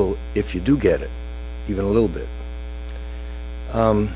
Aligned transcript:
useful 0.00 0.18
if 0.34 0.54
you 0.54 0.60
do 0.60 0.76
get 0.76 1.02
it, 1.02 1.10
even 1.68 1.84
a 1.84 1.88
little 1.88 2.08
bit. 2.08 2.28
Um, 3.72 4.10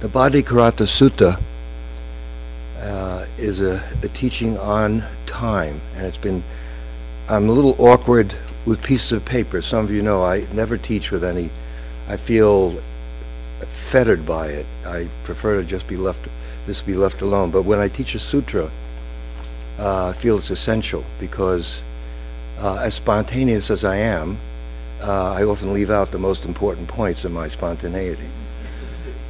the 0.00 0.08
Bhaddekarata 0.08 0.86
Sutta 0.86 1.40
uh, 2.78 3.26
is 3.38 3.60
a, 3.60 3.82
a 4.02 4.08
teaching 4.08 4.58
on 4.58 5.04
time, 5.26 5.80
and 5.96 6.06
it's 6.06 6.18
been. 6.18 6.42
I'm 7.28 7.48
a 7.48 7.52
little 7.52 7.76
awkward 7.78 8.34
with 8.66 8.82
pieces 8.82 9.12
of 9.12 9.24
paper. 9.24 9.62
Some 9.62 9.84
of 9.84 9.90
you 9.90 10.02
know 10.02 10.22
I 10.22 10.46
never 10.52 10.76
teach 10.76 11.10
with 11.10 11.24
any. 11.24 11.50
I 12.08 12.16
feel 12.16 12.80
fettered 13.60 14.26
by 14.26 14.48
it. 14.48 14.66
I 14.84 15.08
prefer 15.24 15.60
to 15.60 15.66
just 15.66 15.86
be 15.86 15.96
left, 15.96 16.28
this 16.66 16.82
be 16.82 16.94
left 16.94 17.22
alone. 17.22 17.52
But 17.52 17.62
when 17.62 17.78
I 17.78 17.88
teach 17.88 18.14
a 18.16 18.18
sutra, 18.18 18.70
uh, 19.78 20.08
I 20.08 20.12
feel 20.12 20.36
it's 20.36 20.50
essential 20.50 21.04
because, 21.20 21.80
uh, 22.62 22.76
as 22.76 22.94
spontaneous 22.94 23.70
as 23.70 23.84
I 23.84 23.96
am, 23.96 24.38
uh, 25.02 25.32
I 25.32 25.42
often 25.42 25.74
leave 25.74 25.90
out 25.90 26.12
the 26.12 26.18
most 26.18 26.44
important 26.44 26.86
points 26.86 27.24
in 27.24 27.32
my 27.32 27.48
spontaneity. 27.48 28.28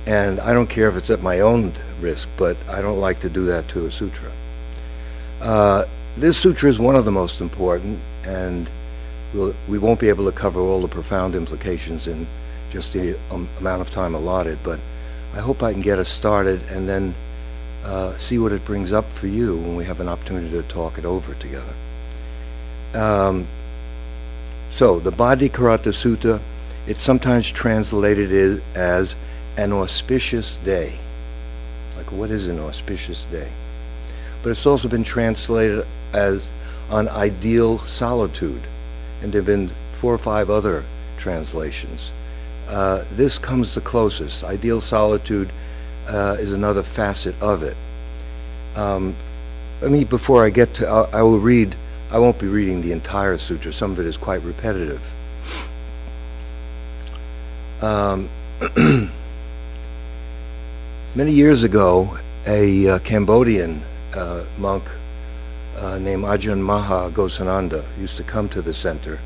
And 0.07 0.39
I 0.41 0.53
don't 0.53 0.69
care 0.69 0.89
if 0.89 0.97
it's 0.97 1.09
at 1.09 1.23
my 1.23 1.41
own 1.41 1.73
risk, 2.01 2.29
but 2.37 2.57
I 2.69 2.83
don't 2.83 2.99
like 2.99 3.21
to 3.21 3.31
do 3.31 3.47
that 3.47 3.69
to 3.69 3.87
a 3.87 3.91
sutra. 3.91 4.31
Uh, 5.41 5.85
this 6.17 6.37
sutra 6.37 6.69
is 6.69 6.79
one 6.79 6.95
of 6.95 7.07
the 7.07 7.11
most 7.11 7.41
important, 7.41 7.99
and 8.25 8.71
we'll, 9.33 9.55
we 9.67 9.79
won't 9.79 9.99
be 9.99 10.11
able 10.11 10.27
to 10.27 10.33
cover 10.33 10.61
all 10.61 10.83
the 10.83 10.89
profound 10.89 11.35
implications 11.35 12.07
in 12.07 12.27
just 12.71 12.93
the 12.93 13.19
um, 13.31 13.49
amount 13.61 13.81
of 13.81 13.91
time 13.91 14.15
allotted, 14.15 14.59
but 14.63 14.79
I 15.35 15.41
hope 15.41 15.63
I 15.63 15.73
can 15.73 15.81
get 15.81 15.99
us 15.99 16.11
started 16.11 16.63
and 16.71 16.87
then 16.87 17.15
uh, 17.85 18.13
see 18.19 18.39
what 18.39 18.53
it 18.53 18.63
brings 18.67 18.93
up 18.93 19.11
for 19.11 19.27
you 19.27 19.57
when 19.57 19.75
we 19.75 19.85
have 19.87 20.01
an 20.01 20.09
opportunity 20.09 20.51
to 20.51 20.63
talk 20.65 20.99
it 20.99 21.07
over 21.07 21.33
together. 21.35 21.73
Um, 22.95 23.47
so, 24.71 24.99
the 24.99 25.13
Bhaddekarata 25.13 25.93
Sutta, 25.93 26.41
it's 26.87 27.03
sometimes 27.03 27.51
translated 27.51 28.63
as 28.75 29.17
an 29.57 29.73
auspicious 29.73 30.57
day. 30.59 30.99
Like, 31.97 32.11
what 32.11 32.31
is 32.31 32.47
an 32.47 32.59
auspicious 32.59 33.25
day? 33.27 33.51
But 34.43 34.51
it's 34.51 34.67
also 34.67 34.89
been 34.89 35.05
translated 35.05 35.87
as 36.13 36.47
on 36.91 37.09
ideal 37.09 37.79
solitude, 37.79 38.63
and 39.23 39.33
there 39.33 39.41
have 39.41 39.47
been 39.47 39.69
four 40.01 40.13
or 40.13 40.19
five 40.19 40.51
other 40.51 40.85
translations. 41.17 42.11
Uh, 42.69 43.05
this 43.13 43.39
comes 43.39 43.75
the 43.75 43.81
closest. 43.81 44.43
Ideal 44.43 44.81
solitude 44.81 45.51
uh, 46.09 46.37
is 46.39 46.53
another 46.53 46.83
facet 46.83 47.35
of 47.41 47.63
it. 47.63 47.77
Um, 48.75 49.15
let 49.81 49.91
me, 49.91 50.05
before 50.05 50.45
I 50.45 50.51
get 50.51 50.75
to, 50.75 50.89
I, 50.89 51.19
I 51.19 51.23
will 51.23 51.39
read, 51.39 51.77
I 52.13 52.19
won't 52.19 52.39
be 52.39 52.47
reading 52.47 52.83
the 52.83 52.93
entire 52.93 53.39
sutra, 53.39 53.73
some 53.73 53.93
of 53.93 53.99
it 53.99 54.05
is 54.05 54.19
quite 54.19 54.43
repetitive. 54.43 55.01
Um, 57.81 58.29
many 61.15 61.33
years 61.33 61.63
ago, 61.63 62.19
a 62.47 62.87
uh, 62.87 62.99
Cambodian 62.99 63.81
uh, 64.15 64.45
monk 64.59 64.85
uh, 65.79 65.97
named 65.97 66.25
Ajahn 66.25 66.61
Maha 66.61 67.11
Ghosananda 67.11 67.83
used 67.99 68.19
to 68.19 68.25
come 68.25 68.47
to 68.51 68.61
the 68.61 68.75
center 68.75 69.19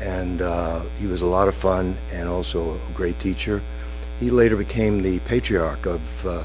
and 0.00 0.42
uh, 0.42 0.80
he 1.00 1.08
was 1.08 1.22
a 1.22 1.26
lot 1.26 1.48
of 1.48 1.56
fun 1.56 1.96
and 2.12 2.28
also 2.28 2.74
a 2.74 2.92
great 2.94 3.18
teacher. 3.18 3.60
He 4.20 4.30
later 4.30 4.56
became 4.56 5.02
the 5.02 5.18
patriarch 5.20 5.86
of 5.86 6.26
uh, 6.26 6.44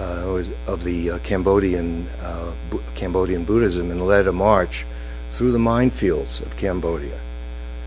of 0.00 0.84
the 0.84 1.10
uh, 1.10 1.18
Cambodian 1.18 2.06
uh, 2.22 2.52
Cambodian 2.94 3.44
Buddhism 3.44 3.90
and 3.90 4.06
led 4.06 4.26
a 4.26 4.32
march 4.32 4.86
through 5.30 5.52
the 5.52 5.58
minefields 5.58 6.40
of 6.40 6.56
Cambodia. 6.56 7.18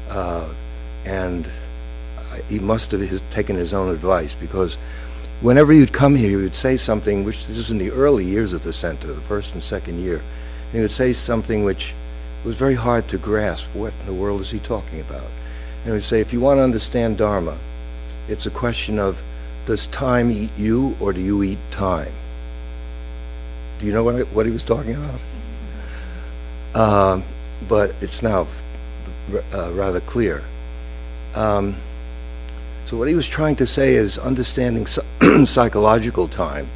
Uh, 0.09 0.47
and 1.05 1.47
he 2.49 2.59
must 2.59 2.91
have 2.91 3.29
taken 3.31 3.55
his 3.55 3.73
own 3.73 3.93
advice 3.93 4.35
because 4.35 4.75
whenever 5.41 5.73
you'd 5.73 5.93
come 5.93 6.15
here, 6.15 6.29
he 6.29 6.35
would 6.35 6.55
say 6.55 6.77
something 6.77 7.23
which 7.23 7.45
this 7.47 7.57
is 7.57 7.71
in 7.71 7.77
the 7.77 7.91
early 7.91 8.25
years 8.25 8.53
of 8.53 8.63
the 8.63 8.73
center, 8.73 9.07
the 9.07 9.21
first 9.21 9.53
and 9.53 9.61
second 9.61 9.99
year. 9.99 10.17
And 10.17 10.73
he 10.73 10.79
would 10.81 10.91
say 10.91 11.13
something 11.13 11.63
which 11.63 11.93
was 12.43 12.55
very 12.55 12.75
hard 12.75 13.07
to 13.09 13.17
grasp 13.17 13.69
what 13.73 13.93
in 14.01 14.05
the 14.05 14.13
world 14.13 14.41
is 14.41 14.51
he 14.51 14.59
talking 14.59 14.99
about. 14.99 15.23
And 15.23 15.85
he 15.85 15.91
would 15.91 16.03
say, 16.03 16.21
if 16.21 16.33
you 16.33 16.39
want 16.39 16.57
to 16.57 16.63
understand 16.63 17.17
Dharma, 17.17 17.57
it's 18.27 18.45
a 18.45 18.51
question 18.51 18.99
of 18.99 19.21
does 19.65 19.87
time 19.87 20.29
eat 20.31 20.49
you 20.57 20.95
or 20.99 21.13
do 21.13 21.21
you 21.21 21.43
eat 21.43 21.59
time? 21.71 22.11
Do 23.79 23.85
you 23.85 23.93
know 23.93 24.03
what, 24.03 24.15
I, 24.15 24.19
what 24.23 24.45
he 24.45 24.51
was 24.51 24.63
talking 24.63 24.95
about? 24.95 25.19
Um, 26.75 27.23
but 27.67 27.93
it's 28.01 28.21
now 28.21 28.47
uh, 29.53 29.71
rather 29.73 29.99
clear. 30.01 30.43
Um, 31.35 31.75
so, 32.85 32.97
what 32.97 33.07
he 33.07 33.15
was 33.15 33.27
trying 33.27 33.55
to 33.57 33.65
say 33.65 33.95
is 33.95 34.17
understanding 34.17 34.85
psychological 35.45 36.27
time 36.27 36.67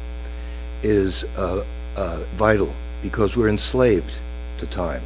is 0.82 1.24
uh, 1.36 1.64
uh, 1.96 2.24
vital 2.34 2.74
because 3.02 3.36
we're 3.36 3.48
enslaved 3.48 4.18
to 4.58 4.66
time. 4.66 5.02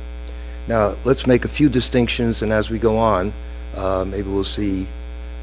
Now, 0.69 0.95
let's 1.05 1.27
make 1.27 1.45
a 1.45 1.49
few 1.49 1.69
distinctions, 1.69 2.43
and 2.43 2.53
as 2.53 2.71
we 2.71 2.79
go 2.79 2.97
on, 2.97 3.33
uh, 3.77 4.05
maybe 4.07 4.29
we'll 4.29 4.45
see 4.45 4.87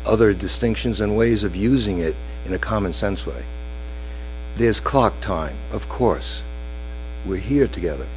other 0.05 0.33
distinctions 0.33 1.01
and 1.01 1.15
ways 1.15 1.43
of 1.43 1.55
using 1.55 1.99
it 1.99 2.15
in 2.45 2.53
a 2.53 2.59
common 2.59 2.93
sense 2.93 3.25
way. 3.25 3.43
There's 4.55 4.79
clock 4.79 5.19
time, 5.21 5.55
of 5.71 5.87
course. 5.89 6.43
We're 7.25 7.37
here 7.37 7.67
together. 7.67 8.07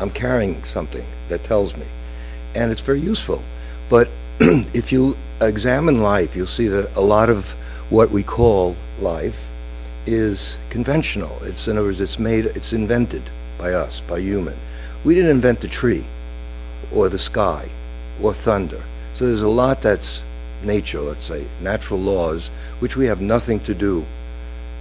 I'm 0.00 0.10
carrying 0.10 0.62
something 0.64 1.04
that 1.28 1.44
tells 1.44 1.76
me, 1.76 1.86
and 2.54 2.72
it's 2.72 2.80
very 2.80 3.00
useful. 3.00 3.42
But 3.88 4.08
if 4.40 4.90
you 4.92 5.16
examine 5.40 6.02
life, 6.02 6.34
you'll 6.34 6.46
see 6.46 6.68
that 6.68 6.96
a 6.96 7.00
lot 7.00 7.30
of 7.30 7.52
what 7.90 8.10
we 8.10 8.22
call 8.22 8.76
life 9.00 9.48
is 10.06 10.58
conventional. 10.70 11.38
It's 11.42 11.68
in 11.68 11.78
other 11.78 11.86
words, 11.86 12.00
it's 12.00 12.18
made, 12.18 12.46
it's 12.46 12.72
invented 12.72 13.22
by 13.58 13.72
us, 13.72 14.00
by 14.00 14.18
human. 14.20 14.56
We 15.04 15.14
didn't 15.14 15.30
invent 15.30 15.60
the 15.60 15.68
tree 15.68 16.04
or 16.92 17.08
the 17.08 17.18
sky 17.18 17.68
or 18.22 18.34
thunder. 18.34 18.82
So 19.14 19.26
there's 19.26 19.42
a 19.42 19.48
lot 19.48 19.82
that's 19.82 20.22
nature, 20.64 21.00
let's 21.00 21.24
say, 21.24 21.44
natural 21.60 22.00
laws, 22.00 22.48
which 22.80 22.96
we 22.96 23.06
have 23.06 23.20
nothing 23.20 23.60
to 23.60 23.74
do. 23.74 24.04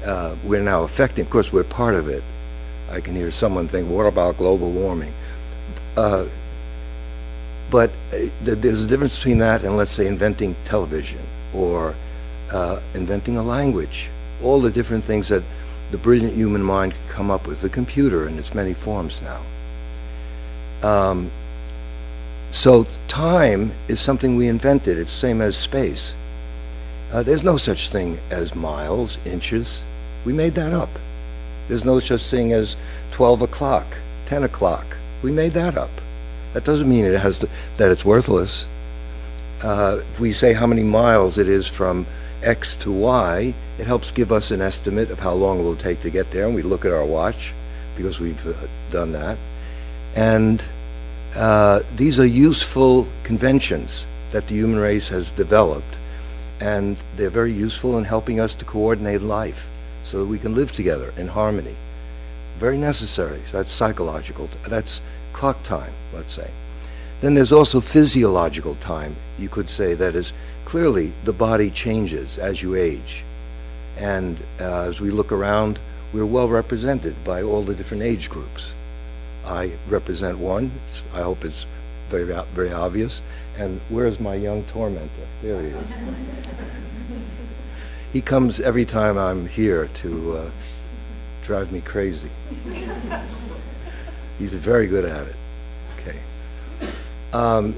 Uh, 0.06 0.36
we're 0.44 0.62
now 0.62 0.84
affecting, 0.84 1.26
of 1.26 1.32
course, 1.32 1.54
we're 1.54 1.64
part 1.64 1.96
of 1.96 2.08
it. 2.10 2.24
I 2.92 3.00
can 3.00 3.16
hear 3.16 3.32
someone 3.32 3.68
think, 3.68 3.90
what 3.90 4.06
about 4.06 4.38
global 4.38 4.72
warming? 4.72 5.14
Uh, 5.96 6.26
but 7.72 7.90
uh, 8.14 8.28
there's 8.42 8.84
a 8.86 8.88
difference 8.88 9.16
between 9.16 9.40
that 9.40 9.64
and, 9.64 9.78
let's 9.78 9.92
say, 9.92 10.08
inventing 10.08 10.56
television 10.66 11.22
or 11.54 11.96
uh, 12.52 12.80
inventing 12.94 13.38
a 13.38 13.44
language. 13.44 14.10
All 14.44 14.60
the 14.62 14.72
different 14.72 15.04
things 15.04 15.30
that 15.30 15.44
the 15.92 15.98
brilliant 15.98 16.36
human 16.36 16.64
mind 16.64 16.94
can 16.94 17.08
come 17.08 17.32
up 17.32 17.48
with, 17.48 17.62
the 17.62 17.70
computer 17.70 18.28
in 18.28 18.38
its 18.38 18.54
many 18.54 18.74
forms 18.74 19.22
now. 19.22 19.42
Um, 20.88 21.32
so 22.54 22.86
time 23.08 23.72
is 23.88 24.00
something 24.00 24.36
we 24.36 24.48
invented. 24.48 25.00
It's 25.00 25.12
the 25.12 25.18
same 25.18 25.42
as 25.42 25.58
space. 25.58 26.14
Uh, 27.12 27.24
there's 27.24 27.44
no 27.44 27.58
such 27.58 27.90
thing 27.90 28.20
as 28.30 28.54
miles, 28.54 29.18
inches. 29.26 29.84
We 30.24 30.34
made 30.34 30.54
that 30.54 30.72
up. 30.72 30.90
There's 31.68 31.84
no 31.84 32.00
such 32.00 32.28
thing 32.28 32.54
as 32.54 32.76
12 33.12 33.42
o'clock, 33.42 33.88
10 34.26 34.44
o'clock. 34.44 34.86
We 35.24 35.32
made 35.32 35.54
that 35.54 35.78
up. 35.78 35.90
That 36.54 36.64
doesn't 36.64 36.88
mean 36.88 37.06
it 37.06 37.20
has 37.20 37.40
to, 37.40 37.50
that 37.78 37.92
it's 37.92 38.06
worthless. 38.06 38.68
Uh, 39.64 40.02
if 40.02 40.20
we 40.20 40.32
say 40.32 40.54
how 40.54 40.68
many 40.68 40.84
miles 40.84 41.40
it 41.40 41.50
is 41.50 41.68
from 41.68 42.06
X 42.44 42.76
to 42.78 42.92
Y, 42.92 43.56
it 43.80 43.88
helps 43.88 44.12
give 44.12 44.32
us 44.32 44.52
an 44.52 44.62
estimate 44.62 45.10
of 45.10 45.20
how 45.20 45.34
long 45.34 45.60
it 45.60 45.64
will 45.64 45.76
take 45.76 46.02
to 46.02 46.12
get 46.12 46.30
there, 46.30 46.46
and 46.46 46.54
we 46.54 46.62
look 46.62 46.86
at 46.86 46.92
our 46.92 47.06
watch 47.06 47.52
because 47.96 48.20
we've 48.20 48.46
uh, 48.46 48.68
done 48.92 49.12
that. 49.14 49.40
And 50.16 50.64
uh, 51.36 51.82
these 51.96 52.20
are 52.20 52.26
useful 52.26 53.08
conventions 53.24 54.06
that 54.32 54.48
the 54.48 54.56
human 54.56 54.80
race 54.80 55.10
has 55.10 55.32
developed, 55.32 55.98
and 56.60 57.02
they're 57.16 57.30
very 57.30 57.52
useful 57.52 57.98
in 57.98 58.04
helping 58.04 58.40
us 58.40 58.54
to 58.56 58.66
coordinate 58.66 59.22
life 59.22 59.68
so 60.04 60.20
that 60.20 60.26
we 60.26 60.38
can 60.38 60.56
live 60.56 60.72
together 60.72 61.14
in 61.18 61.28
harmony. 61.28 61.76
Very 62.60 62.78
necessary. 62.78 63.42
That's 63.52 63.72
psychological. 63.72 64.50
That's 64.68 65.02
clock 65.34 65.64
time, 65.64 65.94
let's 66.14 66.34
say. 66.34 66.50
Then 67.22 67.34
there's 67.34 67.52
also 67.52 67.80
physiological 67.80 68.76
time, 68.76 69.16
you 69.40 69.50
could 69.50 69.70
say, 69.70 69.94
that 69.96 70.14
is 70.16 70.34
clearly 70.66 71.14
the 71.24 71.34
body 71.34 71.70
changes 71.72 72.38
as 72.38 72.62
you 72.62 72.76
age. 72.76 73.24
And 73.98 74.42
uh, 74.60 74.84
as 74.84 75.00
we 75.00 75.10
look 75.10 75.32
around, 75.32 75.80
we're 76.12 76.26
well 76.26 76.50
represented 76.50 77.16
by 77.24 77.42
all 77.42 77.64
the 77.64 77.76
different 77.76 78.04
age 78.04 78.30
groups. 78.30 78.73
I 79.46 79.74
represent 79.88 80.38
one. 80.38 80.72
I 81.14 81.22
hope 81.22 81.44
it's 81.44 81.66
very, 82.10 82.26
very 82.54 82.72
obvious. 82.72 83.22
And 83.58 83.80
where's 83.90 84.20
my 84.20 84.36
young 84.36 84.64
tormentor? 84.66 85.28
There 85.42 85.62
he 85.62 85.68
is. 85.68 85.94
he 88.12 88.22
comes 88.22 88.60
every 88.60 88.86
time 88.86 89.18
I'm 89.18 89.48
here 89.48 89.88
to 89.88 90.38
uh, 90.38 90.50
drive 91.44 91.72
me 91.72 91.82
crazy. 91.82 92.30
He's 94.40 94.54
very 94.54 94.88
good 94.88 95.06
at 95.06 95.28
it. 95.28 95.36
Okay. 96.00 96.20
Um, 97.34 97.76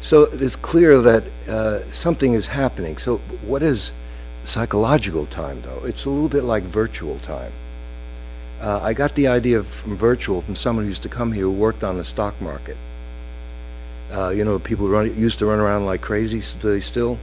so 0.00 0.24
it's 0.32 0.56
clear 0.56 1.00
that 1.00 1.24
uh, 1.48 1.82
something 1.90 2.34
is 2.34 2.46
happening. 2.46 2.98
So 2.98 3.18
what 3.46 3.62
is 3.62 3.92
psychological 4.44 5.26
time, 5.26 5.60
though? 5.62 5.82
It's 5.84 6.04
a 6.04 6.10
little 6.10 6.28
bit 6.28 6.44
like 6.44 6.62
virtual 6.62 7.18
time. 7.20 7.52
Uh, 8.64 8.80
I 8.82 8.94
got 8.94 9.14
the 9.14 9.28
idea 9.28 9.62
from 9.62 9.94
virtual 9.94 10.40
from 10.40 10.56
someone 10.56 10.86
who 10.86 10.88
used 10.88 11.02
to 11.02 11.10
come 11.10 11.32
here 11.32 11.42
who 11.42 11.52
worked 11.52 11.84
on 11.84 11.98
the 11.98 12.04
stock 12.04 12.40
market. 12.40 12.78
Uh, 14.10 14.30
you 14.30 14.42
know, 14.42 14.58
people 14.58 14.88
run, 14.88 15.14
used 15.20 15.38
to 15.40 15.46
run 15.46 15.58
around 15.58 15.84
like 15.84 16.00
crazy. 16.00 16.40
Do 16.62 16.70
they 16.70 16.80
still? 16.80 17.18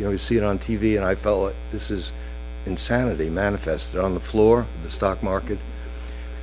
You 0.00 0.06
know, 0.06 0.10
you 0.10 0.18
see 0.18 0.36
it 0.36 0.42
on 0.42 0.58
TV, 0.58 0.96
and 0.96 1.04
I 1.04 1.14
felt 1.14 1.42
like 1.42 1.54
this 1.70 1.92
is 1.92 2.12
insanity 2.66 3.30
manifested 3.30 4.00
on 4.00 4.14
the 4.14 4.20
floor 4.20 4.62
of 4.62 4.82
the 4.82 4.90
stock 4.90 5.22
market. 5.22 5.60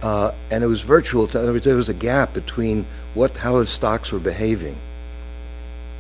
Uh, 0.02 0.32
and 0.50 0.64
it 0.64 0.68
was 0.68 0.82
virtual. 0.82 1.24
Words, 1.24 1.66
there 1.66 1.76
was 1.76 1.90
a 1.90 1.94
gap 1.94 2.34
between 2.34 2.86
what 3.16 3.36
how 3.36 3.60
the 3.60 3.68
stocks 3.68 4.14
were 4.14 4.20
behaving 4.20 4.78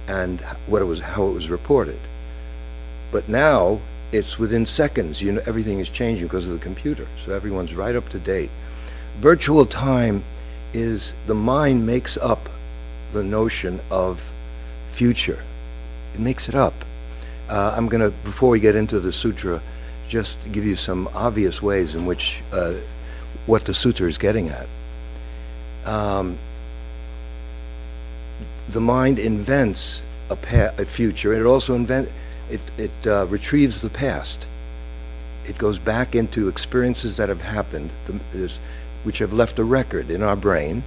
and 0.07 0.39
what 0.67 0.81
it 0.81 0.85
was 0.85 1.01
how 1.01 1.27
it 1.27 1.33
was 1.33 1.49
reported. 1.49 1.99
But 3.11 3.27
now 3.27 3.81
it's 4.12 4.39
within 4.39 4.65
seconds. 4.65 5.21
You 5.21 5.33
know, 5.33 5.42
everything 5.45 5.80
is 5.80 5.89
changing 5.89 6.27
because 6.27 6.48
of 6.48 6.54
the 6.54 6.63
computer, 6.63 7.07
so 7.18 7.33
everyone's 7.33 7.74
right 7.75 7.95
up 7.95 8.09
to 8.09 8.19
date. 8.19 8.50
Virtual 9.19 9.65
time 9.65 10.24
is 10.74 11.13
the 11.25 11.36
mind 11.36 11.86
makes 11.86 12.18
up 12.18 12.50
the 13.13 13.24
notion 13.24 13.80
of 13.89 14.31
future. 14.92 15.44
It 16.13 16.19
makes 16.19 16.50
it 16.50 16.56
up. 16.56 16.74
Uh, 17.50 17.74
I'm 17.75 17.88
going 17.88 18.01
to, 18.01 18.12
before 18.24 18.50
we 18.50 18.59
get 18.59 18.75
into 18.75 19.00
the 19.00 19.13
sutra, 19.13 19.62
just 20.07 20.39
give 20.51 20.65
you 20.65 20.75
some 20.75 21.09
obvious 21.13 21.62
ways 21.62 21.95
in 21.95 22.06
which 22.06 22.42
uh, 22.51 22.75
what 23.45 23.65
the 23.65 23.74
sutra 23.74 24.07
is 24.07 24.18
getting 24.18 24.50
at. 24.50 24.68
Um, 25.86 26.38
the 28.69 28.81
mind 28.81 29.19
invents 29.19 30.01
a, 30.30 30.38
a 30.77 30.86
future, 30.86 31.31
and 31.33 31.42
it 31.42 31.45
also 31.45 31.74
invent 31.74 32.09
it, 32.49 32.61
it 32.77 33.07
uh, 33.07 33.25
retrieves 33.27 33.81
the 33.81 33.89
past. 33.89 34.47
It 35.45 35.57
goes 35.57 35.79
back 35.79 36.15
into 36.15 36.47
experiences 36.47 37.17
that 37.17 37.29
have 37.29 37.41
happened, 37.41 37.89
which 39.03 39.19
have 39.19 39.33
left 39.33 39.59
a 39.59 39.63
record 39.63 40.09
in 40.09 40.21
our 40.21 40.35
brain, 40.35 40.83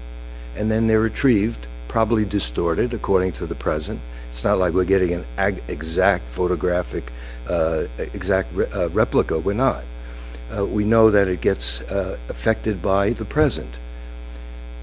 and 0.57 0.71
then 0.71 0.87
they're 0.87 1.01
retrieved, 1.01 1.67
probably 1.89 2.25
distorted 2.25 2.93
according 2.93 3.33
to 3.33 3.47
the 3.47 3.55
present. 3.55 4.01
It's 4.29 4.45
not 4.45 4.59
like 4.59 4.75
we're 4.75 4.85
getting 4.85 5.13
an 5.15 5.25
ag- 5.39 5.63
exact 5.67 6.25
photographic, 6.29 7.11
uh, 7.49 7.87
exact 7.99 8.53
re- 8.55 8.67
uh, 8.73 8.89
replica. 8.91 9.39
We're 9.39 9.55
not. 9.55 9.85
Uh, 10.57 10.67
we 10.67 10.85
know 10.85 11.11
that 11.11 11.29
it 11.29 11.41
gets 11.41 11.81
uh, 11.81 12.19
affected 12.29 12.83
by 12.83 13.11
the 13.11 13.25
present. 13.25 13.71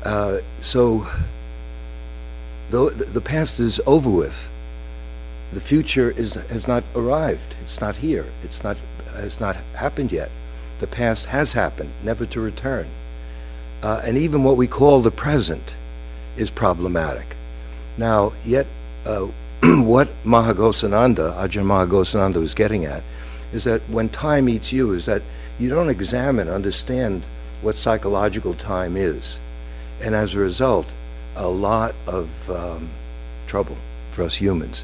Uh, 0.04 0.40
so, 0.62 1.08
though 2.72 2.90
the 2.90 3.22
past 3.22 3.60
is 3.60 3.80
over 3.86 4.10
with, 4.10 4.50
the 5.52 5.62
future 5.62 6.12
is, 6.12 6.34
has 6.34 6.68
not 6.68 6.84
arrived. 6.96 7.56
It's 7.62 7.80
not 7.80 7.96
here. 7.96 8.26
It's 8.44 8.64
not, 8.64 8.78
has 9.16 9.40
not 9.40 9.56
happened 9.76 10.12
yet. 10.12 10.30
The 10.80 10.88
past 10.88 11.28
has 11.28 11.54
happened, 11.54 11.92
never 12.04 12.26
to 12.28 12.42
return. 12.42 12.88
Uh, 13.82 14.02
and 14.04 14.18
even 14.18 14.44
what 14.44 14.58
we 14.58 14.68
call 14.68 15.02
the 15.02 15.12
present 15.12 15.76
is 16.36 16.50
problematic. 16.50 17.36
Now, 17.98 18.34
yet, 18.46 18.68
uh, 19.06 19.28
what 19.64 20.10
Maha 20.24 20.54
Ghosananda, 20.54 21.34
Ajahn 21.38 21.66
Maha 21.66 21.88
Ghosananda 21.88 22.36
was 22.36 22.54
getting 22.54 22.86
at, 22.86 23.04
is 23.54 23.64
that 23.64 23.82
when 23.90 24.10
time 24.10 24.50
eats 24.50 24.74
you, 24.74 24.94
is 24.94 25.06
that 25.06 25.22
you 25.58 25.70
don't 25.70 25.90
examine, 25.90 26.50
understand 26.50 27.24
what 27.62 27.76
psychological 27.76 28.54
time 28.54 28.98
is. 28.98 29.40
And 30.02 30.14
as 30.14 30.36
a 30.36 30.40
result, 30.40 30.94
a 31.36 31.48
lot 31.48 31.96
of 32.06 32.50
um, 32.52 32.90
trouble 33.48 33.78
for 34.12 34.24
us 34.24 34.36
humans 34.36 34.84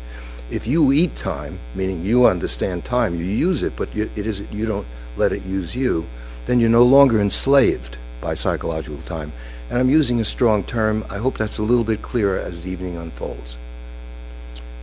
if 0.54 0.68
you 0.68 0.92
eat 0.92 1.16
time, 1.16 1.58
meaning 1.74 2.04
you 2.04 2.28
understand 2.28 2.86
time, 2.86 3.16
you 3.16 3.26
use 3.26 3.64
it, 3.64 3.76
but 3.76 3.94
you, 3.96 4.08
it 4.16 4.28
is 4.28 4.42
you 4.52 4.68
don't 4.68 4.86
let 5.18 5.32
it 5.32 5.44
use 5.46 5.76
you, 5.76 6.06
then 6.46 6.60
you're 6.60 6.70
no 6.70 6.84
longer 6.84 7.20
enslaved 7.20 7.98
by 8.22 8.36
psychological 8.36 9.02
time. 9.02 9.32
And 9.72 9.80
I'm 9.80 9.90
using 9.90 10.20
a 10.20 10.24
strong 10.24 10.64
term. 10.64 11.04
I 11.10 11.18
hope 11.18 11.40
that's 11.40 11.58
a 11.58 11.64
little 11.64 11.84
bit 11.84 12.04
clearer 12.04 12.38
as 12.38 12.62
the 12.62 12.70
evening 12.70 12.98
unfolds. 12.98 13.58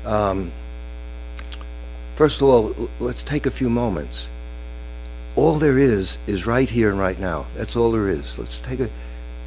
Um, 0.05 0.51
first 2.17 2.41
of 2.41 2.49
all, 2.49 2.75
let's 2.99 3.23
take 3.23 3.47
a 3.47 3.51
few 3.53 3.71
moments. 3.71 4.27
All 5.37 5.55
there 5.55 5.79
is 5.79 6.19
is 6.27 6.47
right 6.47 6.69
here 6.69 6.91
and 6.91 6.99
right 6.99 7.19
now. 7.21 7.47
That's 7.55 7.77
all 7.77 7.93
there 7.93 8.09
is. 8.09 8.41
Let's 8.41 8.61
take 8.61 8.81
a. 8.81 8.91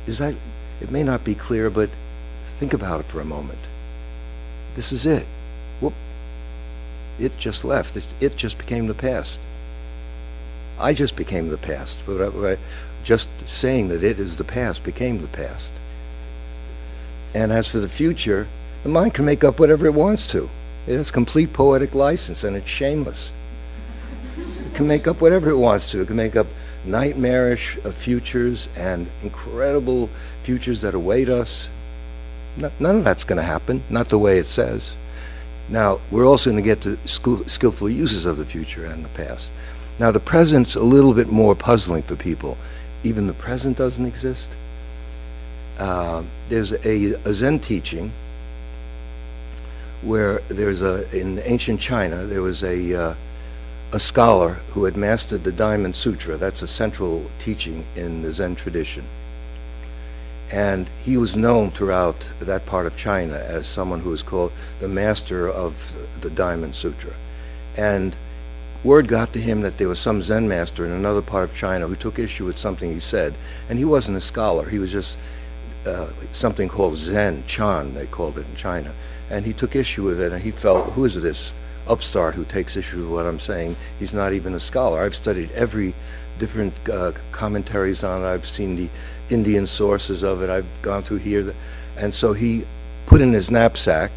Is 0.07 0.19
that? 0.19 0.35
It 0.79 0.89
may 0.89 1.03
not 1.03 1.25
be 1.25 1.35
clear, 1.35 1.69
but 1.69 1.89
think 2.59 2.71
about 2.71 3.01
it 3.01 3.07
for 3.07 3.19
a 3.19 3.25
moment. 3.25 3.59
This 4.75 4.93
is 4.93 5.05
it. 5.05 5.27
It 7.19 7.37
just 7.37 7.63
left. 7.63 7.95
It, 7.95 8.05
it 8.19 8.35
just 8.35 8.57
became 8.57 8.87
the 8.87 8.93
past. 8.93 9.39
I 10.79 10.93
just 10.93 11.15
became 11.15 11.49
the 11.49 11.57
past. 11.57 12.01
Just 13.03 13.29
saying 13.47 13.89
that 13.89 14.03
it 14.03 14.19
is 14.19 14.37
the 14.37 14.43
past 14.43 14.83
became 14.83 15.21
the 15.21 15.27
past. 15.27 15.73
And 17.35 17.51
as 17.51 17.67
for 17.67 17.79
the 17.79 17.89
future, 17.89 18.47
the 18.83 18.89
mind 18.89 19.13
can 19.13 19.25
make 19.25 19.43
up 19.43 19.59
whatever 19.59 19.85
it 19.85 19.93
wants 19.93 20.27
to. 20.27 20.49
It 20.87 20.97
has 20.97 21.11
complete 21.11 21.53
poetic 21.53 21.95
license 21.95 22.43
and 22.43 22.55
it's 22.55 22.69
shameless. 22.69 23.31
It 24.37 24.75
can 24.75 24.87
make 24.87 25.07
up 25.07 25.21
whatever 25.21 25.49
it 25.49 25.57
wants 25.57 25.91
to. 25.91 26.01
It 26.01 26.07
can 26.07 26.15
make 26.15 26.35
up 26.35 26.47
nightmarish 26.85 27.77
uh, 27.85 27.91
futures 27.91 28.67
and 28.75 29.07
incredible 29.21 30.09
futures 30.41 30.81
that 30.81 30.93
await 30.93 31.29
us. 31.29 31.69
none 32.57 32.97
of 32.97 33.03
that's 33.03 33.23
going 33.23 33.37
to 33.37 33.43
happen, 33.43 33.83
not 33.89 34.09
the 34.09 34.17
way 34.17 34.37
it 34.37 34.47
says. 34.47 34.93
Now, 35.69 35.99
we're 36.11 36.25
also 36.25 36.51
going 36.51 36.61
to 36.61 36.67
get 36.67 36.81
to 36.81 36.97
skillful 37.07 37.89
uses 37.89 38.25
of 38.25 38.37
the 38.37 38.45
future 38.45 38.85
and 38.85 39.03
the 39.03 39.09
past. 39.09 39.51
Now, 39.99 40.11
the 40.11 40.19
present's 40.19 40.75
a 40.75 40.83
little 40.83 41.13
bit 41.13 41.29
more 41.29 41.55
puzzling 41.55 42.03
for 42.03 42.15
people. 42.15 42.57
Even 43.03 43.27
the 43.27 43.33
present 43.33 43.77
doesn't 43.77 44.05
exist. 44.05 44.49
Uh, 45.79 46.23
there's 46.49 46.71
a, 46.71 47.13
a, 47.27 47.33
Zen 47.33 47.59
teaching 47.59 48.11
where 50.01 50.39
there's 50.47 50.81
a, 50.81 51.09
in 51.17 51.39
ancient 51.43 51.79
China, 51.79 52.25
there 52.25 52.41
was 52.41 52.63
a, 52.63 52.93
uh, 52.93 53.15
a 53.91 53.99
scholar 53.99 54.53
who 54.69 54.85
had 54.85 54.97
mastered 54.97 55.43
the 55.43 55.51
Diamond 55.51 55.95
Sutra. 55.95 56.37
That's 56.37 56.61
a 56.61 56.67
central 56.67 57.25
teaching 57.39 57.85
in 57.95 58.21
the 58.21 58.31
Zen 58.31 58.55
tradition. 58.55 59.03
And 60.53 60.87
he 61.03 61.17
was 61.17 61.35
known 61.35 61.71
throughout 61.71 62.29
that 62.39 62.67
part 62.67 62.85
of 62.85 62.95
China 62.95 63.33
as 63.33 63.65
someone 63.65 63.99
who 64.01 64.11
was 64.11 64.21
called 64.21 64.51
the 64.79 64.87
master 64.87 65.49
of 65.49 65.95
the 66.21 66.29
Diamond 66.29 66.75
Sutra. 66.75 67.11
And 67.75 68.15
word 68.83 69.07
got 69.07 69.33
to 69.33 69.41
him 69.41 69.61
that 69.61 69.79
there 69.79 69.87
was 69.87 69.99
some 69.99 70.21
Zen 70.21 70.47
master 70.47 70.85
in 70.85 70.91
another 70.91 71.23
part 71.23 71.43
of 71.49 71.55
China 71.55 71.87
who 71.87 71.95
took 71.95 72.19
issue 72.19 72.45
with 72.45 72.59
something 72.59 72.93
he 72.93 72.99
said. 72.99 73.33
And 73.67 73.79
he 73.79 73.85
wasn't 73.85 74.17
a 74.17 74.21
scholar, 74.21 74.69
he 74.69 74.77
was 74.77 74.91
just 74.91 75.17
uh, 75.87 76.09
something 76.33 76.69
called 76.69 76.97
Zen, 76.97 77.43
Chan, 77.47 77.95
they 77.95 78.05
called 78.05 78.37
it 78.37 78.45
in 78.47 78.55
China. 78.55 78.93
And 79.31 79.47
he 79.47 79.53
took 79.53 79.75
issue 79.75 80.03
with 80.03 80.21
it, 80.21 80.31
and 80.31 80.43
he 80.43 80.51
felt, 80.51 80.91
who 80.91 81.03
is 81.05 81.19
this 81.19 81.51
upstart 81.87 82.35
who 82.35 82.45
takes 82.45 82.77
issue 82.77 82.99
with 82.99 83.09
what 83.09 83.25
I'm 83.25 83.39
saying? 83.39 83.75
He's 83.97 84.13
not 84.13 84.33
even 84.33 84.53
a 84.53 84.59
scholar. 84.59 85.01
I've 85.01 85.15
studied 85.15 85.51
every 85.53 85.95
different 86.37 86.73
uh, 86.89 87.13
commentaries 87.31 88.03
on 88.03 88.21
it. 88.21 88.25
I've 88.25 88.45
seen 88.45 88.75
the 88.75 88.89
Indian 89.29 89.65
sources 89.65 90.23
of 90.23 90.41
it. 90.41 90.49
I've 90.49 90.81
gone 90.81 91.03
through 91.03 91.17
here. 91.17 91.53
And 91.97 92.13
so 92.13 92.33
he 92.33 92.65
put 93.05 93.21
in 93.21 93.33
his 93.33 93.51
knapsack 93.51 94.11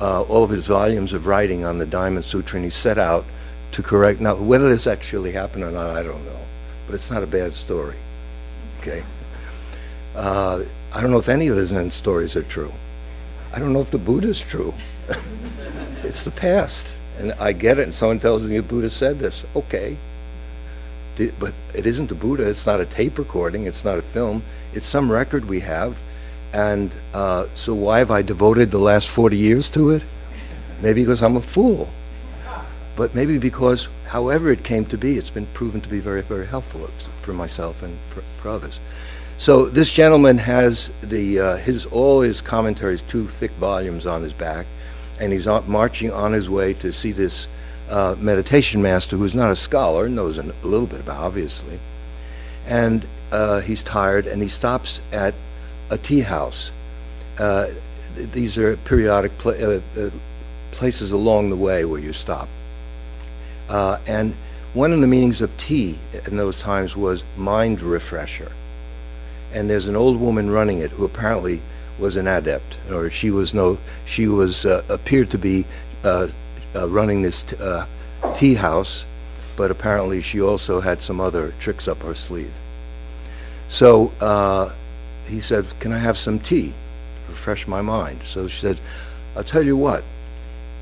uh, 0.00 0.22
all 0.22 0.44
of 0.44 0.50
his 0.50 0.66
volumes 0.66 1.12
of 1.12 1.26
writing 1.26 1.64
on 1.64 1.78
the 1.78 1.86
Diamond 1.86 2.24
Sutra, 2.24 2.56
and 2.56 2.64
he 2.64 2.70
set 2.70 2.98
out 2.98 3.24
to 3.72 3.82
correct. 3.82 4.20
Now, 4.20 4.36
whether 4.36 4.68
this 4.68 4.86
actually 4.86 5.32
happened 5.32 5.64
or 5.64 5.70
not, 5.70 5.90
I 5.90 6.02
don't 6.02 6.24
know. 6.24 6.40
But 6.86 6.94
it's 6.94 7.10
not 7.10 7.22
a 7.22 7.26
bad 7.26 7.52
story. 7.52 7.96
Okay? 8.80 9.02
Uh, 10.14 10.64
I 10.92 11.00
don't 11.00 11.10
know 11.10 11.18
if 11.18 11.28
any 11.28 11.48
of 11.48 11.66
Zen 11.66 11.90
stories 11.90 12.36
are 12.36 12.42
true. 12.42 12.72
I 13.52 13.58
don't 13.58 13.72
know 13.72 13.80
if 13.80 13.90
the 13.90 13.98
Buddha 13.98 14.28
is 14.28 14.40
true. 14.40 14.74
it's 16.02 16.24
the 16.24 16.30
past. 16.30 17.00
And 17.18 17.32
I 17.34 17.52
get 17.52 17.78
it, 17.78 17.84
and 17.84 17.94
someone 17.94 18.18
tells 18.18 18.42
me 18.42 18.56
the 18.56 18.62
Buddha 18.62 18.90
said 18.90 19.18
this. 19.18 19.44
Okay 19.54 19.96
but 21.38 21.54
it 21.74 21.86
isn't 21.86 22.08
the 22.08 22.14
Buddha. 22.14 22.48
It's 22.48 22.66
not 22.66 22.80
a 22.80 22.86
tape 22.86 23.18
recording. 23.18 23.66
It's 23.66 23.84
not 23.84 23.98
a 23.98 24.02
film. 24.02 24.42
It's 24.74 24.86
some 24.86 25.10
record 25.10 25.46
we 25.46 25.60
have. 25.60 25.96
And 26.52 26.94
uh, 27.12 27.46
so 27.54 27.74
why 27.74 27.98
have 27.98 28.10
I 28.10 28.22
devoted 28.22 28.70
the 28.70 28.78
last 28.78 29.08
40 29.08 29.36
years 29.36 29.68
to 29.70 29.90
it? 29.90 30.04
Maybe 30.80 31.02
because 31.02 31.22
I'm 31.22 31.36
a 31.36 31.40
fool. 31.40 31.88
But 32.96 33.14
maybe 33.14 33.36
because, 33.36 33.88
however 34.06 34.50
it 34.50 34.64
came 34.64 34.86
to 34.86 34.96
be, 34.96 35.18
it's 35.18 35.28
been 35.28 35.46
proven 35.46 35.82
to 35.82 35.88
be 35.88 36.00
very, 36.00 36.22
very 36.22 36.46
helpful 36.46 36.86
for 37.20 37.34
myself 37.34 37.82
and 37.82 37.98
for, 38.08 38.22
for 38.40 38.48
others. 38.48 38.80
So 39.38 39.66
this 39.66 39.92
gentleman 39.92 40.38
has 40.38 40.90
the 41.02 41.40
uh, 41.40 41.56
his 41.56 41.84
all 41.84 42.22
his 42.22 42.40
commentaries, 42.40 43.02
two 43.02 43.28
thick 43.28 43.50
volumes 43.52 44.06
on 44.06 44.22
his 44.22 44.32
back, 44.32 44.66
and 45.20 45.30
he's 45.30 45.46
marching 45.46 46.10
on 46.10 46.32
his 46.32 46.48
way 46.48 46.72
to 46.74 46.90
see 46.90 47.12
this 47.12 47.46
uh, 47.88 48.16
meditation 48.18 48.82
master 48.82 49.16
who's 49.16 49.34
not 49.34 49.50
a 49.50 49.56
scholar, 49.56 50.08
knows 50.08 50.38
a 50.38 50.42
little 50.62 50.86
bit 50.86 51.00
about, 51.00 51.18
obviously. 51.18 51.78
And 52.66 53.06
uh, 53.30 53.60
he's 53.60 53.82
tired, 53.82 54.26
and 54.26 54.42
he 54.42 54.48
stops 54.48 55.00
at 55.12 55.34
a 55.90 55.98
tea 55.98 56.20
house. 56.20 56.72
Uh, 57.38 57.68
these 58.16 58.58
are 58.58 58.76
periodic 58.78 59.32
uh, 59.44 59.50
uh, 59.50 60.10
places 60.72 61.12
along 61.12 61.50
the 61.50 61.56
way 61.56 61.84
where 61.84 62.00
you 62.00 62.12
stop. 62.12 62.48
Uh, 63.68 63.98
and 64.06 64.34
one 64.74 64.92
of 64.92 65.00
the 65.00 65.06
meanings 65.06 65.40
of 65.40 65.56
tea 65.56 65.98
in 66.26 66.36
those 66.36 66.60
times 66.60 66.96
was 66.96 67.24
mind 67.36 67.80
refresher. 67.80 68.52
And 69.52 69.70
there's 69.70 69.86
an 69.86 69.96
old 69.96 70.20
woman 70.20 70.50
running 70.50 70.78
it 70.78 70.90
who 70.90 71.04
apparently 71.04 71.60
was 71.98 72.16
an 72.16 72.26
adept, 72.26 72.76
or 72.90 73.10
she 73.10 73.30
was 73.30 73.54
no, 73.54 73.78
she 74.04 74.26
was 74.26 74.64
appeared 74.64 75.30
to 75.30 75.38
be 75.38 75.64
uh, 76.76 76.88
running 76.88 77.22
this 77.22 77.44
uh, 77.54 77.86
tea 78.34 78.54
house, 78.54 79.04
but 79.56 79.70
apparently 79.70 80.20
she 80.20 80.40
also 80.40 80.80
had 80.80 81.00
some 81.00 81.20
other 81.20 81.52
tricks 81.58 81.88
up 81.88 82.02
her 82.02 82.14
sleeve. 82.14 82.52
So 83.68 84.12
uh, 84.20 84.72
he 85.26 85.40
said, 85.40 85.66
"Can 85.80 85.92
I 85.92 85.98
have 85.98 86.16
some 86.18 86.38
tea, 86.38 86.72
refresh 87.28 87.66
my 87.66 87.82
mind?" 87.82 88.20
So 88.24 88.48
she 88.48 88.60
said, 88.60 88.78
"I'll 89.36 89.44
tell 89.44 89.62
you 89.62 89.76
what. 89.76 90.04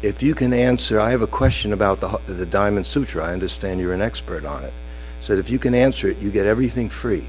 If 0.02 0.22
you 0.22 0.34
can 0.34 0.52
answer, 0.52 1.00
I 1.00 1.10
have 1.10 1.22
a 1.22 1.26
question 1.26 1.72
about 1.72 2.00
the 2.00 2.20
the 2.26 2.46
Diamond 2.46 2.86
Sutra. 2.86 3.24
I 3.24 3.32
understand 3.32 3.80
you're 3.80 3.94
an 3.94 4.02
expert 4.02 4.44
on 4.44 4.64
it." 4.64 4.72
Said, 5.20 5.38
"If 5.38 5.48
you 5.48 5.58
can 5.58 5.74
answer 5.74 6.08
it, 6.08 6.18
you 6.18 6.30
get 6.30 6.46
everything 6.46 6.90
free. 6.90 7.24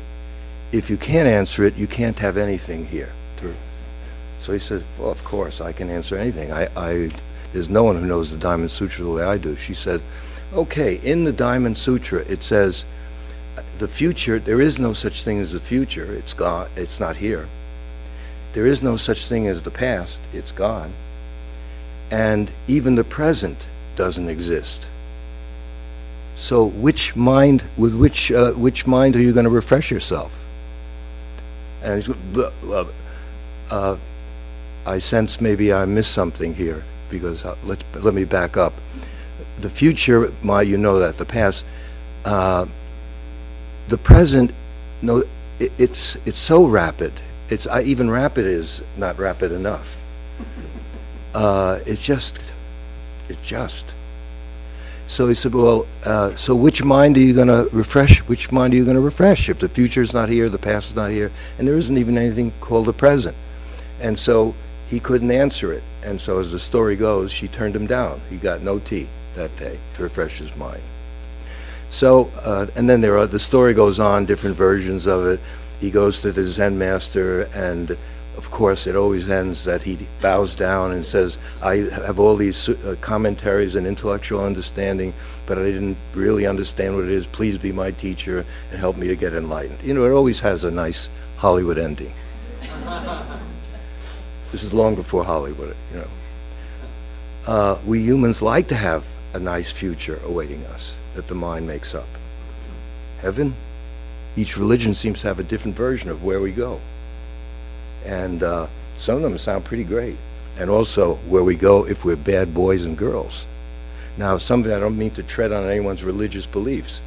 If 0.72 0.90
you 0.90 0.98
can't 0.98 1.28
answer 1.28 1.64
it, 1.64 1.78
you 1.78 1.88
can't 1.88 2.20
have 2.20 2.36
anything 2.38 2.86
here." 2.86 3.14
So 4.40 4.54
he 4.54 4.60
said, 4.60 4.84
"Well, 5.00 5.10
of 5.10 5.24
course 5.24 5.60
I 5.62 5.72
can 5.72 5.90
answer 5.90 6.16
anything. 6.18 6.52
I, 6.52 6.68
I 6.76 7.12
there's 7.56 7.70
no 7.70 7.84
one 7.84 7.96
who 7.96 8.06
knows 8.06 8.30
the 8.30 8.38
Diamond 8.38 8.70
Sutra 8.70 9.04
the 9.04 9.10
way 9.10 9.24
I 9.24 9.38
do." 9.38 9.56
She 9.56 9.74
said, 9.74 10.02
"Okay, 10.54 11.00
in 11.04 11.24
the 11.24 11.34
Diamond 11.34 11.78
Sutra 11.78 12.20
it 12.20 12.44
says." 12.44 12.86
the 13.80 13.88
future, 13.88 14.40
there 14.40 14.62
is 14.62 14.80
no 14.80 14.94
such 14.94 15.24
thing 15.24 15.40
as 15.40 15.52
the 15.52 15.60
future. 15.60 16.14
It's 16.14 16.34
gone. 16.34 16.70
It's 16.76 17.00
not 17.00 17.18
here. 17.18 17.48
There 18.54 18.66
is 18.66 18.82
no 18.82 18.96
such 18.96 19.28
thing 19.28 19.48
as 19.48 19.64
the 19.64 19.72
past. 19.72 20.22
It's 20.34 20.52
gone. 20.52 20.94
And 22.10 22.52
even 22.68 22.96
the 22.96 23.04
present 23.04 23.68
doesn't 23.96 24.30
exist. 24.30 24.88
So, 26.36 26.66
which 26.66 27.16
mind, 27.16 27.64
with 27.78 27.96
which, 27.96 28.32
uh, 28.32 28.52
which 28.52 28.86
mind 28.86 29.16
are 29.16 29.22
you 29.22 29.34
going 29.34 29.46
to 29.46 29.50
refresh 29.50 29.92
yourself? 29.92 30.38
And 31.84 32.02
he's, 32.02 32.10
uh, 33.72 33.98
I 34.86 35.00
sense 35.00 35.42
maybe 35.42 35.74
I 35.74 35.86
missed 35.86 36.12
something 36.12 36.56
here 36.56 36.84
because 37.10 37.46
uh, 37.46 37.56
let's 37.64 37.84
let 37.96 38.14
me 38.14 38.24
back 38.26 38.58
up. 38.58 38.74
The 39.60 39.70
future, 39.70 40.34
my, 40.44 40.62
you 40.62 40.78
know 40.78 41.00
that 41.00 41.18
the 41.18 41.26
past. 41.26 41.66
Uh, 42.24 42.66
the 43.88 43.98
present, 43.98 44.52
no, 45.02 45.24
it, 45.60 45.72
it's 45.78 46.18
it's 46.26 46.40
so 46.40 46.66
rapid. 46.66 47.14
It's 47.50 47.68
even 47.68 48.10
rapid 48.10 48.46
is 48.46 48.82
not 48.98 49.18
rapid 49.20 49.52
enough. 49.52 50.00
Uh, 51.36 51.82
it's 51.86 52.02
just, 52.02 52.40
it's 53.28 53.42
just. 53.46 53.94
So 55.08 55.28
he 55.28 55.36
said, 55.36 55.54
well, 55.54 55.86
uh, 56.06 56.36
so 56.36 56.56
which 56.56 56.82
mind 56.82 57.18
are 57.18 57.20
you 57.20 57.34
going 57.34 57.50
to 57.50 57.70
refresh? 57.76 58.20
Which 58.20 58.54
mind 58.54 58.74
are 58.74 58.78
you 58.78 58.86
going 58.86 58.96
to 58.96 59.02
refresh 59.02 59.50
if 59.50 59.60
the 59.60 59.68
future 59.68 60.02
is 60.02 60.14
not 60.14 60.30
here, 60.30 60.48
the 60.48 60.58
past 60.58 60.92
is 60.92 60.96
not 60.96 61.12
here, 61.12 61.32
and 61.60 61.68
there 61.68 61.76
isn't 61.76 61.98
even 61.98 62.18
anything 62.18 62.54
called 62.62 62.86
the 62.86 62.94
present? 62.94 63.36
And 64.00 64.18
so 64.18 64.56
he 64.88 65.00
couldn't 65.00 65.32
answer 65.32 65.74
it. 65.74 65.84
And 66.04 66.20
so 66.20 66.40
as 66.40 66.52
the 66.52 66.60
story 66.60 66.96
goes, 66.96 67.32
she 67.32 67.48
turned 67.48 67.76
him 67.76 67.88
down. 67.88 68.22
He 68.30 68.38
got 68.38 68.62
no 68.62 68.80
tea 68.80 69.08
that 69.36 69.56
day 69.58 69.80
to 69.96 70.04
refresh 70.04 70.38
his 70.38 70.56
mind. 70.56 70.82
So, 71.90 72.32
uh, 72.42 72.68
and 72.76 72.90
then 72.90 73.02
there 73.02 73.18
are, 73.18 73.28
the 73.28 73.40
story 73.40 73.74
goes 73.74 74.00
on, 74.00 74.26
different 74.26 74.56
versions 74.56 75.06
of 75.06 75.26
it. 75.26 75.40
He 75.80 75.92
goes 75.92 76.22
to 76.22 76.32
the 76.32 76.44
Zen 76.44 76.78
master, 76.78 77.44
and 77.54 77.98
of 78.38 78.52
course, 78.52 78.88
it 78.88 78.96
always 78.96 79.30
ends 79.30 79.64
that 79.66 79.82
he 79.82 79.98
bows 80.22 80.56
down 80.56 80.92
and 80.92 81.06
says, 81.06 81.38
I 81.62 81.78
have 82.06 82.20
all 82.20 82.36
these 82.36 82.70
uh, 82.70 82.96
commentaries 83.02 83.76
and 83.76 83.88
intellectual 83.88 84.44
understanding, 84.44 85.14
but 85.46 85.58
I 85.58 85.64
didn't 85.64 85.98
really 86.14 86.46
understand 86.46 86.96
what 86.96 87.06
it 87.06 87.12
is. 87.12 87.28
Please 87.28 87.58
be 87.58 87.72
my 87.72 87.92
teacher 87.92 88.46
and 88.72 88.80
help 88.80 88.98
me 88.98 89.08
to 89.08 89.16
get 89.16 89.34
enlightened. 89.34 89.82
You 89.84 89.94
know, 89.94 90.04
it 90.04 90.12
always 90.12 90.40
has 90.42 90.64
a 90.64 90.72
nice 90.72 91.08
Hollywood 91.38 91.80
ending. 91.80 92.14
this 94.52 94.64
is 94.64 94.74
long 94.74 94.96
before 94.96 95.24
Hollywood, 95.24 95.76
you 95.92 96.00
know. 96.00 96.08
Uh, 97.48 97.80
we 97.86 98.02
humans 98.02 98.42
like 98.42 98.68
to 98.70 98.76
have 98.76 99.06
a 99.34 99.40
nice 99.40 99.70
future 99.70 100.20
awaiting 100.26 100.64
us 100.66 100.96
that 101.14 101.28
the 101.28 101.36
mind 101.36 101.68
makes 101.68 101.94
up. 101.94 102.08
Heaven, 103.20 103.56
each 104.36 104.58
religion 104.58 104.94
seems 104.94 105.22
to 105.22 105.28
have 105.28 105.40
a 105.40 105.44
different 105.44 105.76
version 105.76 106.10
of 106.10 106.24
where 106.24 106.42
we 106.42 106.52
go. 106.52 106.80
And 108.06 108.44
uh, 108.44 108.68
some 108.98 109.18
of 109.18 109.22
them 109.22 109.38
sound 109.38 109.66
pretty 109.66 109.84
great. 109.84 110.18
And 110.58 110.70
also 110.70 111.16
where 111.28 111.44
we 111.44 111.56
go 111.56 111.86
if 111.86 112.06
we're 112.06 112.16
bad 112.16 112.54
boys 112.54 112.86
and 112.86 112.98
girls. 112.98 113.46
Now, 114.18 114.38
something 114.38 114.72
I 114.72 114.80
don't 114.80 114.98
mean 114.98 115.12
to 115.12 115.24
tread 115.24 115.52
on 115.52 115.66
anyone's 115.66 116.04
religious 116.04 116.46
beliefs, 116.46 117.02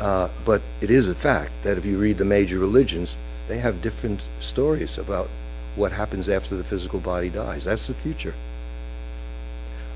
uh, 0.00 0.28
but 0.46 0.62
it 0.80 0.90
is 0.90 1.08
a 1.08 1.14
fact 1.14 1.52
that 1.62 1.76
if 1.76 1.84
you 1.84 1.98
read 1.98 2.16
the 2.16 2.24
major 2.24 2.58
religions, 2.58 3.18
they 3.48 3.58
have 3.58 3.82
different 3.82 4.22
stories 4.40 4.96
about 4.96 5.28
what 5.76 5.92
happens 5.92 6.28
after 6.28 6.56
the 6.56 6.64
physical 6.64 7.00
body 7.00 7.28
dies. 7.28 7.64
That's 7.64 7.86
the 7.86 7.94
future. 7.94 8.34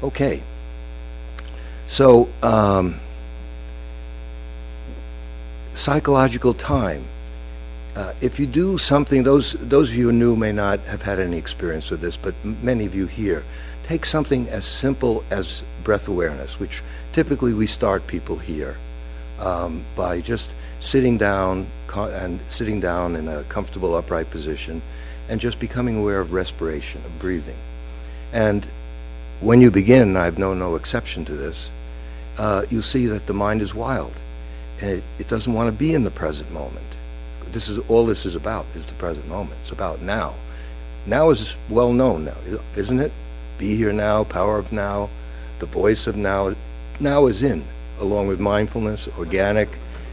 Okay. 0.03 0.43
So, 1.87 2.29
um, 2.43 3.01
psychological 5.75 6.55
time. 6.55 7.05
Uh, 7.97 8.13
if 8.21 8.41
you 8.41 8.47
do 8.47 8.77
something, 8.77 9.23
those, 9.23 9.53
those 9.53 9.91
of 9.91 9.97
you 9.97 10.07
who 10.07 10.13
new 10.13 10.35
may 10.35 10.51
not 10.51 10.81
have 10.81 11.03
had 11.03 11.21
any 11.21 11.39
experience 11.39 11.91
with 11.91 12.01
this, 12.01 12.17
but 12.17 12.35
many 12.45 12.87
of 12.87 12.95
you 12.95 13.07
here, 13.07 13.45
take 13.85 14.05
something 14.05 14.49
as 14.49 14.65
simple 14.65 15.23
as 15.31 15.63
breath 15.85 16.09
awareness, 16.09 16.59
which 16.59 16.83
typically 17.13 17.53
we 17.53 17.67
start 17.67 18.07
people 18.07 18.37
here 18.37 18.77
um, 19.39 19.85
by 19.95 20.21
just 20.21 20.53
sitting 20.81 21.17
down 21.17 21.67
and 21.95 22.41
sitting 22.49 22.81
down 22.81 23.15
in 23.15 23.29
a 23.29 23.45
comfortable 23.45 23.95
upright 23.95 24.29
position 24.31 24.83
and 25.29 25.41
just 25.41 25.59
becoming 25.59 25.97
aware 25.97 26.21
of 26.21 26.33
respiration, 26.33 27.03
of 27.05 27.19
breathing. 27.19 27.57
And 28.33 28.67
when 29.41 29.61
you 29.61 29.71
begin, 29.71 30.17
I've 30.17 30.39
known 30.39 30.59
no 30.59 30.75
exception 30.75 31.25
to 31.27 31.33
this, 31.33 31.71
uh, 32.39 32.67
you'll 32.71 32.83
see 32.83 33.07
that 33.07 33.27
the 33.27 33.35
mind 33.35 33.63
is 33.63 33.75
wild 33.75 34.21
and 34.81 34.91
it, 34.91 35.05
it 35.19 35.29
doesn't 35.29 35.53
want 35.53 35.69
to 35.69 35.73
be 35.73 35.95
in 35.95 36.05
the 36.05 36.11
present 36.11 36.51
moment. 36.53 36.85
This 37.53 37.69
is 37.69 37.79
all 37.91 38.05
this 38.05 38.27
is 38.27 38.35
about 38.35 38.67
is 38.75 38.87
the 38.87 38.95
present 38.95 39.29
moment. 39.29 39.59
It's 39.63 39.71
about 39.71 40.03
now. 40.03 40.35
Now 41.07 41.31
is 41.31 41.57
well 41.69 41.93
known 41.93 42.25
now, 42.25 42.37
isn't 42.77 42.99
it? 42.99 43.13
Be 43.59 43.77
here 43.77 43.93
now, 43.93 44.25
power 44.25 44.59
of 44.59 44.73
now, 44.73 45.11
the 45.61 45.67
voice 45.67 46.07
of 46.07 46.17
now. 46.17 46.55
Now 46.99 47.27
is 47.27 47.43
in, 47.43 47.65
along 48.01 48.27
with 48.27 48.41
mindfulness, 48.41 49.09
organic, 49.19 49.69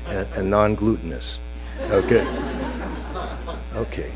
and, 0.08 0.27
and 0.36 0.50
non-glutinous. 0.50 1.39
Okay. 1.89 2.27
Okay. 3.75 4.12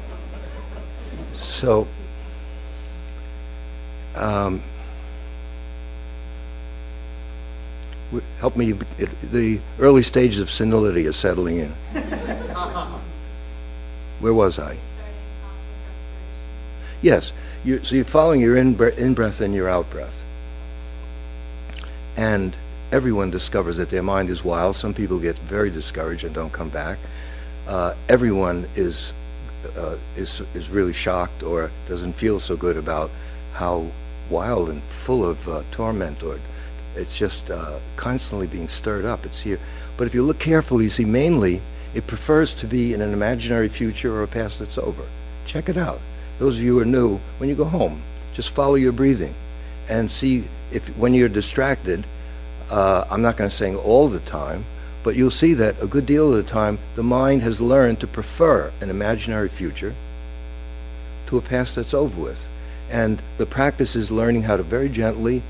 So. 1.35 1.87
Um, 4.15 4.61
help 8.39 8.55
me, 8.55 8.73
it, 8.97 9.09
the 9.31 9.59
early 9.79 10.03
stages 10.03 10.39
of 10.39 10.49
senility 10.49 11.05
is 11.05 11.15
settling 11.15 11.57
in. 11.57 11.69
Where 14.19 14.33
was 14.33 14.57
I? 14.59 14.77
Yes, 17.01 17.33
you, 17.63 17.83
so 17.83 17.95
you're 17.95 18.05
following 18.05 18.41
your 18.41 18.55
in, 18.57 18.81
in 18.97 19.13
breath 19.13 19.41
and 19.41 19.53
your 19.53 19.69
out 19.69 19.89
breath. 19.89 20.23
And 22.17 22.55
everyone 22.91 23.29
discovers 23.29 23.77
that 23.77 23.89
their 23.89 24.01
mind 24.01 24.29
is 24.29 24.43
wild. 24.43 24.75
Some 24.75 24.93
people 24.93 25.19
get 25.19 25.37
very 25.39 25.69
discouraged 25.69 26.23
and 26.23 26.33
don't 26.33 26.53
come 26.53 26.69
back. 26.69 26.97
Uh, 27.67 27.93
everyone 28.07 28.67
is, 28.75 29.13
uh, 29.77 29.97
is, 30.15 30.41
is 30.53 30.69
really 30.69 30.93
shocked 30.93 31.43
or 31.43 31.71
doesn't 31.87 32.13
feel 32.13 32.39
so 32.39 32.55
good 32.55 32.77
about 32.77 33.09
how 33.53 33.87
wild 34.29 34.69
and 34.69 34.81
full 34.83 35.25
of 35.25 35.47
uh, 35.47 35.63
torment 35.71 36.23
or 36.23 36.39
it's 36.95 37.17
just 37.17 37.51
uh, 37.51 37.79
constantly 37.97 38.47
being 38.47 38.67
stirred 38.67 39.05
up. 39.05 39.25
It's 39.25 39.41
here. 39.41 39.59
But 39.97 40.07
if 40.07 40.13
you 40.13 40.23
look 40.23 40.39
carefully, 40.39 40.85
you 40.85 40.89
see 40.89 41.05
mainly 41.05 41.61
it 41.93 42.07
prefers 42.07 42.53
to 42.55 42.67
be 42.67 42.93
in 42.93 43.01
an 43.01 43.13
imaginary 43.13 43.67
future 43.67 44.13
or 44.13 44.23
a 44.23 44.27
past 44.27 44.59
that's 44.59 44.77
over. 44.77 45.03
Check 45.45 45.69
it 45.69 45.77
out. 45.77 45.99
Those 46.39 46.57
of 46.57 46.63
you 46.63 46.73
who 46.73 46.79
are 46.79 46.85
new, 46.85 47.19
when 47.37 47.49
you 47.49 47.55
go 47.55 47.65
home, 47.65 48.01
just 48.33 48.49
follow 48.49 48.75
your 48.75 48.91
breathing 48.91 49.33
and 49.87 50.09
see 50.09 50.45
if 50.71 50.87
when 50.97 51.13
you're 51.13 51.29
distracted, 51.29 52.05
uh, 52.69 53.05
I'm 53.09 53.21
not 53.21 53.37
going 53.37 53.49
to 53.49 53.55
say 53.55 53.73
all 53.75 54.07
the 54.07 54.19
time, 54.21 54.65
but 55.05 55.15
you'll 55.15 55.29
see 55.29 55.53
that 55.53 55.79
a 55.83 55.85
good 55.85 56.07
deal 56.07 56.33
of 56.33 56.43
the 56.43 56.51
time 56.51 56.79
the 56.95 57.03
mind 57.03 57.43
has 57.43 57.61
learned 57.61 57.99
to 57.99 58.07
prefer 58.07 58.73
an 58.81 58.89
imaginary 58.89 59.47
future 59.47 59.93
to 61.27 61.37
a 61.37 61.41
past 61.41 61.75
that's 61.75 61.93
over 61.93 62.19
with. 62.19 62.47
And 62.89 63.21
the 63.37 63.45
practice 63.45 63.95
is 63.95 64.11
learning 64.11 64.41
how 64.41 64.57
to 64.57 64.63
very 64.63 64.89
gently 64.89 65.43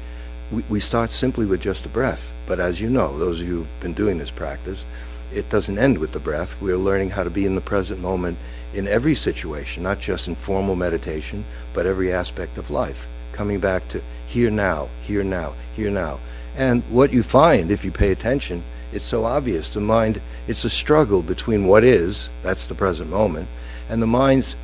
we, 0.51 0.65
we 0.67 0.81
start 0.81 1.11
simply 1.11 1.45
with 1.45 1.61
just 1.61 1.85
a 1.85 1.89
breath. 1.89 2.33
But 2.45 2.59
as 2.59 2.81
you 2.81 2.89
know, 2.89 3.17
those 3.17 3.39
of 3.39 3.47
you 3.47 3.59
who've 3.59 3.79
been 3.79 3.93
doing 3.93 4.17
this 4.17 4.29
practice, 4.29 4.85
it 5.33 5.49
doesn't 5.49 5.79
end 5.79 5.99
with 5.99 6.11
the 6.11 6.19
breath. 6.19 6.61
We're 6.61 6.75
learning 6.75 7.11
how 7.11 7.23
to 7.23 7.29
be 7.29 7.45
in 7.45 7.55
the 7.55 7.61
present 7.61 8.01
moment 8.01 8.37
in 8.73 8.89
every 8.89 9.15
situation, 9.15 9.83
not 9.83 10.01
just 10.01 10.27
in 10.27 10.35
formal 10.35 10.75
meditation, 10.75 11.45
but 11.73 11.85
every 11.85 12.11
aspect 12.11 12.57
of 12.57 12.71
life. 12.71 13.07
Coming 13.31 13.61
back 13.61 13.87
to 13.87 14.01
here 14.27 14.51
now, 14.51 14.89
here 15.03 15.23
now, 15.23 15.53
here 15.77 15.89
now. 15.91 16.19
And 16.57 16.83
what 16.89 17.11
you 17.11 17.23
find, 17.23 17.71
if 17.71 17.83
you 17.83 17.91
pay 17.91 18.11
attention, 18.11 18.63
it's 18.93 19.05
so 19.05 19.25
obvious. 19.25 19.73
The 19.73 19.81
mind, 19.81 20.21
it's 20.47 20.63
a 20.63 20.69
struggle 20.69 21.21
between 21.21 21.67
what 21.67 21.83
is, 21.83 22.29
that's 22.43 22.67
the 22.67 22.75
present 22.75 23.09
moment, 23.09 23.47
and 23.89 24.01
the 24.01 24.07
mind's 24.07 24.55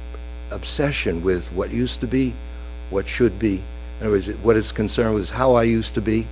obsession 0.51 1.21
with 1.21 1.51
what 1.51 1.71
used 1.71 1.99
to 2.01 2.07
be, 2.07 2.33
what 2.89 3.07
should 3.07 3.37
be. 3.37 3.61
In 3.99 4.07
other 4.07 4.11
words, 4.11 4.29
what 4.37 4.57
it's 4.57 4.71
concerned 4.71 5.15
with 5.15 5.23
is 5.23 5.29
how 5.29 5.55
I 5.55 5.63
used 5.63 5.93
to 5.95 6.01
be, 6.01 6.27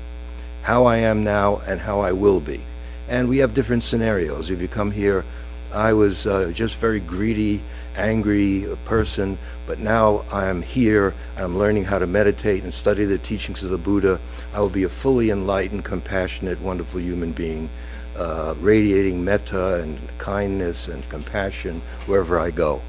how 0.62 0.86
I 0.86 0.98
am 0.98 1.24
now, 1.24 1.62
and 1.68 1.80
how 1.80 2.00
I 2.00 2.14
will 2.14 2.40
be. 2.40 2.62
And 3.10 3.28
we 3.28 3.40
have 3.40 3.54
different 3.54 3.84
scenarios. 3.84 4.50
If 4.50 4.62
you 4.62 4.68
come 4.68 4.92
here, 4.92 5.26
I 5.74 5.94
was 5.94 6.26
uh, 6.26 6.52
just 6.54 6.78
very 6.78 7.00
greedy, 7.00 7.62
angry 8.00 8.66
person, 8.86 9.38
but 9.68 9.80
now 9.80 10.24
I'm 10.32 10.62
here 10.62 11.14
I'm 11.38 11.58
learning 11.58 11.86
how 11.86 12.00
to 12.00 12.08
meditate 12.08 12.64
and 12.64 12.74
study 12.74 13.06
the 13.06 13.18
teachings 13.18 13.64
of 13.64 13.70
the 13.70 13.78
Buddha. 13.78 14.20
I 14.54 14.60
will 14.60 14.70
be 14.70 14.84
a 14.84 14.90
fully 14.90 15.30
enlightened, 15.30 15.86
compassionate, 15.86 16.60
wonderful 16.62 17.00
human 17.00 17.32
being, 17.32 17.70
uh, 18.18 18.56
radiating 18.60 19.24
metta 19.24 19.82
and 19.82 20.00
kindness 20.18 20.88
and 20.88 21.08
compassion 21.10 21.82
wherever 22.08 22.40
I 22.40 22.52
go. 22.52 22.82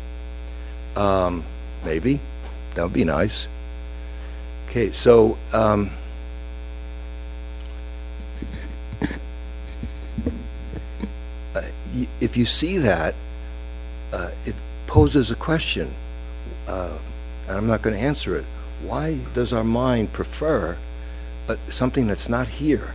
Um, 0.97 1.45
maybe. 1.85 2.19
That 2.75 2.83
would 2.83 2.93
be 2.93 3.05
nice. 3.05 3.49
Okay, 4.69 4.93
so. 4.93 5.39
Um, 5.53 5.91
uh, 11.55 11.63
if 12.21 12.37
you 12.37 12.47
see 12.47 12.79
that, 12.79 13.15
uh, 14.13 14.31
it 14.45 14.55
poses 14.91 15.31
a 15.31 15.37
question, 15.37 15.89
uh, 16.67 16.99
and 17.47 17.57
I'm 17.57 17.69
not 17.69 17.81
going 17.81 17.97
to 17.97 18.03
answer 18.03 18.35
it. 18.35 18.45
Why 18.83 19.21
does 19.35 19.53
our 19.53 19.63
mind 19.63 20.13
prefer 20.13 20.77
uh, 21.49 21.55
something 21.69 22.09
that's 22.09 22.29
not 22.29 22.49
here, 22.49 22.95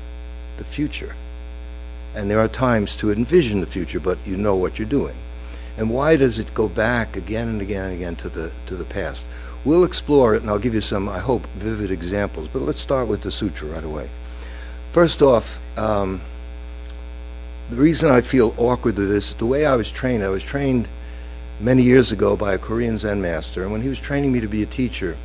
the 0.58 0.66
future? 0.66 1.16
And 2.14 2.30
there 2.30 2.42
are 2.42 2.50
times 2.50 2.98
to 2.98 3.14
envision 3.14 3.62
the 3.62 3.66
future, 3.66 4.02
but 4.02 4.18
you 4.26 4.36
know 4.36 4.58
what 4.58 4.78
you're 4.78 4.86
doing. 4.90 5.16
And 5.78 5.90
why 5.90 6.18
does 6.18 6.38
it 6.38 6.54
go 6.54 6.68
back 6.68 7.16
again 7.16 7.48
and 7.48 7.62
again 7.62 7.86
and 7.86 7.94
again 7.94 8.16
to 8.18 8.30
the 8.30 8.52
to 8.66 8.76
the 8.76 8.84
past? 8.84 9.26
We'll 9.64 9.86
explore 9.86 10.36
it, 10.36 10.42
and 10.42 10.50
I'll 10.50 10.60
give 10.60 10.74
you 10.74 10.82
some, 10.82 11.08
I 11.08 11.20
hope, 11.20 11.48
vivid 11.56 11.92
examples. 11.92 12.50
But 12.50 12.62
let's 12.62 12.82
start 12.82 13.08
with 13.08 13.22
the 13.22 13.32
sutra 13.32 13.70
right 13.70 13.84
away. 13.84 14.10
First 14.92 15.22
off, 15.22 15.60
um, 15.78 16.20
the 17.70 17.78
reason 17.78 18.12
I 18.12 18.20
feel 18.20 18.54
awkward 18.58 18.98
with 18.98 19.08
this, 19.10 19.32
the 19.32 19.46
way 19.46 19.66
I 19.66 19.78
was 19.78 19.90
trained, 19.90 20.26
I 20.26 20.30
was 20.30 20.44
trained 20.44 20.90
many 21.60 21.84
years 21.84 22.12
ago 22.12 22.36
by 22.36 22.54
a 22.54 22.58
Korean 22.58 22.98
Zen 22.98 23.22
master, 23.22 23.64
and 23.64 23.72
when 23.72 23.82
he 23.82 23.90
was 23.90 24.00
training 24.00 24.32
me 24.32 24.40
to 24.40 24.48
be 24.48 24.64
a 24.64 24.66
teacher, 24.66 25.18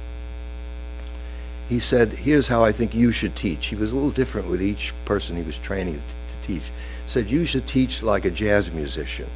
he 1.68 1.78
said, 1.78 2.12
"Here's 2.12 2.48
how 2.48 2.64
I 2.64 2.72
think 2.72 2.94
you 2.94 3.12
should 3.12 3.36
teach." 3.36 3.66
He 3.66 3.76
was 3.76 3.92
a 3.92 3.96
little 3.96 4.10
different 4.10 4.48
with 4.48 4.62
each 4.62 4.92
person 5.04 5.36
he 5.36 5.42
was 5.42 5.58
training 5.58 5.94
to, 5.94 6.46
teach. 6.46 6.64
He 6.64 6.70
said, 7.06 7.30
"You 7.30 7.44
should 7.44 7.66
teach 7.66 8.02
like 8.02 8.24
a 8.24 8.30
jazz 8.30 8.72
musician." 8.72 9.26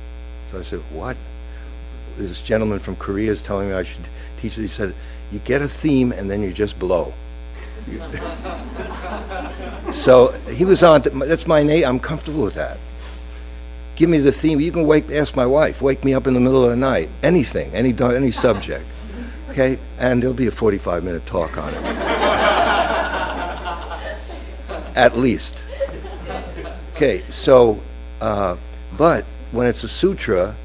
So 0.51 0.59
I 0.59 0.63
said, 0.63 0.81
"What?" 0.91 1.17
This 2.17 2.41
gentleman 2.41 2.79
from 2.79 2.97
Korea 2.97 3.31
is 3.31 3.43
telling 3.43 3.69
me 3.69 3.75
I 3.75 3.83
should 3.83 4.07
teach. 4.41 4.55
He 4.55 4.67
said, 4.67 4.95
"You 5.33 5.39
get 5.41 5.63
a 5.63 5.69
theme 5.69 6.13
and 6.13 6.31
then 6.31 6.43
you 6.43 6.53
just 6.53 6.79
blow." 6.79 7.13
so 9.93 10.33
he 10.51 10.65
was 10.65 10.83
on. 10.83 11.03
To, 11.03 11.11
that's 11.11 11.47
my 11.47 11.63
name. 11.63 11.85
I'm 11.85 12.01
comfortable 12.01 12.45
with 12.45 12.55
that. 12.55 12.79
Give 13.97 14.11
me 14.11 14.19
the 14.19 14.33
theme. 14.33 14.61
You 14.61 14.73
can 14.73 14.87
wake. 14.87 15.11
Ask 15.11 15.37
my 15.37 15.47
wife. 15.47 15.81
Wake 15.81 16.05
me 16.05 16.15
up 16.15 16.27
in 16.27 16.35
the 16.35 16.41
middle 16.41 16.65
of 16.65 16.71
the 16.71 16.77
night. 16.77 17.09
Anything. 17.23 17.73
Any 17.73 17.95
any 18.01 18.31
subject. 18.31 18.85
Okay, 19.51 19.79
and 19.99 20.21
there'll 20.21 20.35
be 20.35 20.49
a 20.49 20.51
45 20.51 21.05
minute 21.05 21.25
talk 21.27 21.57
on 21.59 21.73
it. 21.73 21.83
At 24.97 25.17
least. 25.17 25.65
Okay, 26.97 27.23
so, 27.29 27.81
uh, 28.21 28.57
but 28.97 29.25
when 29.53 29.67
it's 29.67 29.85
a 29.85 29.89
sutra, 29.89 30.57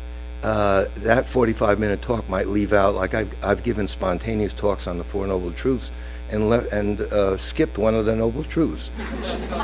uh, 0.43 0.85
that 0.97 1.27
45 1.27 1.79
minute 1.79 2.01
talk 2.01 2.27
might 2.29 2.47
leave 2.47 2.73
out, 2.73 2.95
like 2.95 3.13
I've, 3.13 3.43
I've 3.43 3.63
given 3.63 3.87
spontaneous 3.87 4.53
talks 4.53 4.87
on 4.87 4.97
the 4.97 5.03
Four 5.03 5.27
Noble 5.27 5.51
Truths 5.51 5.91
and, 6.31 6.49
le- 6.49 6.67
and 6.71 7.01
uh, 7.01 7.37
skipped 7.37 7.77
one 7.77 7.95
of 7.95 8.05
the 8.05 8.15
Noble 8.15 8.43
Truths. 8.43 8.89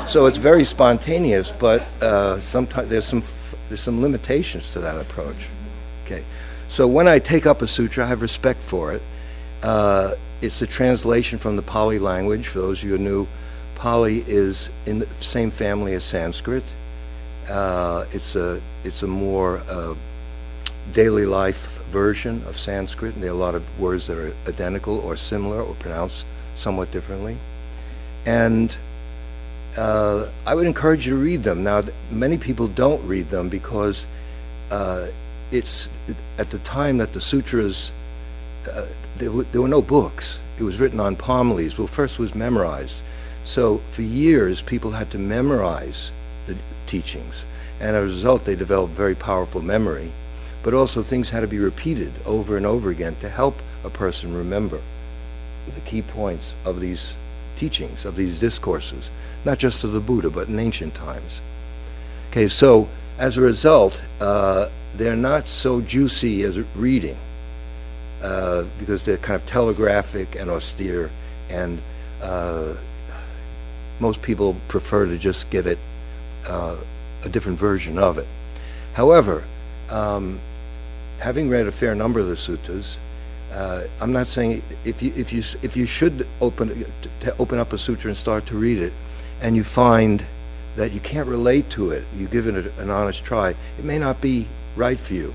so 0.06 0.26
it's 0.26 0.38
very 0.38 0.64
spontaneous, 0.64 1.52
but 1.52 1.82
uh, 2.02 2.38
sometimes 2.40 2.88
there's 2.88 3.04
some, 3.04 3.20
f- 3.20 3.54
there's 3.68 3.80
some 3.80 4.02
limitations 4.02 4.72
to 4.72 4.80
that 4.80 5.00
approach. 5.00 5.48
Okay, 6.04 6.24
so 6.68 6.86
when 6.86 7.08
I 7.08 7.18
take 7.18 7.46
up 7.46 7.62
a 7.62 7.66
sutra, 7.66 8.04
I 8.04 8.08
have 8.08 8.22
respect 8.22 8.62
for 8.62 8.92
it. 8.92 9.02
Uh, 9.62 10.12
it's 10.42 10.62
a 10.62 10.66
translation 10.66 11.38
from 11.38 11.56
the 11.56 11.62
Pali 11.62 11.98
language. 11.98 12.48
For 12.48 12.60
those 12.60 12.78
of 12.78 12.84
you 12.84 12.96
who 12.96 12.98
knew, 12.98 13.26
Pali 13.76 14.24
is 14.26 14.70
in 14.86 14.98
the 14.98 15.06
same 15.20 15.50
family 15.50 15.94
as 15.94 16.04
Sanskrit. 16.04 16.64
Uh, 17.48 18.04
it's 18.10 18.36
a 18.36 18.60
it's 18.84 19.02
a 19.02 19.06
more 19.06 19.58
uh, 19.68 19.94
daily 20.92 21.26
life 21.26 21.75
version 21.86 22.42
of 22.46 22.58
Sanskrit, 22.58 23.14
and 23.14 23.22
there 23.22 23.30
are 23.30 23.34
a 23.34 23.36
lot 23.36 23.54
of 23.54 23.80
words 23.80 24.06
that 24.06 24.18
are 24.18 24.32
identical 24.48 24.98
or 25.00 25.16
similar 25.16 25.62
or 25.62 25.74
pronounced 25.74 26.26
somewhat 26.54 26.90
differently. 26.90 27.36
And 28.24 28.76
uh, 29.76 30.28
I 30.46 30.54
would 30.54 30.66
encourage 30.66 31.06
you 31.06 31.14
to 31.14 31.22
read 31.22 31.42
them. 31.42 31.62
Now, 31.62 31.82
many 32.10 32.38
people 32.38 32.68
don't 32.68 33.06
read 33.06 33.30
them 33.30 33.48
because 33.48 34.06
uh, 34.70 35.08
it's 35.52 35.88
at 36.38 36.50
the 36.50 36.58
time 36.60 36.98
that 36.98 37.12
the 37.12 37.20
sutras, 37.20 37.92
uh, 38.72 38.86
there, 39.16 39.30
there 39.30 39.62
were 39.62 39.68
no 39.68 39.82
books. 39.82 40.40
It 40.58 40.62
was 40.62 40.78
written 40.78 41.00
on 41.00 41.16
palm 41.16 41.52
leaves. 41.52 41.78
Well, 41.78 41.86
first 41.86 42.18
was 42.18 42.34
memorized. 42.34 43.00
So 43.44 43.78
for 43.92 44.02
years, 44.02 44.62
people 44.62 44.90
had 44.90 45.10
to 45.10 45.18
memorize 45.18 46.10
the 46.46 46.56
teachings. 46.86 47.44
And 47.78 47.94
as 47.94 48.02
a 48.02 48.06
result, 48.06 48.44
they 48.44 48.56
developed 48.56 48.94
very 48.94 49.14
powerful 49.14 49.62
memory. 49.62 50.10
But 50.66 50.74
also, 50.74 51.04
things 51.04 51.30
had 51.30 51.42
to 51.42 51.46
be 51.46 51.60
repeated 51.60 52.12
over 52.24 52.56
and 52.56 52.66
over 52.66 52.90
again 52.90 53.14
to 53.20 53.28
help 53.28 53.56
a 53.84 53.88
person 53.88 54.36
remember 54.36 54.80
the 55.72 55.80
key 55.82 56.02
points 56.02 56.56
of 56.64 56.80
these 56.80 57.14
teachings, 57.54 58.04
of 58.04 58.16
these 58.16 58.40
discourses, 58.40 59.08
not 59.44 59.60
just 59.60 59.84
of 59.84 59.92
the 59.92 60.00
Buddha, 60.00 60.28
but 60.28 60.48
in 60.48 60.58
ancient 60.58 60.92
times. 60.92 61.40
Okay, 62.30 62.48
so 62.48 62.88
as 63.16 63.36
a 63.36 63.42
result, 63.42 64.02
uh, 64.20 64.68
they're 64.96 65.14
not 65.14 65.46
so 65.46 65.80
juicy 65.80 66.42
as 66.42 66.58
reading 66.74 67.16
uh, 68.20 68.64
because 68.80 69.04
they're 69.04 69.18
kind 69.18 69.40
of 69.40 69.46
telegraphic 69.46 70.34
and 70.34 70.50
austere, 70.50 71.12
and 71.48 71.80
uh, 72.20 72.74
most 74.00 74.20
people 74.20 74.56
prefer 74.66 75.06
to 75.06 75.16
just 75.16 75.48
get 75.48 75.64
it 75.64 75.78
uh, 76.48 76.76
a 77.24 77.28
different 77.28 77.56
version 77.56 77.98
of 77.98 78.18
it. 78.18 78.26
However, 78.94 79.44
um, 79.90 80.40
having 81.20 81.48
read 81.48 81.66
a 81.66 81.72
fair 81.72 81.94
number 81.94 82.20
of 82.20 82.28
the 82.28 82.34
suttas, 82.34 82.96
uh, 83.52 83.82
I'm 84.00 84.12
not 84.12 84.26
saying 84.26 84.62
if 84.84 85.02
you 85.02 85.12
if 85.16 85.32
you 85.32 85.42
if 85.62 85.76
you 85.76 85.86
should 85.86 86.28
open 86.40 86.84
to 87.20 87.36
open 87.38 87.58
up 87.58 87.72
a 87.72 87.78
sutra 87.78 88.08
and 88.08 88.16
start 88.16 88.46
to 88.46 88.56
read 88.56 88.78
it, 88.78 88.92
and 89.40 89.56
you 89.56 89.64
find 89.64 90.24
that 90.76 90.92
you 90.92 91.00
can't 91.00 91.28
relate 91.28 91.70
to 91.70 91.90
it, 91.90 92.04
you 92.16 92.26
give 92.26 92.46
it 92.46 92.72
an 92.78 92.90
honest 92.90 93.24
try. 93.24 93.50
It 93.78 93.84
may 93.84 93.98
not 93.98 94.20
be 94.20 94.46
right 94.76 95.00
for 95.00 95.14
you, 95.14 95.34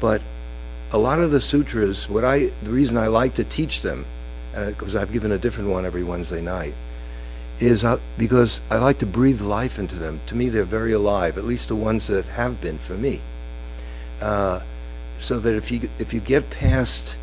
but 0.00 0.22
a 0.92 0.98
lot 0.98 1.18
of 1.18 1.32
the 1.32 1.40
sutras, 1.40 2.08
what 2.08 2.24
I 2.24 2.46
the 2.62 2.70
reason 2.70 2.96
I 2.96 3.08
like 3.08 3.34
to 3.34 3.44
teach 3.44 3.82
them, 3.82 4.06
because 4.54 4.94
I've 4.94 5.12
given 5.12 5.32
a 5.32 5.38
different 5.38 5.70
one 5.70 5.84
every 5.84 6.04
Wednesday 6.04 6.40
night, 6.40 6.74
is 7.58 7.82
uh, 7.84 7.98
because 8.16 8.60
I 8.70 8.78
like 8.78 8.98
to 8.98 9.06
breathe 9.06 9.40
life 9.40 9.78
into 9.78 9.96
them. 9.96 10.20
To 10.26 10.36
me, 10.36 10.48
they're 10.48 10.64
very 10.64 10.92
alive. 10.92 11.36
At 11.36 11.44
least 11.44 11.68
the 11.68 11.76
ones 11.76 12.06
that 12.06 12.26
have 12.26 12.60
been 12.60 12.78
for 12.78 12.94
me. 12.94 13.20
Uh, 14.20 14.60
so 15.18 15.38
that 15.38 15.54
if 15.54 15.70
you 15.70 15.88
if 15.98 16.12
you 16.12 16.20
get 16.20 16.50
past 16.50 17.16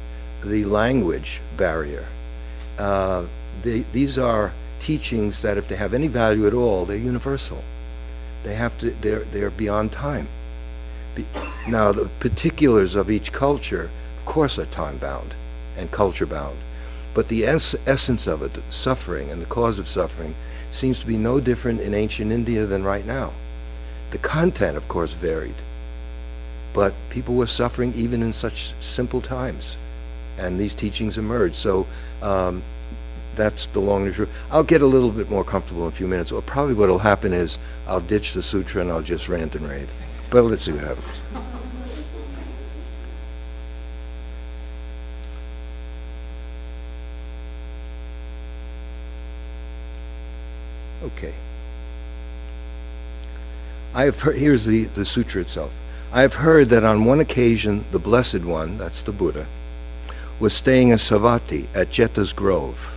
the 0.44 0.66
language 0.66 1.42
barrier. 1.58 2.06
Uh, 2.78 3.26
these 3.62 4.18
are 4.18 4.52
teachings 4.80 5.42
that, 5.42 5.58
if 5.58 5.68
they 5.68 5.76
have 5.76 5.94
any 5.94 6.08
value 6.08 6.46
at 6.46 6.54
all, 6.54 6.86
they're 6.86 6.98
universal. 6.98 7.64
They 8.44 8.56
have 8.56 8.78
to. 8.80 8.92
They're 9.02 9.24
they're 9.24 9.50
beyond 9.50 9.92
time. 9.92 10.28
Be, 11.16 11.26
now, 11.68 11.92
the 11.94 12.10
particulars 12.20 12.96
of 12.96 13.10
each 13.10 13.32
culture, 13.32 13.90
of 14.18 14.26
course, 14.26 14.60
are 14.60 14.66
time 14.66 14.98
bound 14.98 15.34
and 15.78 15.92
culture 15.92 16.26
bound, 16.26 16.58
but 17.14 17.30
the 17.30 17.46
es- 17.46 17.76
essence 17.88 18.28
of 18.28 18.42
it, 18.42 18.52
suffering 18.70 19.32
and 19.32 19.42
the 19.42 19.46
cause 19.46 19.80
of 19.80 19.88
suffering, 19.88 20.36
seems 20.72 21.00
to 21.00 21.08
be 21.08 21.16
no 21.16 21.40
different 21.40 21.80
in 21.80 21.94
ancient 21.94 22.32
India 22.32 22.66
than 22.66 22.84
right 22.84 23.06
now. 23.06 23.32
The 24.10 24.18
content, 24.18 24.76
of 24.76 24.88
course, 24.90 25.14
varied, 25.14 25.56
but 26.74 26.94
people 27.10 27.36
were 27.36 27.48
suffering 27.48 27.94
even 27.96 28.22
in 28.24 28.34
such 28.34 28.74
simple 28.80 29.22
times 29.22 29.78
and 30.38 30.60
these 30.60 30.74
teachings 30.74 31.18
emerged. 31.18 31.56
So 31.56 31.86
um, 32.22 32.64
that's 33.36 33.68
the 33.68 33.80
long 33.80 34.06
and 34.06 34.16
short. 34.16 34.30
I'll 34.52 34.64
get 34.64 34.82
a 34.82 34.88
little 34.88 35.12
bit 35.12 35.30
more 35.30 35.44
comfortable 35.44 35.84
in 35.84 35.88
a 35.90 35.92
few 35.92 36.08
minutes. 36.08 36.32
Well, 36.32 36.42
probably 36.42 36.74
what 36.74 36.90
will 36.90 37.00
happen 37.00 37.34
is 37.34 37.58
I'll 37.88 38.02
ditch 38.02 38.34
the 38.34 38.44
sutra 38.44 38.82
and 38.82 38.92
I'll 38.92 39.02
just 39.02 39.30
rant 39.30 39.56
and 39.56 39.68
rave. 39.68 39.92
but 40.30 40.44
let's 40.44 40.64
see 40.64 40.72
what 40.72 40.84
happens. 40.84 41.22
Okay. 51.04 51.34
I 53.94 54.06
have 54.06 54.20
heard, 54.22 54.38
here's 54.38 54.66
the, 54.66 54.86
the 54.86 55.06
sutra 55.06 55.42
itself. 55.42 55.72
I 56.16 56.22
have 56.22 56.36
heard 56.36 56.70
that 56.70 56.84
on 56.84 57.06
one 57.06 57.22
occasion 57.22 57.86
the 57.92 57.98
Blessed 57.98 58.46
One, 58.46 58.78
that's 58.78 59.02
the 59.02 59.12
Buddha, 59.12 59.48
was 60.40 60.54
staying 60.54 60.90
in 60.90 61.00
Savatthi 61.00 61.66
at 61.74 61.90
Jeta's 61.90 62.32
Grove. 62.32 62.94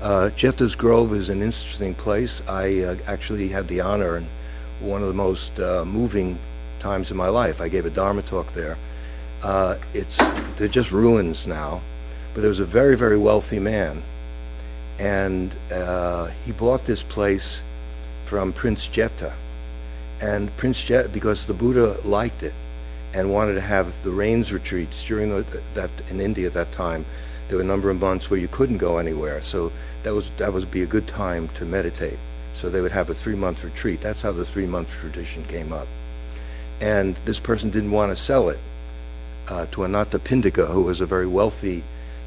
Uh, 0.00 0.30
Jeta's 0.30 0.74
Grove 0.74 1.12
is 1.12 1.28
an 1.28 1.42
interesting 1.42 1.94
place. 1.94 2.40
I 2.48 2.80
uh, 2.80 2.96
actually 3.06 3.48
had 3.48 3.68
the 3.68 3.82
honor 3.82 4.16
and 4.16 4.26
one 4.80 5.02
of 5.02 5.08
the 5.08 5.14
most 5.14 5.60
uh, 5.60 5.84
moving 5.84 6.38
times 6.78 7.10
in 7.10 7.18
my 7.18 7.28
life. 7.28 7.60
I 7.60 7.68
gave 7.68 7.84
a 7.84 7.90
Dharma 7.90 8.22
talk 8.22 8.50
there. 8.54 8.78
Uh, 9.42 9.76
it's 9.92 10.16
they're 10.56 10.68
just 10.68 10.92
ruins 10.92 11.46
now, 11.46 11.82
but 12.32 12.40
there 12.40 12.48
was 12.48 12.60
a 12.60 12.64
very 12.64 12.96
very 12.96 13.18
wealthy 13.18 13.58
man, 13.58 14.02
and 14.98 15.54
uh, 15.70 16.28
he 16.46 16.52
bought 16.52 16.86
this 16.86 17.02
place 17.02 17.60
from 18.24 18.54
Prince 18.54 18.88
Jeta, 18.88 19.34
and 20.20 20.54
Prince 20.56 20.82
Jet 20.82 21.12
because 21.12 21.46
the 21.46 21.54
Buddha 21.54 21.96
liked 22.06 22.42
it 22.42 22.54
and 23.14 23.32
wanted 23.32 23.54
to 23.54 23.60
have 23.60 24.02
the 24.02 24.10
rains 24.10 24.52
retreats 24.52 25.04
during 25.04 25.30
the, 25.30 25.62
that 25.74 25.90
in 26.10 26.20
India 26.20 26.46
at 26.46 26.52
that 26.54 26.72
time. 26.72 27.04
There 27.48 27.56
were 27.56 27.62
a 27.62 27.66
number 27.66 27.90
of 27.90 28.00
months 28.00 28.28
where 28.28 28.40
you 28.40 28.48
couldn't 28.48 28.78
go 28.78 28.98
anywhere, 28.98 29.40
so 29.40 29.72
that 30.02 30.12
was 30.12 30.30
that 30.36 30.52
would 30.52 30.70
be 30.70 30.82
a 30.82 30.86
good 30.86 31.06
time 31.06 31.48
to 31.54 31.64
meditate. 31.64 32.18
So 32.54 32.68
they 32.68 32.80
would 32.80 32.92
have 32.92 33.10
a 33.10 33.14
three-month 33.14 33.62
retreat. 33.62 34.00
That's 34.00 34.22
how 34.22 34.32
the 34.32 34.44
three-month 34.44 34.90
tradition 34.90 35.44
came 35.44 35.72
up. 35.72 35.86
And 36.80 37.14
this 37.24 37.38
person 37.38 37.70
didn't 37.70 37.90
want 37.90 38.10
to 38.10 38.16
sell 38.16 38.48
it 38.48 38.58
uh, 39.48 39.66
to 39.66 39.82
Anathapindika, 39.82 40.68
who 40.68 40.82
was 40.82 41.00
a 41.00 41.06
very 41.06 41.26
wealthy 41.26 41.84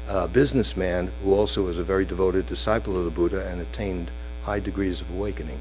uh, 0.08 0.26
businessman 0.28 1.10
who 1.22 1.34
also 1.34 1.64
was 1.64 1.78
a 1.78 1.82
very 1.82 2.04
devoted 2.04 2.46
disciple 2.46 2.96
of 2.96 3.04
the 3.04 3.10
Buddha 3.10 3.46
and 3.48 3.60
attained 3.60 4.10
high 4.44 4.60
degrees 4.60 5.00
of 5.00 5.10
awakening. 5.10 5.58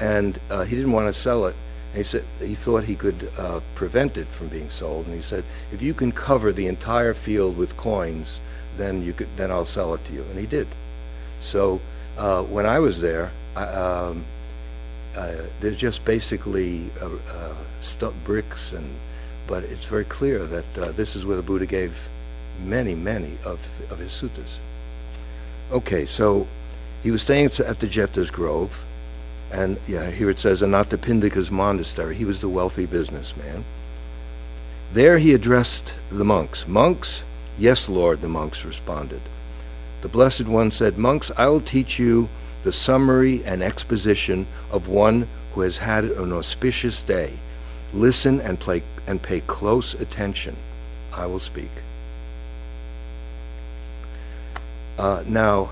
And 0.00 0.38
uh, 0.50 0.64
he 0.64 0.76
didn't 0.76 0.92
want 0.92 1.08
to 1.08 1.12
sell 1.12 1.46
it. 1.46 1.56
And 1.90 1.98
he 1.98 2.04
said 2.04 2.24
he 2.38 2.54
thought 2.54 2.84
he 2.84 2.96
could 2.96 3.30
uh, 3.38 3.60
prevent 3.74 4.16
it 4.16 4.26
from 4.26 4.48
being 4.48 4.70
sold. 4.70 5.06
And 5.06 5.14
he 5.14 5.22
said, 5.22 5.44
if 5.72 5.82
you 5.82 5.94
can 5.94 6.12
cover 6.12 6.52
the 6.52 6.66
entire 6.66 7.14
field 7.14 7.56
with 7.56 7.76
coins, 7.76 8.40
then 8.76 9.02
you 9.02 9.12
could, 9.12 9.28
then 9.36 9.50
I'll 9.50 9.64
sell 9.64 9.94
it 9.94 10.04
to 10.06 10.12
you. 10.12 10.22
And 10.22 10.38
he 10.38 10.46
did. 10.46 10.68
So 11.40 11.80
uh, 12.16 12.42
when 12.42 12.66
I 12.66 12.78
was 12.78 13.00
there, 13.00 13.32
um, 13.56 14.24
uh, 15.16 15.34
there's 15.60 15.78
just 15.78 16.04
basically 16.04 16.90
uh, 17.00 17.10
uh, 17.32 18.10
bricks, 18.24 18.72
and 18.72 18.86
but 19.46 19.64
it's 19.64 19.84
very 19.84 20.04
clear 20.04 20.44
that 20.44 20.96
this 20.96 21.16
is 21.16 21.26
where 21.26 21.36
the 21.36 21.42
Buddha 21.42 21.66
gave 21.66 22.08
many, 22.64 22.94
many 22.94 23.32
of 23.44 23.58
of 23.90 23.98
his 23.98 24.12
suttas. 24.12 24.58
Okay, 25.72 26.06
so 26.06 26.46
he 27.02 27.10
was 27.10 27.22
staying 27.22 27.46
at 27.46 27.80
the 27.80 27.86
Jeta's 27.86 28.30
Grove, 28.30 28.84
and 29.50 29.78
yeah, 29.86 30.10
here 30.10 30.30
it 30.30 30.38
says 30.38 30.62
Anathapindika's 30.62 31.50
monastery. 31.50 32.14
He 32.14 32.24
was 32.24 32.40
the 32.40 32.48
wealthy 32.48 32.86
businessman. 32.86 33.64
There 34.92 35.18
he 35.18 35.34
addressed 35.34 35.94
the 36.10 36.24
monks. 36.24 36.66
Monks, 36.66 37.22
yes, 37.58 37.88
Lord, 37.88 38.20
the 38.20 38.28
monks 38.28 38.64
responded. 38.64 39.20
The 40.02 40.08
Blessed 40.08 40.46
One 40.46 40.70
said, 40.70 40.98
Monks, 40.98 41.30
I 41.36 41.48
will 41.48 41.60
teach 41.60 41.98
you 41.98 42.28
the 42.62 42.72
summary 42.72 43.44
and 43.44 43.62
exposition 43.62 44.46
of 44.70 44.88
one 44.88 45.28
who 45.54 45.62
has 45.62 45.78
had 45.78 46.04
an 46.04 46.32
auspicious 46.32 47.02
day. 47.02 47.34
Listen 47.92 48.40
and, 48.40 48.58
play, 48.58 48.82
and 49.06 49.20
pay 49.20 49.40
close 49.40 49.94
attention. 49.94 50.56
I 51.12 51.26
will 51.26 51.38
speak. 51.38 51.70
Uh, 54.98 55.22
now, 55.26 55.70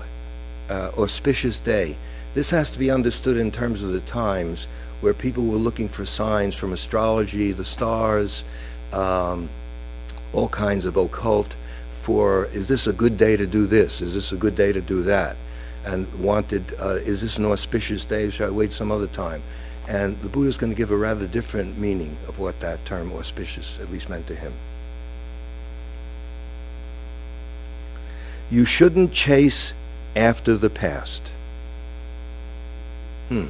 uh, 0.69 0.91
auspicious 0.97 1.59
day. 1.59 1.97
This 2.33 2.51
has 2.51 2.69
to 2.71 2.79
be 2.79 2.91
understood 2.91 3.37
in 3.37 3.51
terms 3.51 3.81
of 3.81 3.91
the 3.91 4.01
times 4.01 4.67
where 5.01 5.13
people 5.13 5.45
were 5.45 5.57
looking 5.57 5.89
for 5.89 6.05
signs 6.05 6.55
from 6.55 6.73
astrology, 6.73 7.51
the 7.51 7.65
stars, 7.65 8.43
um, 8.93 9.49
all 10.33 10.49
kinds 10.49 10.85
of 10.85 10.97
occult 10.97 11.55
for 12.01 12.45
is 12.47 12.67
this 12.67 12.87
a 12.87 12.93
good 12.93 13.17
day 13.17 13.35
to 13.35 13.45
do 13.45 13.65
this? 13.65 14.01
Is 14.01 14.13
this 14.13 14.31
a 14.31 14.35
good 14.35 14.55
day 14.55 14.71
to 14.71 14.81
do 14.81 15.03
that? 15.03 15.35
and 15.85 16.11
wanted, 16.19 16.63
uh, 16.79 16.95
is 16.95 17.21
this 17.21 17.37
an 17.37 17.45
auspicious 17.45 18.05
day? 18.05 18.29
Should 18.29 18.47
I 18.47 18.51
wait 18.51 18.71
some 18.71 18.91
other 18.91 19.07
time? 19.07 19.41
And 19.87 20.19
the 20.21 20.29
Buddha 20.29 20.49
is 20.49 20.57
going 20.57 20.71
to 20.71 20.77
give 20.77 20.91
a 20.91 20.97
rather 20.97 21.25
different 21.25 21.77
meaning 21.77 22.15
of 22.27 22.37
what 22.37 22.59
that 22.59 22.83
term 22.85 23.11
auspicious 23.13 23.79
at 23.79 23.91
least 23.91 24.09
meant 24.09 24.27
to 24.27 24.35
him. 24.35 24.53
You 28.51 28.65
shouldn't 28.65 29.13
chase 29.13 29.73
after 30.15 30.57
the 30.57 30.69
past. 30.69 31.23
Hmm. 33.29 33.47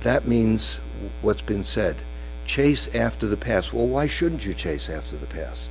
That 0.00 0.26
means 0.26 0.80
what's 1.22 1.42
been 1.42 1.64
said. 1.64 1.96
Chase 2.44 2.94
after 2.94 3.26
the 3.26 3.36
past. 3.36 3.72
Well, 3.72 3.86
why 3.86 4.06
shouldn't 4.06 4.44
you 4.44 4.52
chase 4.52 4.90
after 4.90 5.16
the 5.16 5.26
past? 5.26 5.70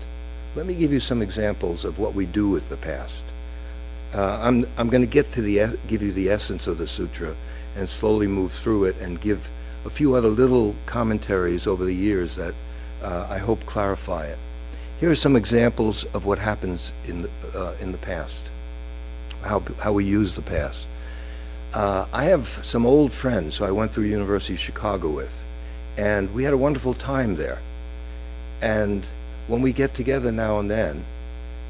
Let 0.56 0.66
me 0.66 0.76
give 0.76 0.92
you 0.92 1.00
some 1.00 1.22
examples 1.22 1.86
of 1.86 2.00
what 2.00 2.14
we 2.14 2.26
do 2.26 2.50
with 2.50 2.70
the 2.70 2.78
past. 2.78 3.24
Uh, 4.14 4.40
I'm, 4.42 4.66
I'm 4.78 4.90
going 4.90 5.02
to 5.02 5.08
get 5.08 5.32
to 5.34 5.42
the, 5.42 5.78
give 5.88 6.02
you 6.02 6.12
the 6.12 6.30
essence 6.30 6.68
of 6.68 6.78
the 6.78 6.88
sutra 6.88 7.36
and 7.76 7.90
slowly 7.90 8.28
move 8.28 8.52
through 8.52 8.86
it 8.86 8.96
and 9.02 9.20
give 9.20 9.50
a 9.86 9.90
few 9.90 10.16
other 10.16 10.30
little 10.30 10.76
commentaries 10.86 11.68
over 11.68 11.84
the 11.84 11.94
years 11.94 12.36
that 12.36 12.54
uh, 13.02 13.28
I 13.30 13.38
hope 13.40 13.66
clarify 13.66 14.28
it. 14.28 14.38
Here 15.00 15.12
are 15.12 15.16
some 15.16 15.36
examples 15.36 16.06
of 16.06 16.26
what 16.26 16.40
happens 16.40 16.94
in 17.06 17.24
the, 17.24 17.30
uh, 17.54 17.76
in 17.82 17.92
the 17.92 17.98
past, 17.98 18.50
how, 19.42 19.62
how 19.82 19.92
we 19.92 20.06
use 20.06 20.36
the 20.36 20.42
past. 20.42 20.88
Uh, 21.74 22.06
I 22.14 22.26
have 22.26 22.48
some 22.48 22.86
old 22.86 23.12
friends 23.12 23.58
who 23.58 23.66
I 23.66 23.72
went 23.72 23.94
through 23.94 24.04
University 24.04 24.54
of 24.54 24.60
Chicago 24.60 25.10
with, 25.10 25.44
and 25.98 26.32
we 26.32 26.44
had 26.44 26.54
a 26.54 26.58
wonderful 26.58 26.94
time 26.94 27.36
there. 27.36 27.60
And 28.62 29.04
when 29.48 29.64
we 29.64 29.74
get 29.74 29.96
together 29.96 30.32
now 30.32 30.60
and 30.60 30.70
then, 30.70 31.04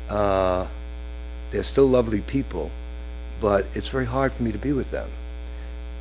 uh, 0.10 0.68
they're 1.52 1.64
still 1.64 1.88
lovely 1.88 2.20
people, 2.20 2.70
but 3.40 3.66
it's 3.76 3.88
very 3.88 4.06
hard 4.06 4.34
for 4.34 4.44
me 4.44 4.52
to 4.52 4.58
be 4.58 4.74
with 4.74 4.92
them. 4.92 5.10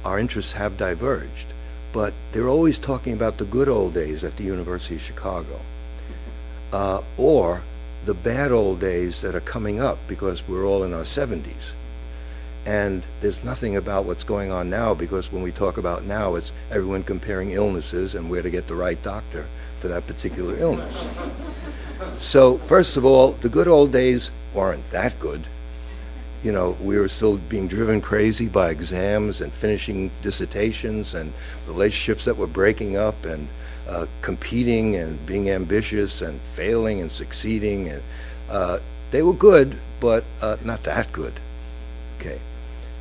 Our 0.05 0.19
interests 0.19 0.53
have 0.53 0.77
diverged, 0.77 1.53
but 1.93 2.13
they're 2.33 2.49
always 2.49 2.81
talking 2.81 3.13
about 3.13 3.39
the 3.39 3.45
good 3.45 3.69
old 3.69 3.95
days 3.95 4.25
at 4.25 4.37
the 4.37 4.43
University 4.43 4.97
of 4.97 5.03
Chicago, 5.03 5.61
uh, 6.73 7.03
or 7.17 7.63
the 8.05 8.15
bad 8.15 8.51
old 8.51 8.81
days 8.81 9.21
that 9.21 9.37
are 9.37 9.41
coming 9.41 9.79
up 9.81 9.99
because 10.09 10.43
we're 10.49 10.67
all 10.67 10.83
in 10.83 10.93
our 10.93 11.05
70s. 11.05 11.75
And 12.65 13.05
there's 13.21 13.43
nothing 13.43 13.77
about 13.77 14.05
what's 14.05 14.23
going 14.23 14.53
on 14.53 14.71
now 14.71 14.95
because 14.95 15.33
when 15.33 15.43
we 15.43 15.51
talk 15.51 15.79
about 15.79 16.05
now, 16.05 16.37
it's 16.37 16.53
everyone 16.71 17.03
comparing 17.03 17.51
illnesses 17.51 18.15
and 18.15 18.31
where 18.31 18.43
to 18.43 18.51
get 18.51 18.69
the 18.69 18.75
right 18.75 19.01
doctor 19.03 19.47
for 19.81 19.89
that 19.89 20.07
particular 20.07 20.57
illness. 20.57 21.09
So, 22.19 22.59
first 22.59 22.97
of 22.97 23.05
all, 23.05 23.33
the 23.33 23.49
good 23.49 23.67
old 23.67 23.93
days 23.93 24.31
weren't 24.55 24.89
that 24.91 25.19
good. 25.19 25.47
You 26.45 26.53
know, 26.53 26.77
we 26.81 26.99
were 26.99 27.09
still 27.09 27.37
being 27.37 27.67
driven 27.67 28.01
crazy 28.01 28.49
by 28.49 28.71
exams 28.71 29.41
and 29.41 29.53
finishing 29.53 30.11
dissertations 30.23 31.15
and 31.15 31.33
relationships 31.67 32.25
that 32.27 32.37
were 32.37 32.49
breaking 32.49 32.97
up 32.97 33.25
and 33.25 33.49
uh, 33.89 34.07
competing 34.23 34.97
and 34.97 35.25
being 35.27 35.51
ambitious 35.51 36.23
and 36.23 36.41
failing 36.41 37.01
and 37.01 37.11
succeeding. 37.11 37.89
And 37.89 38.03
uh, 38.49 38.79
they 39.11 39.23
were 39.23 39.35
good, 39.35 39.79
but 40.01 40.25
uh, 40.41 40.57
not 40.65 40.83
that 40.85 41.11
good. 41.13 41.33
Okay. 42.21 42.39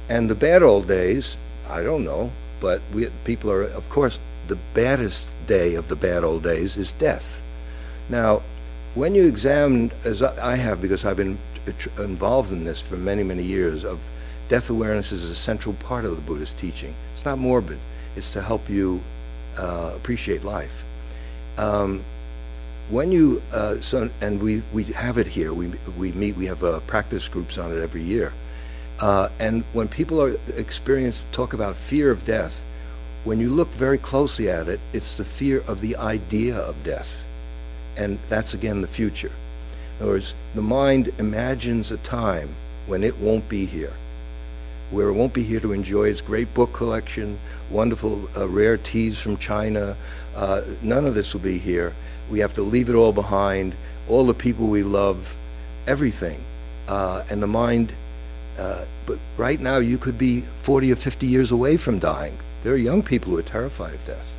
And 0.09 0.29
the 0.29 0.35
bad 0.35 0.63
old 0.63 0.87
days, 0.87 1.37
I 1.69 1.83
don't 1.83 2.03
know, 2.03 2.31
but 2.59 2.81
we, 2.93 3.07
people 3.23 3.51
are, 3.51 3.63
of 3.63 3.89
course, 3.89 4.19
the 4.47 4.57
baddest 4.73 5.29
day 5.47 5.75
of 5.75 5.87
the 5.87 5.95
bad 5.95 6.23
old 6.23 6.43
days 6.43 6.75
is 6.75 6.91
death. 6.93 7.41
Now, 8.09 8.41
when 8.93 9.15
you 9.15 9.25
examine, 9.25 9.91
as 10.03 10.21
I 10.21 10.55
have, 10.55 10.81
because 10.81 11.05
I've 11.05 11.17
been 11.17 11.37
involved 11.97 12.51
in 12.51 12.65
this 12.65 12.81
for 12.81 12.97
many, 12.97 13.23
many 13.23 13.43
years, 13.43 13.85
of 13.85 13.99
death 14.49 14.69
awareness 14.69 15.11
is 15.13 15.29
a 15.29 15.35
central 15.35 15.73
part 15.75 16.03
of 16.03 16.15
the 16.15 16.21
Buddhist 16.21 16.57
teaching. 16.57 16.93
It's 17.13 17.23
not 17.23 17.37
morbid. 17.37 17.79
It's 18.15 18.31
to 18.33 18.41
help 18.41 18.69
you 18.69 19.01
uh, 19.57 19.93
appreciate 19.95 20.43
life. 20.43 20.83
Um, 21.57 22.03
when 22.89 23.11
you 23.13 23.41
uh, 23.53 23.79
so 23.79 24.09
and 24.19 24.41
we 24.41 24.61
we 24.73 24.83
have 24.83 25.17
it 25.17 25.27
here. 25.27 25.53
We 25.53 25.67
we 25.97 26.11
meet. 26.11 26.35
We 26.35 26.47
have 26.47 26.63
uh, 26.63 26.81
practice 26.81 27.29
groups 27.29 27.57
on 27.57 27.71
it 27.71 27.81
every 27.81 28.03
year. 28.03 28.33
Uh, 29.01 29.29
and 29.39 29.63
when 29.73 29.87
people 29.87 30.21
are 30.21 30.37
experience 30.55 31.25
talk 31.31 31.53
about 31.53 31.75
fear 31.75 32.11
of 32.11 32.23
death, 32.23 32.63
when 33.23 33.39
you 33.39 33.49
look 33.49 33.69
very 33.69 33.97
closely 33.97 34.49
at 34.49 34.67
it, 34.67 34.79
it's 34.93 35.15
the 35.15 35.25
fear 35.25 35.61
of 35.67 35.81
the 35.81 35.95
idea 35.97 36.57
of 36.57 36.83
death 36.83 37.23
and 37.97 38.19
that's 38.27 38.53
again 38.53 38.81
the 38.81 38.87
future. 38.87 39.31
In 39.99 40.03
other 40.03 40.13
words, 40.13 40.33
the 40.55 40.61
mind 40.61 41.13
imagines 41.19 41.91
a 41.91 41.97
time 41.97 42.49
when 42.87 43.03
it 43.03 43.17
won't 43.17 43.47
be 43.49 43.65
here. 43.65 43.93
where 44.89 45.07
it 45.07 45.13
won't 45.13 45.33
be 45.33 45.43
here 45.43 45.61
to 45.61 45.71
enjoy 45.71 46.03
its 46.09 46.21
great 46.21 46.53
book 46.53 46.73
collection, 46.73 47.39
wonderful 47.69 48.27
uh, 48.35 48.45
rare 48.47 48.77
teas 48.77 49.19
from 49.19 49.37
China. 49.37 49.95
Uh, 50.35 50.61
none 50.81 51.05
of 51.05 51.15
this 51.15 51.33
will 51.33 51.39
be 51.39 51.57
here. 51.57 51.93
We 52.29 52.39
have 52.39 52.53
to 52.53 52.61
leave 52.61 52.89
it 52.89 52.95
all 52.95 53.13
behind, 53.13 53.73
all 54.09 54.25
the 54.25 54.33
people 54.33 54.67
we 54.67 54.83
love, 54.83 55.35
everything. 55.87 56.43
Uh, 56.89 57.23
and 57.29 57.41
the 57.41 57.47
mind, 57.47 57.93
uh, 58.57 58.85
but 59.05 59.19
right 59.37 59.59
now 59.59 59.77
you 59.77 59.97
could 59.97 60.17
be 60.17 60.41
40 60.41 60.91
or 60.91 60.95
50 60.95 61.25
years 61.25 61.51
away 61.51 61.77
from 61.77 61.99
dying. 61.99 62.37
There 62.63 62.73
are 62.73 62.77
young 62.77 63.01
people 63.01 63.31
who 63.31 63.37
are 63.37 63.43
terrified 63.43 63.93
of 63.93 64.05
death. 64.05 64.33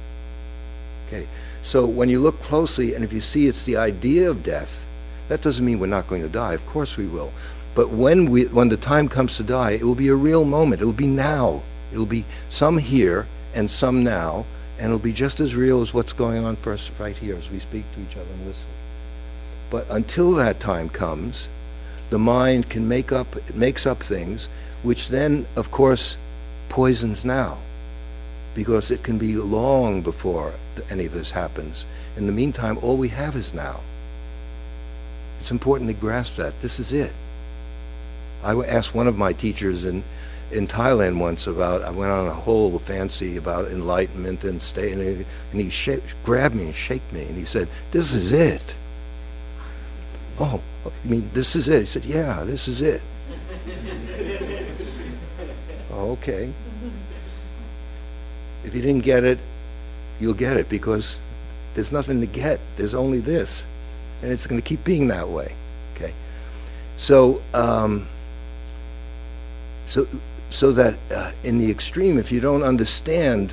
Okay, 1.06 1.26
so 1.62 1.86
when 1.86 2.08
you 2.08 2.20
look 2.20 2.40
closely 2.40 2.94
and 2.94 3.04
if 3.04 3.12
you 3.12 3.20
see 3.20 3.46
it's 3.46 3.64
the 3.64 3.76
idea 3.76 4.30
of 4.30 4.42
death, 4.42 4.86
that 5.28 5.42
doesn't 5.42 5.64
mean 5.64 5.78
we're 5.78 5.86
not 5.86 6.06
going 6.06 6.22
to 6.22 6.28
die. 6.28 6.54
Of 6.54 6.66
course 6.66 6.96
we 6.96 7.06
will. 7.06 7.32
But 7.74 7.90
when 7.90 8.30
we 8.30 8.44
when 8.46 8.68
the 8.68 8.76
time 8.76 9.08
comes 9.08 9.36
to 9.38 9.42
die, 9.42 9.72
it 9.72 9.82
will 9.82 9.94
be 9.94 10.08
a 10.08 10.14
real 10.14 10.44
moment. 10.44 10.80
It'll 10.82 10.92
be 10.92 11.06
now. 11.06 11.62
It'll 11.90 12.06
be 12.06 12.24
some 12.50 12.78
here 12.78 13.26
and 13.54 13.70
some 13.70 14.02
now, 14.02 14.44
and 14.78 14.86
it'll 14.86 14.98
be 14.98 15.12
just 15.12 15.40
as 15.40 15.54
real 15.54 15.80
as 15.80 15.92
what's 15.92 16.12
going 16.12 16.44
on 16.44 16.56
for 16.56 16.72
us 16.72 16.90
right 16.98 17.16
here 17.16 17.36
as 17.36 17.50
we 17.50 17.58
speak 17.58 17.84
to 17.94 18.00
each 18.00 18.16
other 18.16 18.30
and 18.32 18.46
listen. 18.46 18.68
But 19.70 19.86
until 19.90 20.32
that 20.32 20.60
time 20.60 20.88
comes, 20.88 21.48
the 22.12 22.18
mind 22.18 22.68
can 22.68 22.86
make 22.86 23.10
up 23.10 23.34
it 23.36 23.56
makes 23.56 23.86
up 23.86 24.02
things 24.02 24.48
which 24.82 25.08
then 25.08 25.46
of 25.56 25.70
course 25.70 26.18
poisons 26.68 27.24
now 27.24 27.56
because 28.54 28.90
it 28.90 29.02
can 29.02 29.16
be 29.18 29.34
long 29.36 30.02
before 30.02 30.52
any 30.90 31.06
of 31.06 31.12
this 31.12 31.30
happens. 31.30 31.86
In 32.16 32.26
the 32.26 32.32
meantime, 32.32 32.78
all 32.82 32.96
we 32.96 33.08
have 33.08 33.34
is 33.34 33.54
now. 33.54 33.80
It's 35.38 35.50
important 35.50 35.88
to 35.88 35.94
grasp 35.94 36.36
that. 36.36 36.60
This 36.60 36.78
is 36.78 36.92
it. 36.92 37.12
I 38.44 38.52
asked 38.54 38.94
one 38.94 39.06
of 39.06 39.16
my 39.16 39.32
teachers 39.32 39.84
in, 39.84 40.04
in 40.50 40.66
Thailand 40.66 41.18
once 41.18 41.46
about, 41.46 41.82
I 41.82 41.90
went 41.90 42.12
on 42.12 42.26
a 42.26 42.32
whole 42.32 42.78
fancy 42.78 43.36
about 43.36 43.68
enlightenment 43.68 44.44
and 44.44 44.60
stay, 44.60 44.92
and 44.92 45.00
he, 45.00 45.24
and 45.52 45.72
he 45.72 46.00
grabbed 46.24 46.54
me 46.54 46.64
and 46.64 46.74
shook 46.74 47.00
me, 47.12 47.22
and 47.22 47.36
he 47.36 47.44
said, 47.44 47.68
this 47.90 48.12
is 48.12 48.32
it. 48.32 48.74
Oh, 50.38 50.60
you 50.84 51.10
mean 51.10 51.30
this 51.32 51.56
is 51.56 51.68
it? 51.68 51.80
He 51.80 51.86
said, 51.86 52.04
yeah, 52.04 52.44
this 52.44 52.68
is 52.68 52.82
it. 52.82 53.02
okay. 55.92 56.52
If 58.64 58.74
you 58.74 58.82
didn't 58.82 59.04
get 59.04 59.24
it, 59.24 59.38
you'll 60.20 60.34
get 60.34 60.56
it 60.56 60.68
because 60.68 61.20
there's 61.74 61.92
nothing 61.92 62.20
to 62.20 62.26
get. 62.26 62.60
There's 62.76 62.94
only 62.94 63.20
this. 63.20 63.66
And 64.22 64.30
it's 64.30 64.46
going 64.46 64.60
to 64.60 64.66
keep 64.66 64.84
being 64.84 65.08
that 65.08 65.28
way. 65.28 65.54
Okay? 65.94 66.12
So, 66.96 67.42
um, 67.54 68.06
so, 69.84 70.06
so 70.50 70.72
that 70.72 70.94
uh, 71.14 71.32
in 71.42 71.58
the 71.58 71.70
extreme, 71.70 72.18
if 72.18 72.30
you 72.30 72.40
don't 72.40 72.62
understand, 72.62 73.52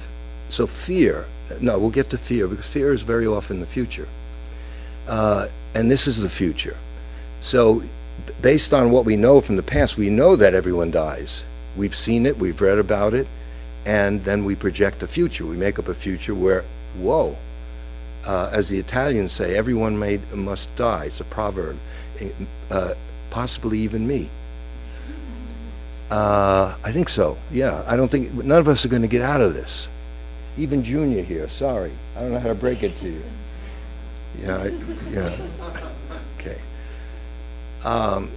so 0.49 0.67
fear, 0.67 1.25
no, 1.59 1.79
we'll 1.79 1.89
get 1.89 2.09
to 2.11 2.17
fear 2.17 2.47
because 2.47 2.67
fear 2.67 2.93
is 2.93 3.01
very 3.01 3.25
often 3.25 3.59
the 3.59 3.65
future. 3.65 4.07
Uh, 5.07 5.47
and 5.73 5.89
this 5.89 6.07
is 6.07 6.19
the 6.19 6.29
future. 6.29 6.77
So, 7.41 7.83
based 8.41 8.73
on 8.73 8.91
what 8.91 9.05
we 9.05 9.15
know 9.15 9.41
from 9.41 9.55
the 9.55 9.63
past, 9.63 9.97
we 9.97 10.09
know 10.09 10.35
that 10.35 10.53
everyone 10.53 10.91
dies. 10.91 11.43
We've 11.75 11.95
seen 11.95 12.25
it, 12.25 12.37
we've 12.37 12.59
read 12.59 12.79
about 12.79 13.13
it, 13.13 13.27
and 13.85 14.23
then 14.23 14.43
we 14.45 14.55
project 14.55 15.03
a 15.03 15.07
future. 15.07 15.45
We 15.45 15.55
make 15.55 15.79
up 15.79 15.87
a 15.87 15.93
future 15.93 16.35
where, 16.35 16.65
whoa, 16.97 17.37
uh, 18.25 18.49
as 18.51 18.67
the 18.69 18.77
Italians 18.77 19.31
say, 19.31 19.55
everyone 19.55 19.97
must 20.33 20.75
die. 20.75 21.05
It's 21.05 21.21
a 21.21 21.25
proverb. 21.25 21.77
Uh, 22.69 22.95
possibly 23.29 23.79
even 23.79 24.05
me. 24.05 24.29
Uh, 26.11 26.75
I 26.83 26.91
think 26.91 27.07
so. 27.07 27.37
Yeah, 27.51 27.83
I 27.87 27.95
don't 27.95 28.09
think 28.09 28.33
none 28.33 28.59
of 28.59 28.67
us 28.67 28.83
are 28.83 28.89
going 28.89 29.03
to 29.03 29.07
get 29.07 29.21
out 29.21 29.41
of 29.41 29.53
this. 29.53 29.87
Even 30.57 30.83
Junior 30.83 31.21
here. 31.21 31.47
Sorry, 31.47 31.91
I 32.17 32.21
don't 32.21 32.33
know 32.33 32.39
how 32.39 32.47
to 32.49 32.55
break 32.55 32.83
it 32.83 32.95
to 32.97 33.07
you. 33.07 33.23
Yeah, 34.41 34.57
I, 34.57 34.67
yeah. 35.11 35.88
Um, 37.83 38.31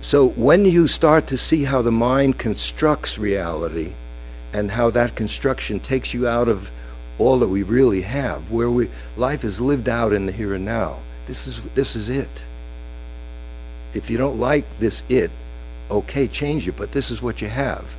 so 0.00 0.28
when 0.28 0.64
you 0.64 0.86
start 0.86 1.26
to 1.28 1.36
see 1.36 1.64
how 1.64 1.82
the 1.82 1.92
mind 1.92 2.38
constructs 2.38 3.18
reality, 3.18 3.92
and 4.54 4.70
how 4.70 4.88
that 4.88 5.16
construction 5.16 5.80
takes 5.80 6.14
you 6.14 6.28
out 6.28 6.48
of 6.48 6.70
all 7.18 7.40
that 7.40 7.48
we 7.48 7.62
really 7.62 8.02
have, 8.02 8.50
where 8.50 8.70
we 8.70 8.88
life 9.16 9.44
is 9.44 9.60
lived 9.60 9.88
out 9.88 10.12
in 10.12 10.26
the 10.26 10.32
here 10.32 10.54
and 10.54 10.64
now. 10.64 11.00
This 11.26 11.46
is 11.46 11.60
this 11.74 11.96
is 11.96 12.08
it. 12.08 12.42
If 13.92 14.10
you 14.10 14.16
don't 14.16 14.38
like 14.38 14.64
this 14.78 15.02
it, 15.08 15.30
okay, 15.90 16.28
change 16.28 16.68
it, 16.68 16.76
but 16.76 16.92
this 16.92 17.10
is 17.10 17.20
what 17.20 17.42
you 17.42 17.48
have. 17.48 17.96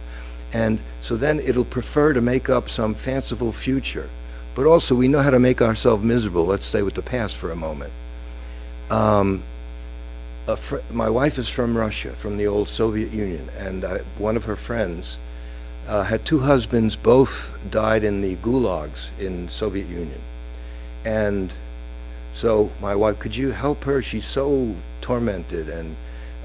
And 0.54 0.80
so 1.02 1.18
then 1.18 1.40
it'll 1.40 1.66
prefer 1.66 2.14
to 2.14 2.22
make 2.22 2.50
up 2.50 2.70
some 2.70 2.94
fanciful 2.94 3.52
future. 3.52 4.10
But 4.54 4.66
also, 4.66 4.96
we 4.96 5.10
know 5.10 5.22
how 5.22 5.32
to 5.32 5.40
make 5.40 5.62
ourselves 5.62 6.02
miserable. 6.04 6.46
Let's 6.46 6.66
stay 6.66 6.82
with 6.82 6.94
the 6.94 7.02
past 7.02 7.36
for 7.36 7.52
a 7.52 7.56
moment. 7.58 7.92
Um, 8.90 9.44
fr- 10.54 10.86
my 10.92 11.10
wife 11.10 11.40
is 11.40 11.50
from 11.50 11.76
Russia, 11.76 12.12
from 12.12 12.38
the 12.38 12.46
old 12.46 12.68
Soviet 12.68 13.12
Union, 13.12 13.50
and 13.58 13.84
I, 13.84 13.98
one 14.20 14.38
of 14.38 14.44
her 14.44 14.56
friends 14.56 15.18
uh, 15.88 16.04
had 16.04 16.26
two 16.26 16.40
husbands, 16.40 16.96
both 16.96 17.58
died 17.72 18.04
in 18.04 18.22
the 18.22 18.36
gulags 18.38 19.10
in 19.20 19.50
Soviet 19.50 19.88
Union. 19.88 20.22
And 21.04 21.52
so 22.34 22.70
my 22.82 22.96
wife, 22.96 23.20
could 23.20 23.36
you 23.36 23.52
help 23.52 23.84
her? 23.86 24.02
She's 24.02 24.26
so 24.26 24.76
tormented, 25.02 25.70
and 25.70 25.96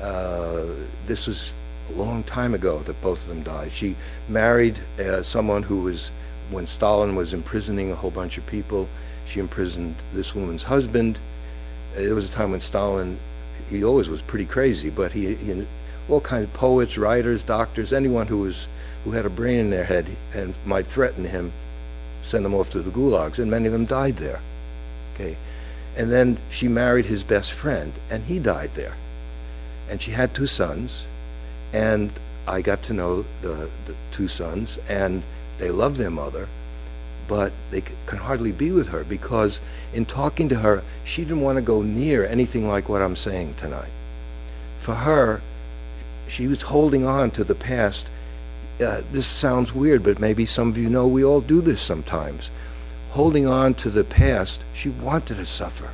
uh, 0.00 0.64
this 1.06 1.26
was 1.26 1.52
a 1.90 1.92
long 1.92 2.22
time 2.22 2.54
ago 2.54 2.78
that 2.80 3.00
both 3.02 3.22
of 3.22 3.28
them 3.28 3.42
died. 3.42 3.72
She 3.72 3.96
married 4.28 4.78
uh, 4.98 5.22
someone 5.22 5.62
who 5.62 5.82
was, 5.82 6.10
when 6.50 6.66
Stalin 6.66 7.16
was 7.16 7.34
imprisoning 7.34 7.90
a 7.90 7.94
whole 7.94 8.10
bunch 8.10 8.38
of 8.38 8.46
people, 8.46 8.88
she 9.26 9.40
imprisoned 9.40 9.94
this 10.12 10.34
woman's 10.34 10.62
husband. 10.62 11.18
It 11.96 12.12
was 12.12 12.28
a 12.28 12.32
time 12.32 12.52
when 12.52 12.60
Stalin, 12.60 13.18
he 13.70 13.84
always 13.84 14.08
was 14.08 14.20
pretty 14.20 14.46
crazy, 14.46 14.90
but 14.90 15.12
he, 15.12 15.34
he 15.34 15.66
all 16.08 16.20
kinds 16.20 16.44
of 16.44 16.52
poets, 16.52 16.98
writers, 16.98 17.44
doctors, 17.44 17.92
anyone 17.92 18.26
who 18.26 18.38
was 18.38 18.68
who 19.04 19.12
had 19.12 19.24
a 19.24 19.30
brain 19.30 19.58
in 19.58 19.70
their 19.70 19.84
head 19.84 20.06
and 20.34 20.54
might 20.66 20.86
threaten 20.86 21.24
him, 21.24 21.52
send 22.22 22.44
them 22.44 22.54
off 22.54 22.68
to 22.70 22.82
the 22.82 22.90
gulags, 22.90 23.38
and 23.38 23.50
many 23.50 23.66
of 23.66 23.72
them 23.72 23.86
died 23.86 24.16
there. 24.16 24.40
Okay, 25.14 25.36
and 25.96 26.12
then 26.12 26.38
she 26.50 26.68
married 26.68 27.06
his 27.06 27.22
best 27.22 27.52
friend, 27.52 27.92
and 28.10 28.24
he 28.24 28.38
died 28.38 28.70
there 28.74 28.94
and 29.90 30.00
she 30.00 30.12
had 30.12 30.32
two 30.32 30.46
sons, 30.46 31.04
and 31.72 32.12
I 32.46 32.62
got 32.62 32.80
to 32.84 32.94
know 32.94 33.24
the, 33.42 33.68
the 33.86 33.94
two 34.12 34.28
sons, 34.28 34.78
and 34.88 35.22
they 35.58 35.70
love 35.70 35.96
their 35.96 36.10
mother, 36.10 36.48
but 37.30 37.52
they 37.70 37.80
can 37.80 38.18
hardly 38.18 38.50
be 38.50 38.72
with 38.72 38.88
her 38.88 39.04
because 39.04 39.60
in 39.94 40.04
talking 40.04 40.48
to 40.48 40.56
her, 40.56 40.82
she 41.04 41.22
didn't 41.22 41.42
want 41.42 41.56
to 41.56 41.62
go 41.62 41.80
near 41.80 42.26
anything 42.26 42.66
like 42.66 42.88
what 42.88 43.00
I'm 43.00 43.14
saying 43.14 43.54
tonight. 43.54 43.92
For 44.80 44.96
her, 44.96 45.40
she 46.26 46.48
was 46.48 46.62
holding 46.62 47.06
on 47.06 47.30
to 47.30 47.44
the 47.44 47.54
past. 47.54 48.08
Uh, 48.84 49.02
this 49.12 49.28
sounds 49.28 49.72
weird, 49.72 50.02
but 50.02 50.18
maybe 50.18 50.44
some 50.44 50.70
of 50.70 50.76
you 50.76 50.90
know 50.90 51.06
we 51.06 51.22
all 51.22 51.40
do 51.40 51.60
this 51.60 51.80
sometimes. 51.80 52.50
Holding 53.10 53.46
on 53.46 53.74
to 53.74 53.90
the 53.90 54.02
past, 54.02 54.64
she 54.74 54.88
wanted 54.88 55.36
to 55.36 55.46
suffer. 55.46 55.90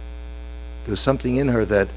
There 0.85 0.93
was 0.93 1.01
something 1.01 1.37
in 1.37 1.49
her 1.49 1.67
that 1.67 1.89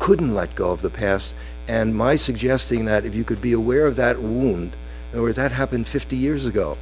couldn't 0.00 0.34
let 0.34 0.56
go 0.56 0.72
of 0.72 0.82
the 0.82 0.90
past. 0.90 1.32
And 1.68 1.94
my 1.94 2.16
suggesting 2.16 2.86
that 2.86 3.04
if 3.04 3.14
you 3.14 3.22
could 3.22 3.40
be 3.40 3.52
aware 3.52 3.86
of 3.86 3.94
that 3.96 4.20
wound, 4.20 4.72
in 5.12 5.18
other 5.18 5.22
words, 5.22 5.36
that 5.36 5.52
happened 5.52 5.86
50 5.86 6.16
years 6.16 6.48
ago. 6.48 6.76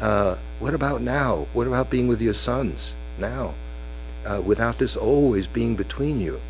Uh, 0.00 0.36
what 0.58 0.74
about 0.74 1.02
now? 1.02 1.46
What 1.52 1.66
about 1.66 1.90
being 1.90 2.08
with 2.08 2.22
your 2.22 2.34
sons 2.34 2.94
now? 3.18 3.54
Uh, 4.24 4.40
without 4.44 4.78
this 4.78 4.96
always 4.96 5.46
being 5.46 5.76
between 5.76 6.20
you. 6.20 6.40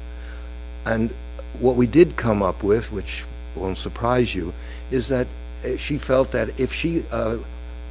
And 0.87 1.15
what 1.59 1.77
we 1.77 1.87
did 1.87 2.17
come 2.17 2.43
up 2.43 2.63
with, 2.63 2.93
which 2.93 3.25
won't 3.55 3.79
surprise 3.79 4.35
you, 4.35 4.53
is 4.91 5.09
that 5.09 5.27
uh, 5.65 5.77
she 5.77 5.99
felt 5.99 6.31
that 6.33 6.59
if 6.59 6.73
she 6.73 7.05
uh, 7.11 7.39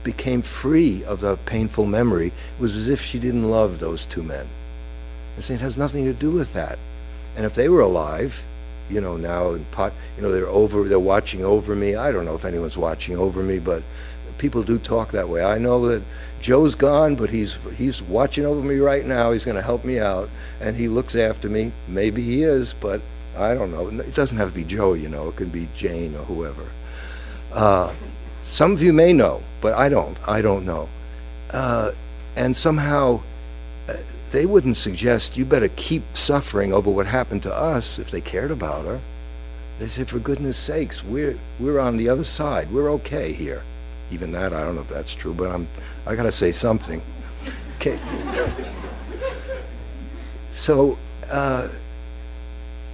became 0.04 0.41
free 0.41 1.04
of 1.04 1.22
the 1.22 1.38
painful 1.45 1.86
memory, 1.86 2.28
it 2.28 2.60
was 2.60 2.76
as 2.76 2.89
if 2.89 3.02
she 3.02 3.19
didn't 3.19 3.50
love 3.50 3.80
those 3.80 4.06
two 4.06 4.24
men. 4.24 4.48
And 5.36 5.43
say 5.43 5.56
it 5.56 5.62
has 5.62 5.78
nothing 5.78 6.06
to 6.06 6.13
do 6.13 6.32
with 6.32 6.54
that. 6.54 6.80
And 7.36 7.45
if 7.45 7.54
they 7.54 7.69
were 7.69 7.82
alive, 7.82 8.43
you 8.89 9.00
know, 9.00 9.17
now, 9.17 9.58
pot, 9.72 9.93
you 10.17 10.24
know, 10.24 10.32
they're 10.32 10.48
over, 10.48 10.84
they're 10.86 11.00
watching 11.00 11.43
over 11.43 11.76
me. 11.76 11.95
I 11.95 12.12
don't 12.12 12.26
know 12.26 12.36
if 12.36 12.43
anyone's 12.43 12.78
watching 12.78 13.15
over 13.15 13.43
me, 13.43 13.60
but 13.60 13.84
people 14.39 14.63
do 14.63 14.80
talk 14.80 15.12
that 15.12 15.30
way. 15.30 15.43
I 15.43 15.58
know 15.58 15.88
that 15.89 16.04
Joe's 16.41 16.73
gone, 16.75 17.15
but 17.15 17.30
he's 17.30 17.60
he's 17.75 18.02
watching 18.02 18.45
over 18.45 18.62
me 18.62 18.78
right 18.78 19.06
now. 19.06 19.32
He's 19.32 19.45
going 19.45 19.58
to 19.58 19.62
help 19.62 19.86
me 19.86 19.99
out, 19.99 20.30
and 20.60 20.75
he 20.75 20.88
looks 20.88 21.15
after 21.15 21.49
me. 21.49 21.71
Maybe 21.88 22.21
he 22.21 22.43
is, 22.43 22.73
but 22.73 23.02
I 23.38 23.54
don't 23.54 23.71
know. 23.71 23.88
It 23.88 24.15
doesn't 24.15 24.38
have 24.38 24.49
to 24.49 24.56
be 24.56 24.63
Joe, 24.63 24.93
you 24.93 25.10
know. 25.10 25.28
It 25.28 25.36
could 25.36 25.52
be 25.52 25.67
Jane 25.75 26.15
or 26.15 26.23
whoever. 26.23 26.65
Uh, 27.54 27.93
some 28.43 28.71
of 28.71 28.82
you 28.82 28.93
may 28.93 29.13
know, 29.13 29.43
but 29.62 29.73
I 29.75 29.89
don't. 29.89 30.17
I 30.28 30.41
don't 30.41 30.65
know. 30.65 30.89
Uh, 31.52 31.91
and 32.36 32.56
somehow 32.56 33.21
they 34.30 34.45
wouldn't 34.45 34.78
suggest 34.78 35.38
you 35.38 35.45
better 35.45 35.69
keep 35.69 36.04
suffering 36.15 36.73
over 36.73 36.89
what 36.89 37.08
happened 37.08 37.43
to 37.43 37.54
us 37.54 37.97
if 37.97 38.12
they 38.12 38.21
cared 38.21 38.52
about 38.52 38.86
her. 38.86 38.99
They 39.80 39.88
say, 39.88 40.04
for 40.04 40.19
goodness 40.19 40.58
sakes, 40.58 41.04
we're, 41.04 41.39
we're 41.60 41.80
on 41.80 41.97
the 41.97 42.10
other 42.10 42.23
side. 42.23 42.71
We're 42.71 42.91
okay 42.91 43.32
here. 43.32 43.63
Even 44.12 44.32
that, 44.32 44.54
I 44.54 44.63
don't 44.63 44.76
know 44.76 44.82
if 44.82 44.89
that's 44.89 45.13
true, 45.13 45.34
but 45.34 45.52
I'm, 45.52 45.67
I 46.06 46.15
gotta 46.15 46.32
say 46.32 46.52
something. 46.52 47.02
Okay. 47.78 48.00
so, 50.52 50.98
uh, 51.32 51.69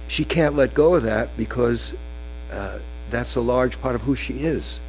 she 0.08 0.24
can't 0.24 0.54
let 0.54 0.74
go 0.74 0.94
of 0.94 1.02
that 1.02 1.36
because 1.36 1.94
uh, 2.52 2.78
that's 3.10 3.36
a 3.36 3.40
large 3.40 3.80
part 3.80 3.94
of 3.94 4.02
who 4.02 4.14
she 4.14 4.34
is. 4.34 4.80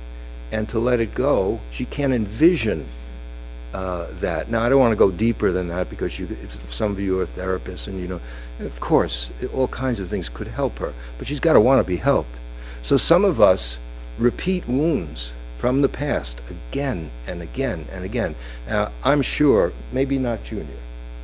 And 0.52 0.70
to 0.70 0.80
let 0.80 1.00
it 1.00 1.14
go, 1.14 1.60
she 1.72 1.86
can't 1.86 2.14
envision 2.14 2.86
uh, 3.74 4.08
that. 4.14 4.50
Now, 4.50 4.62
I 4.62 4.70
don't 4.70 4.80
want 4.80 4.92
to 4.92 4.98
go 4.98 5.12
deeper 5.12 5.52
than 5.52 5.68
that 5.70 5.90
because 5.90 6.18
you, 6.18 6.28
some 6.68 6.92
of 6.92 7.00
you 7.00 7.20
are 7.20 7.26
therapists 7.26 7.88
and 7.88 8.00
you 8.00 8.08
know, 8.08 8.22
of 8.60 8.80
course, 8.80 9.30
all 9.54 9.68
kinds 9.68 10.00
of 10.00 10.08
things 10.08 10.30
could 10.30 10.48
help 10.48 10.80
her, 10.80 10.94
but 11.18 11.28
she's 11.28 11.40
got 11.40 11.54
to 11.54 11.60
want 11.60 11.80
to 11.80 11.84
be 11.84 11.98
helped. 11.98 12.40
So 12.82 12.98
some 12.98 13.26
of 13.26 13.42
us 13.42 13.78
repeat 14.18 14.68
wounds 14.68 15.32
from 15.58 15.82
the 15.82 15.90
past 15.90 16.42
again 16.50 17.10
and 17.28 17.42
again 17.42 17.86
and 17.92 18.06
again. 18.06 18.36
I'm 19.04 19.22
sure, 19.22 19.74
maybe 19.92 20.18
not 20.18 20.44
Junior, 20.44 20.68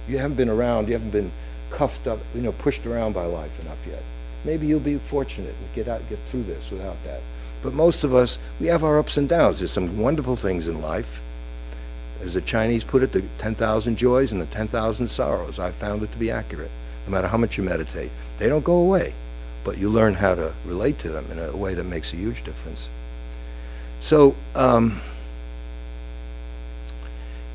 you 0.08 0.18
haven't 0.18 0.38
been 0.38 0.50
around, 0.50 0.88
you 0.88 0.94
haven't 0.94 1.12
been 1.12 1.32
cuffed 1.70 2.08
up, 2.08 2.20
you 2.36 2.42
know, 2.42 2.52
pushed 2.52 2.86
around 2.86 3.14
by 3.14 3.26
life 3.26 3.60
enough 3.62 3.80
yet. 3.88 4.04
Maybe 4.44 4.68
you'll 4.68 4.80
be 4.80 4.98
fortunate 4.98 5.56
and 5.58 5.74
get 5.76 5.88
out, 5.88 6.08
get 6.10 6.20
through 6.26 6.44
this 6.44 6.70
without 6.70 7.02
that. 7.06 7.22
But 7.62 7.74
most 7.74 8.04
of 8.04 8.14
us, 8.14 8.38
we 8.60 8.68
have 8.68 8.84
our 8.84 9.00
ups 9.00 9.16
and 9.16 9.30
downs. 9.30 9.60
There's 9.60 9.72
some 9.72 9.98
wonderful 9.98 10.36
things 10.36 10.68
in 10.68 10.82
life 10.82 11.22
as 12.22 12.34
the 12.34 12.42
Chinese 12.42 12.84
put 12.84 13.04
it, 13.04 13.12
the 13.12 13.22
10,000 13.38 13.96
joys 13.96 14.32
and 14.32 14.42
the 14.42 14.46
10,000 14.48 15.08
sorrows. 15.08 15.60
I 15.60 15.72
found 15.72 16.04
it 16.04 16.12
to 16.12 16.18
be 16.18 16.30
accurate, 16.30 16.72
no 17.06 17.12
matter 17.12 17.28
how 17.28 17.38
much 17.38 17.58
you 17.58 17.64
meditate. 17.64 18.12
They 18.38 18.50
don't 18.50 18.66
go 18.66 18.78
away, 18.78 19.14
but 19.64 19.78
you 19.78 19.90
learn 19.90 20.14
how 20.16 20.36
to 20.36 20.54
relate 20.66 21.00
to 21.00 21.10
them 21.10 21.26
in 21.32 21.40
a 21.40 21.56
way 21.56 21.74
that 21.74 21.86
makes 21.86 22.12
a 22.12 22.18
huge 22.18 22.44
difference. 22.44 22.90
So, 24.04 24.36
um, 24.54 25.00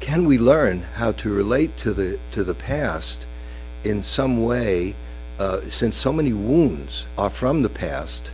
can 0.01 0.25
we 0.25 0.39
learn 0.39 0.81
how 0.95 1.13
to 1.13 1.29
relate 1.29 1.77
to 1.77 1.93
the, 1.93 2.19
to 2.31 2.43
the 2.43 2.55
past 2.55 3.27
in 3.85 4.03
some 4.03 4.43
way, 4.43 4.95
uh, 5.39 5.61
since 5.69 5.95
so 5.95 6.11
many 6.11 6.33
wounds 6.33 7.05
are 7.19 7.29
from 7.29 7.61
the 7.61 7.69
past, 7.69 8.31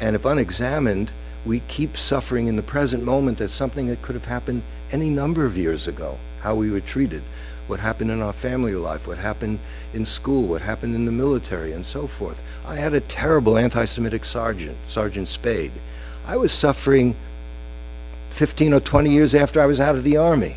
and 0.00 0.16
if 0.16 0.24
unexamined, 0.24 1.12
we 1.44 1.60
keep 1.68 1.98
suffering 1.98 2.46
in 2.46 2.56
the 2.56 2.62
present 2.62 3.04
moment 3.04 3.36
that's 3.36 3.52
something 3.52 3.88
that 3.88 4.00
could 4.00 4.14
have 4.14 4.24
happened 4.24 4.62
any 4.90 5.10
number 5.10 5.44
of 5.44 5.58
years 5.58 5.86
ago, 5.86 6.16
how 6.40 6.54
we 6.54 6.70
were 6.70 6.80
treated, 6.80 7.22
what 7.66 7.80
happened 7.80 8.10
in 8.10 8.22
our 8.22 8.32
family 8.32 8.76
life, 8.76 9.06
what 9.06 9.18
happened 9.18 9.58
in 9.92 10.06
school, 10.06 10.48
what 10.48 10.62
happened 10.62 10.94
in 10.94 11.04
the 11.04 11.12
military, 11.12 11.72
and 11.72 11.84
so 11.84 12.06
forth. 12.06 12.42
I 12.66 12.76
had 12.76 12.94
a 12.94 13.00
terrible 13.00 13.58
anti 13.58 13.84
Semitic 13.84 14.24
sergeant, 14.24 14.78
Sergeant 14.86 15.28
Spade. 15.28 15.72
I 16.26 16.38
was 16.38 16.50
suffering 16.50 17.14
15 18.30 18.74
or 18.74 18.80
20 18.80 19.10
years 19.10 19.34
after 19.34 19.60
I 19.60 19.66
was 19.66 19.80
out 19.80 19.96
of 19.96 20.04
the 20.04 20.16
Army. 20.16 20.56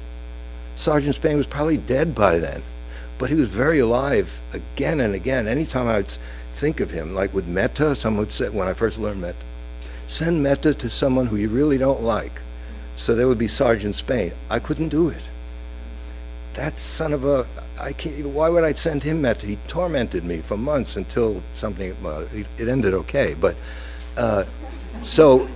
Sergeant 0.76 1.16
Spain 1.16 1.38
was 1.38 1.48
probably 1.48 1.78
dead 1.78 2.16
by 2.16 2.38
then, 2.38 2.62
but 3.18 3.30
he 3.30 3.36
was 3.36 3.50
very 3.50 3.80
alive 3.80 4.42
again 4.54 5.00
and 5.00 5.14
again. 5.16 5.48
Anytime 5.48 5.88
I 5.88 5.98
would 5.98 6.18
think 6.56 6.80
of 6.80 6.92
him, 6.92 7.14
like 7.14 7.34
with 7.34 7.48
metta, 7.48 7.96
someone 7.96 8.22
would 8.22 8.32
say, 8.32 8.50
when 8.50 8.68
I 8.68 8.74
first 8.74 9.00
learned 9.00 9.22
metta, 9.22 9.46
send 10.08 10.44
metta 10.44 10.74
to 10.74 10.90
someone 10.90 11.28
who 11.28 11.36
you 11.38 11.50
really 11.50 11.78
don't 11.78 12.02
like 12.02 12.42
so 13.02 13.16
there 13.16 13.28
would 13.28 13.40
be 13.40 13.48
Sergeant 13.48 13.96
Spain. 13.96 14.32
I 14.50 14.60
couldn't 14.60 14.90
do 14.90 15.10
it. 15.10 15.24
That 16.54 16.78
son 16.78 17.14
of 17.14 17.26
a, 17.26 17.48
I 17.80 17.94
can't, 17.94 18.28
why 18.28 18.48
would 18.48 18.64
I 18.64 18.74
send 18.74 19.02
him 19.02 19.24
that? 19.24 19.42
He 19.42 19.56
tormented 19.68 20.24
me 20.24 20.38
for 20.38 20.56
months 20.56 20.98
until 20.98 21.42
something, 21.56 21.96
well, 22.04 22.28
it 22.32 22.68
ended 22.68 22.94
okay. 22.94 23.36
But, 23.40 23.56
uh, 24.18 24.44
so 25.02 25.50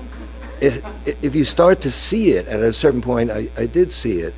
it, 0.61 0.83
if 1.21 1.35
you 1.35 1.45
start 1.45 1.81
to 1.81 1.91
see 1.91 2.31
it 2.31 2.47
at 2.47 2.61
a 2.61 2.73
certain 2.73 3.01
point, 3.01 3.31
I, 3.31 3.49
I 3.57 3.65
did 3.65 3.91
see 3.91 4.19
it, 4.19 4.33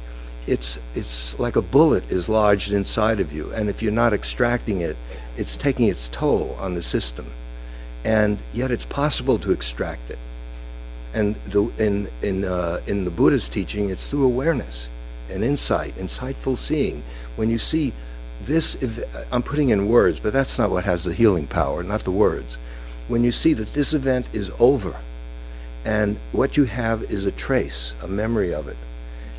it's, 0.48 0.80
it's 0.96 1.38
like 1.40 1.56
a 1.58 1.62
bullet 1.62 2.10
is 2.10 2.30
lodged 2.30 2.72
inside 2.72 3.20
of 3.20 3.34
you. 3.34 3.52
And 3.54 3.70
if 3.70 3.82
you're 3.82 3.92
not 3.92 4.14
extracting 4.14 4.82
it, 4.82 4.96
it's 5.36 5.58
taking 5.58 5.88
its 5.88 6.10
toll 6.10 6.56
on 6.60 6.76
the 6.76 6.82
system. 6.82 7.26
And 8.06 8.40
yet 8.54 8.72
it's 8.72 8.86
possible 8.86 9.38
to 9.40 9.52
extract 9.52 10.10
it. 10.10 10.20
And 11.14 11.36
the, 11.46 11.70
in, 11.78 12.10
in, 12.22 12.46
uh, 12.46 12.80
in 12.88 13.04
the 13.04 13.12
Buddha's 13.12 13.50
teaching, 13.50 13.90
it's 13.90 14.08
through 14.08 14.26
awareness 14.26 14.90
and 15.30 15.44
insight, 15.44 15.96
insightful 15.98 16.56
seeing. 16.56 17.04
When 17.36 17.50
you 17.50 17.58
see 17.58 17.92
this, 18.44 18.78
I'm 19.32 19.44
putting 19.44 19.70
in 19.70 19.88
words, 19.88 20.20
but 20.20 20.32
that's 20.32 20.58
not 20.58 20.70
what 20.70 20.86
has 20.86 21.04
the 21.04 21.14
healing 21.14 21.48
power, 21.48 21.84
not 21.84 22.02
the 22.04 22.12
words. 22.12 22.58
When 23.08 23.24
you 23.24 23.32
see 23.32 23.54
that 23.54 23.74
this 23.74 23.94
event 23.94 24.30
is 24.34 24.52
over, 24.60 24.98
and 25.88 26.18
what 26.32 26.58
you 26.58 26.66
have 26.66 27.02
is 27.04 27.26
a 27.26 27.32
trace, 27.32 27.96
a 28.04 28.08
memory 28.08 28.54
of 28.54 28.68
it, 28.68 28.78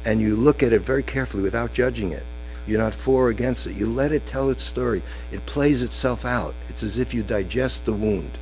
and 0.05 0.21
you 0.21 0.35
look 0.35 0.63
at 0.63 0.73
it 0.73 0.81
very 0.81 1.05
carefully 1.05 1.45
without 1.45 1.73
judging 1.73 2.11
it. 2.11 2.25
You're 2.67 2.81
not 2.81 2.95
for 2.95 3.27
or 3.27 3.29
against 3.29 3.67
it. 3.67 3.77
You 3.77 3.87
let 3.87 4.13
it 4.13 4.27
tell 4.27 4.51
its 4.51 4.63
story. 4.63 5.03
It 5.31 5.47
plays 5.47 5.83
itself 5.83 6.25
out. 6.25 6.55
It's 6.69 6.83
as 6.83 6.99
if 6.99 7.15
you 7.15 7.23
digest 7.23 7.85
the 7.85 7.93
wound, 7.93 8.33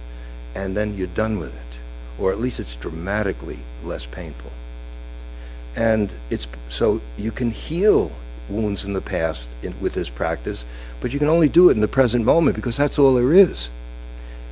and 0.54 0.74
then 0.74 0.96
you're 0.96 1.08
done 1.08 1.38
with 1.38 1.54
it 1.54 1.66
or 2.18 2.32
at 2.32 2.40
least 2.40 2.60
it's 2.60 2.76
dramatically 2.76 3.58
less 3.84 4.06
painful. 4.06 4.50
And 5.74 6.12
it's 6.30 6.48
so 6.68 7.00
you 7.18 7.30
can 7.30 7.50
heal 7.50 8.10
wounds 8.48 8.84
in 8.84 8.92
the 8.92 9.00
past 9.00 9.50
in, 9.62 9.78
with 9.80 9.94
this 9.94 10.08
practice, 10.08 10.64
but 11.00 11.12
you 11.12 11.18
can 11.18 11.28
only 11.28 11.48
do 11.48 11.68
it 11.68 11.72
in 11.72 11.80
the 11.80 11.88
present 11.88 12.24
moment 12.24 12.56
because 12.56 12.76
that's 12.76 12.98
all 12.98 13.14
there 13.14 13.32
is. 13.32 13.70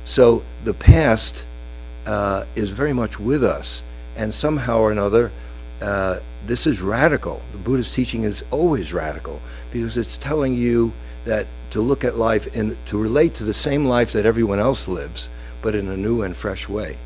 So 0.03 0.43
the 0.63 0.73
past 0.73 1.45
uh, 2.05 2.45
is 2.55 2.71
very 2.71 2.93
much 2.93 3.19
with 3.19 3.43
us, 3.43 3.83
and 4.15 4.33
somehow 4.33 4.79
or 4.79 4.91
another, 4.91 5.31
uh, 5.81 6.19
this 6.45 6.67
is 6.67 6.81
radical. 6.81 7.41
The 7.51 7.57
Buddhist 7.57 7.93
teaching 7.93 8.23
is 8.23 8.43
always 8.51 8.93
radical 8.93 9.41
because 9.71 9.97
it's 9.97 10.17
telling 10.17 10.55
you 10.55 10.93
that 11.25 11.47
to 11.71 11.81
look 11.81 12.03
at 12.03 12.17
life 12.17 12.55
and 12.55 12.77
to 12.85 13.01
relate 13.01 13.33
to 13.35 13.43
the 13.43 13.53
same 13.53 13.85
life 13.85 14.13
that 14.13 14.25
everyone 14.25 14.59
else 14.59 14.87
lives, 14.87 15.29
but 15.61 15.75
in 15.75 15.89
a 15.89 15.97
new 15.97 16.21
and 16.21 16.35
fresh 16.35 16.69
way. 16.69 16.97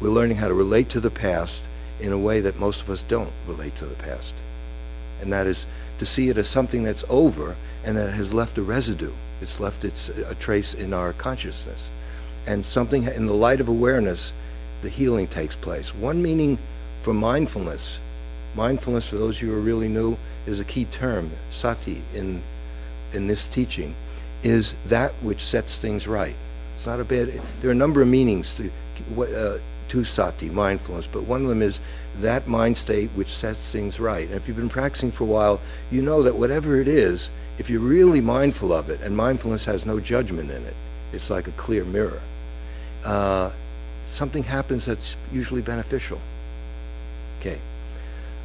We're 0.00 0.10
learning 0.10 0.38
how 0.38 0.48
to 0.48 0.54
relate 0.54 0.88
to 0.90 1.00
the 1.00 1.10
past 1.10 1.64
in 2.00 2.12
a 2.12 2.18
way 2.18 2.40
that 2.40 2.58
most 2.58 2.82
of 2.82 2.90
us 2.90 3.02
don't 3.04 3.32
relate 3.46 3.76
to 3.76 3.86
the 3.86 3.94
past. 3.94 4.34
And 5.20 5.32
that 5.32 5.46
is 5.46 5.66
to 5.98 6.06
see 6.06 6.28
it 6.28 6.36
as 6.36 6.48
something 6.48 6.82
that's 6.82 7.04
over 7.08 7.56
and 7.84 7.96
that 7.96 8.12
has 8.12 8.34
left 8.34 8.58
a 8.58 8.62
residue. 8.62 9.12
It's 9.40 9.60
left 9.60 9.84
its 9.84 10.08
a 10.08 10.34
trace 10.34 10.74
in 10.74 10.92
our 10.92 11.12
consciousness. 11.12 11.90
And 12.46 12.64
something 12.64 13.04
in 13.04 13.26
the 13.26 13.34
light 13.34 13.60
of 13.60 13.68
awareness, 13.68 14.32
the 14.82 14.88
healing 14.88 15.26
takes 15.26 15.56
place. 15.56 15.94
One 15.94 16.22
meaning 16.22 16.58
for 17.02 17.14
mindfulness, 17.14 18.00
mindfulness 18.54 19.08
for 19.08 19.16
those 19.16 19.36
of 19.36 19.42
you 19.42 19.52
who 19.52 19.56
are 19.56 19.60
really 19.60 19.88
new, 19.88 20.16
is 20.46 20.60
a 20.60 20.64
key 20.64 20.84
term, 20.86 21.30
sati 21.50 22.02
in 22.14 22.42
in 23.12 23.26
this 23.26 23.48
teaching, 23.48 23.94
is 24.42 24.74
that 24.86 25.12
which 25.22 25.42
sets 25.42 25.78
things 25.78 26.06
right. 26.06 26.34
It's 26.74 26.86
not 26.86 27.00
a 27.00 27.04
bad. 27.04 27.40
There 27.60 27.70
are 27.70 27.72
a 27.72 27.76
number 27.76 28.02
of 28.02 28.08
meanings 28.08 28.54
to 28.54 28.70
uh, 29.18 29.58
to 29.88 30.04
sati, 30.04 30.50
mindfulness, 30.50 31.06
but 31.06 31.22
one 31.22 31.42
of 31.42 31.48
them 31.48 31.62
is 31.62 31.80
that 32.20 32.46
mind 32.48 32.76
state 32.76 33.10
which 33.14 33.28
sets 33.28 33.72
things 33.72 34.00
right. 34.00 34.26
And 34.26 34.34
if 34.34 34.48
you've 34.48 34.56
been 34.56 34.68
practicing 34.68 35.10
for 35.10 35.24
a 35.24 35.26
while, 35.26 35.60
you 35.90 36.02
know 36.02 36.22
that 36.22 36.34
whatever 36.34 36.80
it 36.80 36.88
is, 36.88 37.30
if 37.58 37.70
you're 37.70 37.80
really 37.80 38.20
mindful 38.20 38.72
of 38.72 38.90
it, 38.90 39.00
and 39.02 39.16
mindfulness 39.16 39.64
has 39.66 39.86
no 39.86 40.00
judgment 40.00 40.50
in 40.50 40.62
it, 40.64 40.74
it's 41.12 41.30
like 41.30 41.46
a 41.46 41.52
clear 41.52 41.84
mirror, 41.84 42.20
uh, 43.04 43.50
something 44.06 44.44
happens 44.44 44.86
that's 44.86 45.16
usually 45.32 45.62
beneficial. 45.62 46.20
Okay. 47.40 47.58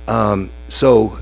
Um, 0.07 0.49
so, 0.67 1.19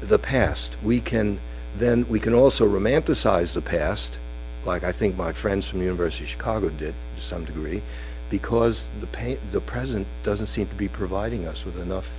the 0.00 0.18
past, 0.18 0.76
we 0.82 1.00
can 1.00 1.40
then, 1.78 2.06
we 2.08 2.20
can 2.20 2.34
also 2.34 2.68
romanticize 2.68 3.54
the 3.54 3.62
past, 3.62 4.18
like 4.64 4.84
I 4.84 4.92
think 4.92 5.16
my 5.16 5.32
friends 5.32 5.68
from 5.68 5.78
the 5.78 5.84
University 5.86 6.24
of 6.24 6.30
Chicago 6.30 6.68
did 6.68 6.94
to 7.16 7.22
some 7.22 7.44
degree, 7.44 7.82
because 8.28 8.86
the, 9.00 9.06
pain, 9.06 9.38
the 9.50 9.60
present 9.60 10.06
doesn't 10.22 10.46
seem 10.46 10.66
to 10.66 10.74
be 10.74 10.88
providing 10.88 11.46
us 11.46 11.64
with 11.64 11.80
enough 11.80 12.10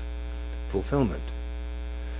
fulfillment. 0.69 1.21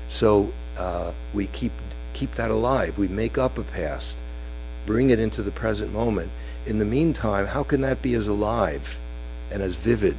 So 0.08 0.52
uh, 0.78 1.14
we 1.34 1.48
keep, 1.48 1.72
keep 2.14 2.36
that 2.36 2.52
alive. 2.52 2.98
We 2.98 3.08
make 3.08 3.38
up 3.38 3.58
a 3.58 3.64
past, 3.64 4.18
bring 4.86 5.10
it 5.10 5.20
into 5.20 5.42
the 5.42 5.52
present 5.52 5.92
moment. 5.92 6.30
In 6.66 6.80
the 6.80 6.86
meantime, 6.86 7.46
how 7.46 7.64
can 7.64 7.82
that 7.82 8.02
be 8.02 8.14
as 8.14 8.28
alive 8.28 9.00
and 9.52 9.62
as 9.62 9.76
vivid 9.76 10.18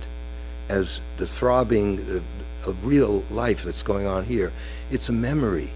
as 0.68 1.00
the 1.16 1.26
throbbing 1.26 2.00
uh, 2.00 2.68
of 2.68 2.86
real 2.86 3.22
life 3.30 3.64
that's 3.64 3.82
going 3.82 4.06
on 4.06 4.24
here? 4.24 4.52
It's 4.90 5.08
a 5.08 5.12
memory. 5.12 5.70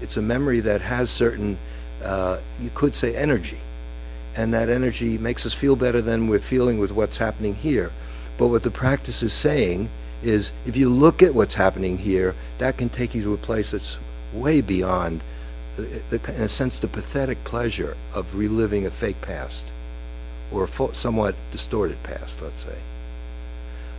It's 0.00 0.16
a 0.16 0.22
memory 0.22 0.60
that 0.60 0.80
has 0.80 1.10
certain, 1.10 1.56
uh, 2.02 2.38
you 2.60 2.70
could 2.74 2.94
say, 2.94 3.16
energy 3.16 3.58
and 4.36 4.52
that 4.52 4.68
energy 4.68 5.16
makes 5.18 5.46
us 5.46 5.54
feel 5.54 5.76
better 5.76 6.00
than 6.00 6.26
we're 6.26 6.38
feeling 6.38 6.78
with 6.78 6.92
what's 6.92 7.18
happening 7.18 7.54
here. 7.54 7.92
But 8.36 8.48
what 8.48 8.62
the 8.62 8.70
practice 8.70 9.22
is 9.22 9.32
saying 9.32 9.88
is 10.22 10.50
if 10.66 10.76
you 10.76 10.88
look 10.88 11.22
at 11.22 11.34
what's 11.34 11.54
happening 11.54 11.98
here, 11.98 12.34
that 12.58 12.76
can 12.76 12.88
take 12.88 13.14
you 13.14 13.22
to 13.22 13.34
a 13.34 13.38
place 13.38 13.70
that's 13.70 13.98
way 14.32 14.60
beyond, 14.60 15.22
the, 15.76 16.20
in 16.34 16.42
a 16.42 16.48
sense, 16.48 16.78
the 16.78 16.88
pathetic 16.88 17.42
pleasure 17.44 17.96
of 18.14 18.34
reliving 18.34 18.86
a 18.86 18.90
fake 18.90 19.20
past 19.20 19.70
or 20.54 20.68
somewhat 20.92 21.34
distorted 21.50 22.02
past, 22.02 22.42
let's 22.42 22.60
say. 22.60 22.78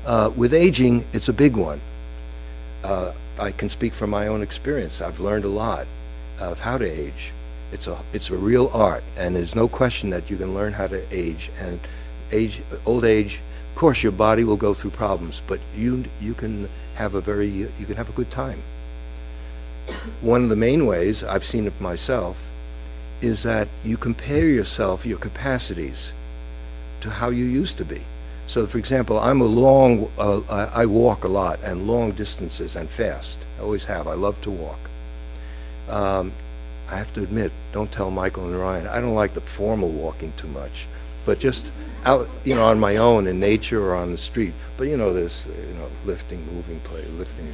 Uh, 0.05 0.31
with 0.35 0.53
aging, 0.53 1.05
it's 1.13 1.29
a 1.29 1.33
big 1.33 1.55
one. 1.55 1.81
Uh, 2.83 3.11
I 3.39 3.51
can 3.51 3.69
speak 3.69 3.93
from 3.93 4.11
my 4.11 4.27
own 4.27 4.41
experience. 4.41 5.01
I've 5.01 5.19
learned 5.19 5.45
a 5.45 5.49
lot 5.49 5.87
of 6.39 6.59
how 6.59 6.77
to 6.77 6.85
age. 6.85 7.31
It's 7.71 7.87
a 7.87 7.97
it's 8.13 8.29
a 8.29 8.35
real 8.37 8.69
art, 8.73 9.03
and 9.17 9.35
there's 9.35 9.55
no 9.55 9.67
question 9.67 10.11
that 10.11 10.29
you 10.29 10.37
can 10.37 10.53
learn 10.53 10.73
how 10.73 10.87
to 10.87 11.03
age. 11.11 11.49
And 11.59 11.79
age, 12.31 12.61
old 12.85 13.03
age, 13.03 13.39
of 13.71 13.75
course, 13.75 14.03
your 14.03 14.11
body 14.11 14.43
will 14.43 14.55
go 14.55 14.73
through 14.73 14.91
problems, 14.91 15.41
but 15.47 15.59
you 15.75 16.05
you 16.21 16.33
can 16.33 16.69
have 16.95 17.15
a 17.15 17.21
very 17.21 17.47
you 17.47 17.85
can 17.85 17.95
have 17.95 18.09
a 18.09 18.13
good 18.13 18.29
time. 18.29 18.61
One 20.21 20.43
of 20.43 20.49
the 20.49 20.55
main 20.55 20.85
ways 20.85 21.23
I've 21.23 21.45
seen 21.45 21.67
it 21.67 21.81
myself 21.81 22.49
is 23.21 23.43
that 23.43 23.67
you 23.83 23.97
compare 23.97 24.45
yourself, 24.45 25.05
your 25.05 25.17
capacities, 25.17 26.13
to 27.05 27.11
how 27.11 27.29
you 27.29 27.45
used 27.45 27.77
to 27.77 27.85
be. 27.85 28.01
So, 28.47 28.67
for 28.67 28.77
example, 28.77 29.19
I'm 29.19 29.41
a 29.41 29.45
long, 29.45 30.11
uh, 30.17 30.69
I 30.73 30.85
walk 30.85 31.23
a 31.23 31.27
lot 31.27 31.59
and 31.63 31.87
long 31.87 32.11
distances 32.11 32.75
and 32.75 32.89
fast. 32.89 33.39
I 33.57 33.61
always 33.61 33.85
have. 33.85 34.07
I 34.07 34.13
love 34.13 34.41
to 34.41 34.51
walk. 34.51 34.79
Um, 35.89 36.31
I 36.89 36.97
have 36.97 37.13
to 37.13 37.23
admit, 37.23 37.51
don't 37.71 37.91
tell 37.91 38.11
Michael 38.11 38.45
and 38.45 38.59
Ryan, 38.59 38.87
I 38.87 39.01
don't 39.01 39.15
like 39.15 39.33
the 39.33 39.41
formal 39.41 39.89
walking 39.89 40.33
too 40.37 40.47
much, 40.47 40.87
but 41.25 41.39
just 41.39 41.71
out, 42.05 42.29
you 42.43 42.53
know, 42.53 42.65
on 42.65 42.79
my 42.79 42.97
own 42.97 43.25
in 43.27 43.39
nature 43.39 43.83
or 43.83 43.95
on 43.95 44.11
the 44.11 44.17
street. 44.17 44.53
But 44.77 44.87
you 44.87 44.97
know, 44.97 45.13
this, 45.13 45.47
you 45.47 45.73
know, 45.75 45.89
lifting, 46.05 46.45
moving 46.53 46.79
play, 46.81 47.03
lifting. 47.17 47.51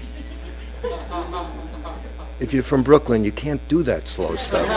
If 2.40 2.54
you're 2.54 2.64
from 2.64 2.84
Brooklyn, 2.84 3.24
you 3.24 3.32
can't 3.32 3.66
do 3.68 3.84
that 3.84 4.08
slow 4.08 4.36
stuff. 4.36 4.68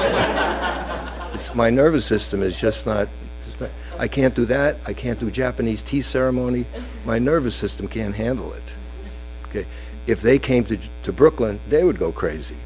My 1.54 1.70
nervous 1.70 2.04
system 2.06 2.42
is 2.42 2.60
just 2.60 2.86
not, 2.86 3.08
just 3.44 3.60
not, 3.60 3.70
I 4.04 4.06
can't 4.06 4.34
do 4.34 4.44
that. 4.44 4.76
I 4.86 4.92
can't 4.92 5.18
do 5.18 5.30
Japanese 5.30 5.80
tea 5.80 6.02
ceremony. 6.02 6.66
My 7.06 7.18
nervous 7.18 7.54
system 7.54 7.88
can't 7.88 8.14
handle 8.14 8.52
it. 8.52 8.74
Okay, 9.48 9.64
if 10.06 10.20
they 10.20 10.38
came 10.38 10.62
to, 10.66 10.78
to 11.04 11.10
Brooklyn, 11.10 11.58
they 11.70 11.84
would 11.84 11.98
go 11.98 12.12
crazy 12.12 12.56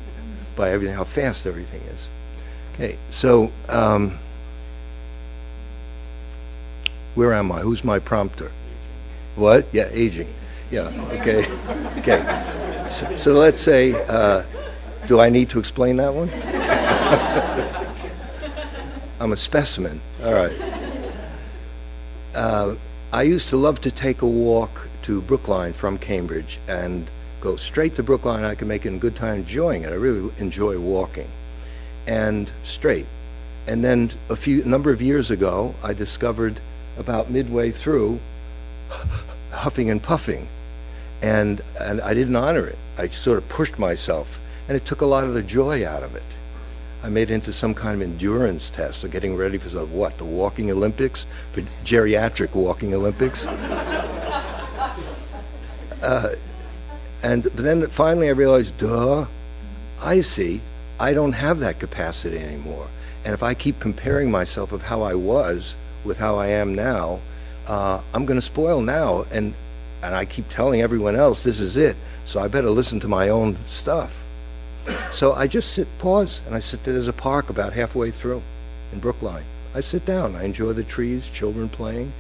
by 0.56 0.72
everything, 0.72 0.96
how 0.96 1.04
fast 1.04 1.46
everything 1.46 1.80
is. 1.94 2.08
Okay, 2.74 2.98
so 3.12 3.52
um, 3.68 4.18
where 7.14 7.32
am 7.32 7.52
I? 7.52 7.60
Who's 7.60 7.84
my 7.84 8.00
prompter? 8.00 8.50
What? 9.36 9.68
Yeah, 9.70 9.88
aging. 9.92 10.34
Yeah. 10.72 10.90
Okay. 11.20 11.44
Okay. 11.98 12.84
So, 12.86 13.16
so 13.16 13.32
let's 13.32 13.60
say, 13.60 13.92
uh, 14.08 14.44
do 15.06 15.20
I 15.20 15.30
need 15.30 15.50
to 15.50 15.58
explain 15.58 15.96
that 15.96 16.14
one? 16.14 16.30
I'm 19.20 19.32
a 19.32 19.36
specimen. 19.36 20.00
All 20.24 20.32
right. 20.32 20.87
Uh, 22.38 22.76
I 23.12 23.22
used 23.22 23.48
to 23.48 23.56
love 23.56 23.80
to 23.80 23.90
take 23.90 24.22
a 24.22 24.26
walk 24.26 24.88
to 25.02 25.20
Brookline 25.22 25.72
from 25.72 25.98
Cambridge 25.98 26.60
and 26.68 27.10
go 27.40 27.56
straight 27.56 27.96
to 27.96 28.04
Brookline. 28.04 28.44
I 28.44 28.54
could 28.54 28.68
make 28.68 28.86
it 28.86 28.90
in 28.90 29.00
good 29.00 29.16
time 29.16 29.38
enjoying 29.38 29.82
it. 29.82 29.88
I 29.88 29.96
really 29.96 30.32
enjoy 30.38 30.78
walking 30.78 31.26
and 32.06 32.48
straight. 32.62 33.06
And 33.66 33.84
then 33.84 34.12
a 34.30 34.36
few 34.36 34.62
a 34.62 34.66
number 34.66 34.92
of 34.92 35.02
years 35.02 35.32
ago, 35.32 35.74
I 35.82 35.94
discovered 35.94 36.60
about 36.96 37.28
midway 37.28 37.72
through 37.72 38.20
huffing 39.50 39.90
and 39.90 40.00
puffing, 40.00 40.46
and 41.20 41.60
and 41.80 42.00
I 42.00 42.14
didn't 42.14 42.36
honor 42.36 42.68
it. 42.68 42.78
I 42.96 43.08
sort 43.08 43.38
of 43.38 43.48
pushed 43.48 43.80
myself, 43.80 44.40
and 44.68 44.76
it 44.76 44.84
took 44.84 45.00
a 45.00 45.06
lot 45.06 45.24
of 45.24 45.34
the 45.34 45.42
joy 45.42 45.84
out 45.84 46.04
of 46.04 46.14
it. 46.14 46.36
I 47.02 47.08
made 47.08 47.30
it 47.30 47.34
into 47.34 47.52
some 47.52 47.74
kind 47.74 48.02
of 48.02 48.08
endurance 48.08 48.70
test 48.70 49.04
of 49.04 49.10
getting 49.10 49.36
ready 49.36 49.58
for 49.58 49.68
the, 49.68 49.86
what 49.86 50.18
the 50.18 50.24
walking 50.24 50.70
Olympics, 50.70 51.26
for 51.52 51.62
geriatric 51.84 52.54
walking 52.54 52.92
Olympics. 52.94 53.46
uh, 56.02 56.34
and 57.22 57.44
but 57.44 57.56
then 57.56 57.86
finally 57.86 58.28
I 58.28 58.32
realized, 58.32 58.76
duh, 58.78 59.26
I 60.02 60.20
see, 60.20 60.60
I 60.98 61.12
don't 61.14 61.32
have 61.32 61.60
that 61.60 61.78
capacity 61.78 62.38
anymore. 62.38 62.88
And 63.24 63.34
if 63.34 63.42
I 63.42 63.54
keep 63.54 63.78
comparing 63.80 64.30
myself 64.30 64.72
of 64.72 64.82
how 64.82 65.02
I 65.02 65.14
was 65.14 65.76
with 66.04 66.18
how 66.18 66.36
I 66.36 66.48
am 66.48 66.74
now, 66.74 67.20
uh, 67.66 68.00
I'm 68.14 68.24
going 68.26 68.38
to 68.38 68.42
spoil 68.42 68.80
now. 68.80 69.24
And 69.30 69.54
and 70.02 70.14
I 70.14 70.24
keep 70.24 70.48
telling 70.48 70.80
everyone 70.80 71.16
else 71.16 71.42
this 71.42 71.60
is 71.60 71.76
it. 71.76 71.96
So 72.24 72.40
I 72.40 72.48
better 72.48 72.70
listen 72.70 73.00
to 73.00 73.08
my 73.08 73.28
own 73.28 73.56
stuff. 73.66 74.22
So 75.12 75.32
I 75.32 75.46
just 75.46 75.72
sit, 75.72 75.86
pause, 75.98 76.40
and 76.46 76.54
I 76.54 76.60
sit 76.60 76.84
there. 76.84 76.94
There's 76.94 77.08
a 77.08 77.12
park 77.12 77.50
about 77.50 77.72
halfway 77.72 78.10
through 78.10 78.42
in 78.92 79.00
Brookline. 79.00 79.44
I 79.74 79.80
sit 79.80 80.04
down. 80.04 80.36
I 80.36 80.44
enjoy 80.44 80.72
the 80.72 80.84
trees, 80.84 81.28
children 81.28 81.68
playing. 81.68 82.12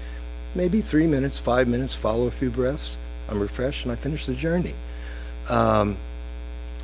Maybe 0.54 0.80
three 0.80 1.06
minutes, 1.06 1.38
five 1.38 1.68
minutes, 1.68 1.94
follow 1.94 2.26
a 2.26 2.30
few 2.30 2.50
breaths. 2.50 2.96
I'm 3.28 3.40
refreshed, 3.40 3.84
and 3.84 3.92
I 3.92 3.96
finish 3.96 4.26
the 4.26 4.34
journey. 4.34 4.74
Um, 5.48 5.96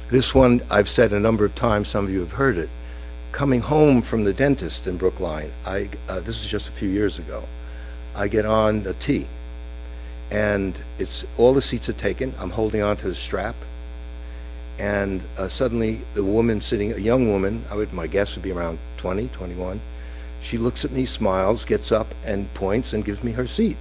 this 0.08 0.34
one 0.34 0.60
I've 0.70 0.88
said 0.88 1.12
a 1.12 1.20
number 1.20 1.44
of 1.44 1.54
times. 1.54 1.88
Some 1.88 2.04
of 2.04 2.10
you 2.10 2.20
have 2.20 2.32
heard 2.32 2.58
it. 2.58 2.68
Coming 3.32 3.60
home 3.60 4.02
from 4.02 4.24
the 4.24 4.32
dentist 4.32 4.86
in 4.86 4.96
Brookline, 4.96 5.50
I 5.66 5.88
uh, 6.08 6.20
this 6.20 6.42
is 6.42 6.46
just 6.46 6.68
a 6.68 6.72
few 6.72 6.88
years 6.88 7.18
ago. 7.18 7.44
I 8.14 8.28
get 8.28 8.46
on 8.46 8.84
the 8.84 8.94
T, 8.94 9.26
and 10.30 10.80
it's 10.98 11.24
all 11.36 11.52
the 11.52 11.62
seats 11.62 11.88
are 11.88 11.94
taken. 11.94 12.32
I'm 12.38 12.50
holding 12.50 12.82
on 12.82 12.96
to 12.98 13.08
the 13.08 13.14
strap, 13.14 13.56
and 14.78 15.22
uh, 15.38 15.48
suddenly 15.48 16.00
the 16.14 16.24
woman 16.24 16.60
sitting, 16.60 16.92
a 16.92 16.98
young 16.98 17.30
woman, 17.30 17.64
I 17.70 17.76
would 17.76 17.92
my 17.92 18.06
guess 18.06 18.34
would 18.34 18.42
be 18.42 18.52
around 18.52 18.78
20, 18.98 19.28
21. 19.28 19.80
She 20.40 20.58
looks 20.58 20.84
at 20.84 20.90
me, 20.90 21.06
smiles, 21.06 21.64
gets 21.64 21.92
up, 21.92 22.14
and 22.24 22.52
points 22.54 22.92
and 22.92 23.04
gives 23.04 23.22
me 23.22 23.32
her 23.32 23.46
seat. 23.46 23.76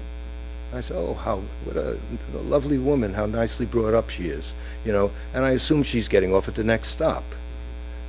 I 0.73 0.81
said, 0.81 0.97
"Oh, 0.97 1.13
how 1.13 1.41
what 1.65 1.77
a, 1.77 1.97
a 2.33 2.37
lovely 2.37 2.77
woman! 2.77 3.13
How 3.13 3.25
nicely 3.25 3.65
brought 3.65 3.93
up 3.93 4.09
she 4.09 4.29
is!" 4.29 4.55
You 4.85 4.91
know, 4.91 5.11
and 5.33 5.45
I 5.45 5.51
assume 5.51 5.83
she's 5.83 6.07
getting 6.07 6.33
off 6.33 6.47
at 6.47 6.55
the 6.55 6.63
next 6.63 6.87
stop. 6.87 7.23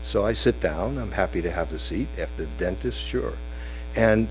So 0.02 0.24
I 0.24 0.32
sit 0.32 0.60
down. 0.60 0.98
I'm 0.98 1.10
happy 1.10 1.42
to 1.42 1.50
have 1.50 1.70
the 1.70 1.78
seat 1.78 2.08
after 2.18 2.44
the 2.44 2.54
dentist, 2.54 3.00
sure. 3.00 3.32
And 3.96 4.28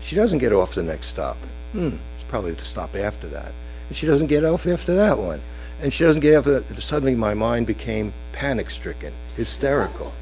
she 0.00 0.16
doesn't 0.16 0.38
get 0.38 0.52
off 0.52 0.74
the 0.74 0.82
next 0.82 1.06
stop. 1.06 1.36
Hmm, 1.72 1.96
it's 2.14 2.24
probably 2.24 2.52
the 2.52 2.64
stop 2.64 2.94
after 2.96 3.28
that. 3.28 3.52
And 3.88 3.96
she 3.96 4.06
doesn't 4.06 4.28
get 4.28 4.44
off 4.44 4.66
after 4.66 4.94
that 4.96 5.18
one. 5.18 5.40
And 5.80 5.92
she 5.92 6.04
doesn't 6.04 6.20
get 6.20 6.46
up. 6.46 6.64
Suddenly, 6.80 7.14
my 7.14 7.34
mind 7.34 7.66
became 7.66 8.12
panic-stricken, 8.32 9.12
hysterical. 9.36 10.12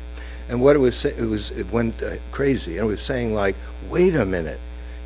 And 0.49 0.61
what 0.61 0.77
it 0.77 0.81
was, 0.81 1.05
it 1.05 1.21
was, 1.21 1.51
it 1.51 1.71
went 1.71 2.03
uh, 2.03 2.17
crazy. 2.31 2.79
And 2.79 2.87
it 2.87 2.91
was 2.91 3.03
saying 3.03 3.35
like, 3.35 3.57
"Wait 3.89 4.15
a 4.15 4.27
minute." 4.27 4.61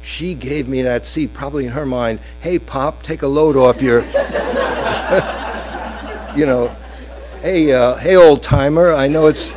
she 0.06 0.34
gave 0.34 0.68
me 0.68 0.82
that 0.82 1.04
seat, 1.04 1.34
probably 1.34 1.66
in 1.66 1.72
her 1.72 1.84
mind, 1.84 2.20
hey, 2.40 2.60
Pop, 2.60 3.02
take 3.02 3.22
a 3.22 3.26
load 3.26 3.56
off 3.56 3.82
your, 3.82 4.00
you 6.36 6.46
know, 6.46 6.68
hey, 7.42 7.72
uh, 7.72 7.96
hey, 7.96 8.14
old 8.14 8.40
timer, 8.40 8.92
I 8.92 9.08
know 9.08 9.26
it's, 9.26 9.56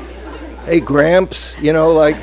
hey, 0.66 0.80
Gramps, 0.80 1.56
you 1.62 1.72
know, 1.72 1.92
like, 1.92 2.16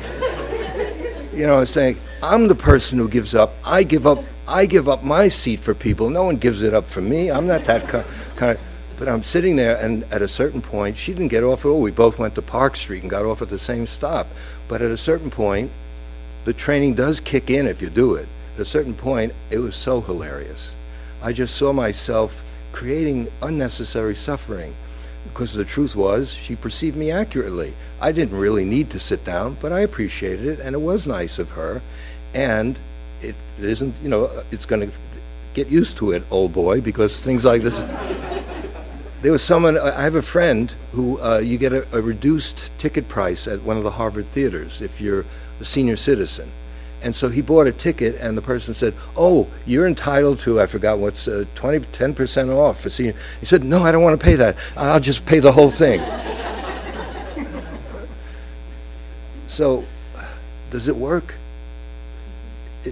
you 1.33 1.47
know, 1.47 1.63
saying, 1.63 2.01
I'm 2.21 2.49
the 2.49 2.55
person 2.55 2.97
who 2.97 3.07
gives 3.07 3.33
up. 3.33 3.53
I 3.63 3.83
give 3.83 4.05
up, 4.05 4.25
I 4.45 4.65
give 4.65 4.89
up 4.89 5.05
my 5.05 5.29
seat 5.29 5.61
for 5.61 5.73
people. 5.73 6.09
No 6.09 6.25
one 6.25 6.35
gives 6.35 6.63
it 6.63 6.73
up 6.73 6.85
for 6.85 6.99
me. 6.99 7.31
I'm 7.31 7.47
not 7.47 7.63
that 7.63 7.87
kind 8.37 8.57
of, 8.57 8.63
but 8.97 9.07
I'm 9.07 9.21
sitting 9.21 9.55
there, 9.55 9.77
and 9.77 10.03
at 10.05 10.21
a 10.21 10.27
certain 10.27 10.61
point, 10.61 10.97
she 10.97 11.13
didn't 11.13 11.27
get 11.27 11.43
off 11.43 11.65
at 11.65 11.69
all. 11.69 11.81
We 11.81 11.91
both 11.91 12.17
went 12.17 12.33
to 12.35 12.41
Park 12.41 12.75
Street 12.75 13.03
and 13.03 13.11
got 13.11 13.25
off 13.25 13.41
at 13.41 13.49
the 13.49 13.59
same 13.59 13.85
stop. 13.85 14.27
But 14.67 14.81
at 14.81 14.89
a 14.89 14.97
certain 14.97 15.29
point, 15.29 15.71
the 16.45 16.53
training 16.53 16.95
does 16.95 17.19
kick 17.19 17.49
in 17.49 17.67
if 17.67 17.81
you 17.81 17.89
do 17.89 18.15
it. 18.15 18.27
At 18.55 18.61
a 18.61 18.65
certain 18.65 18.95
point, 18.95 19.33
it 19.51 19.59
was 19.59 19.75
so 19.75 20.01
hilarious. 20.01 20.75
I 21.21 21.31
just 21.33 21.55
saw 21.55 21.73
myself 21.73 22.43
creating 22.71 23.27
unnecessary 23.41 24.15
suffering 24.15 24.73
because 25.25 25.53
the 25.53 25.65
truth 25.65 25.95
was 25.95 26.31
she 26.31 26.55
perceived 26.55 26.95
me 26.95 27.11
accurately. 27.11 27.73
I 28.01 28.11
didn't 28.11 28.37
really 28.37 28.65
need 28.65 28.89
to 28.91 28.99
sit 28.99 29.23
down, 29.23 29.57
but 29.59 29.71
I 29.71 29.81
appreciated 29.81 30.45
it, 30.45 30.59
and 30.59 30.73
it 30.73 30.79
was 30.79 31.07
nice 31.07 31.37
of 31.37 31.51
her. 31.51 31.81
And 32.33 32.79
it, 33.21 33.35
it 33.59 33.65
isn't, 33.65 33.95
you 34.01 34.09
know, 34.09 34.43
it's 34.51 34.65
going 34.65 34.89
to 34.89 34.97
get 35.57 35.69
used 35.69 35.97
to 35.97 36.11
it, 36.11 36.23
old 36.29 36.53
boy, 36.53 36.79
because 36.79 37.19
things 37.19 37.43
like 37.43 37.63
this. 37.63 37.79
there 39.23 39.31
was 39.31 39.41
someone, 39.41 39.75
I 39.75 40.01
have 40.03 40.13
a 40.13 40.21
friend 40.21 40.71
who 40.91 41.19
uh, 41.19 41.39
you 41.39 41.57
get 41.57 41.73
a, 41.73 41.97
a 41.97 41.99
reduced 41.99 42.71
ticket 42.77 43.07
price 43.07 43.47
at 43.47 43.63
one 43.63 43.75
of 43.75 43.83
the 43.83 43.89
Harvard 43.89 44.27
theaters 44.27 44.81
if 44.81 45.01
you're 45.01 45.25
a 45.59 45.65
senior 45.65 45.95
citizen. 45.95 46.51
And 47.01 47.15
so 47.15 47.27
he 47.27 47.41
bought 47.41 47.65
a 47.65 47.71
ticket, 47.71 48.15
and 48.21 48.37
the 48.37 48.41
person 48.41 48.73
said, 48.73 48.93
"Oh, 49.15 49.47
you're 49.67 49.87
entitled 49.87 50.39
to 50.39 50.59
I 50.59 50.65
forgot 50.65 50.97
what's 50.97 51.27
uh, 51.27 51.45
20, 51.53 51.85
10 51.91 52.15
percent 52.15 52.49
off 52.49 52.81
for 52.81 52.89
senior." 52.89 53.13
He 53.39 53.45
said, 53.45 53.63
"No, 53.63 53.83
I 53.83 53.91
don't 53.91 54.01
want 54.01 54.19
to 54.19 54.23
pay 54.23 54.33
that. 54.35 54.57
I'll 54.75 54.99
just 54.99 55.23
pay 55.23 55.37
the 55.37 55.51
whole 55.51 55.69
thing." 55.69 56.01
so, 59.47 59.85
does 60.71 60.87
it 60.87 60.95
work? 60.95 61.35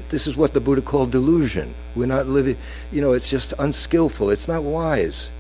This 0.10 0.28
is 0.28 0.36
what 0.36 0.54
the 0.54 0.62
Buddha 0.62 0.82
called 0.82 1.12
delusion. 1.12 1.74
We're 1.96 2.06
not 2.06 2.28
living. 2.28 2.58
You 2.92 3.02
know, 3.02 3.14
it's 3.14 3.30
just 3.30 3.54
unskillful. 3.60 4.30
It's 4.30 4.48
not 4.48 4.64
wise, 4.64 5.32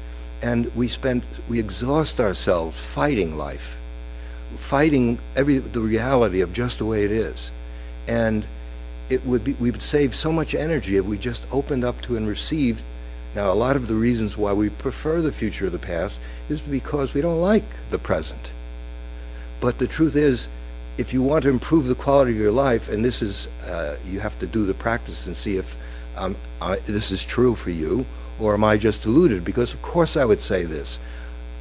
and 0.41 0.73
we 0.75 0.87
spend 0.87 1.23
we 1.49 1.59
exhaust 1.59 2.19
ourselves 2.19 2.79
fighting 2.79 3.37
life 3.37 3.77
fighting 4.57 5.19
every 5.35 5.57
the 5.57 5.81
reality 5.81 6.41
of 6.41 6.53
just 6.53 6.79
the 6.79 6.85
way 6.85 7.03
it 7.03 7.11
is. 7.11 7.51
And 8.07 8.45
it 9.09 9.25
would 9.25 9.43
be, 9.43 9.53
we 9.53 9.71
would 9.71 9.81
save 9.81 10.15
so 10.15 10.31
much 10.31 10.55
energy 10.55 10.97
if 10.97 11.05
we 11.05 11.17
just 11.17 11.45
opened 11.51 11.83
up 11.83 12.01
to 12.01 12.17
and 12.17 12.27
received. 12.27 12.81
Now, 13.35 13.51
a 13.51 13.53
lot 13.53 13.75
of 13.75 13.87
the 13.87 13.95
reasons 13.95 14.37
why 14.37 14.53
we 14.53 14.69
prefer 14.69 15.21
the 15.21 15.31
future 15.31 15.65
of 15.65 15.71
the 15.71 15.79
past 15.79 16.19
is 16.49 16.61
because 16.61 17.13
we 17.13 17.21
don't 17.21 17.41
like 17.41 17.65
the 17.91 17.99
present. 17.99 18.51
But 19.59 19.77
the 19.77 19.87
truth 19.87 20.15
is, 20.15 20.47
if 20.97 21.13
you 21.13 21.21
want 21.21 21.43
to 21.43 21.49
improve 21.49 21.87
the 21.87 21.95
quality 21.95 22.31
of 22.31 22.37
your 22.37 22.51
life, 22.51 22.89
and 22.89 23.03
this 23.03 23.21
is, 23.21 23.47
uh, 23.67 23.97
you 24.05 24.19
have 24.19 24.37
to 24.39 24.47
do 24.47 24.65
the 24.65 24.73
practice 24.73 25.27
and 25.27 25.35
see 25.35 25.57
if 25.57 25.77
um, 26.15 26.35
I, 26.61 26.77
this 26.77 27.11
is 27.11 27.23
true 27.23 27.55
for 27.55 27.69
you, 27.69 28.05
or 28.39 28.53
am 28.53 28.63
I 28.63 28.77
just 28.77 29.03
deluded? 29.03 29.43
Because 29.43 29.73
of 29.73 29.81
course 29.81 30.15
I 30.15 30.25
would 30.25 30.41
say 30.41 30.63
this. 30.63 30.99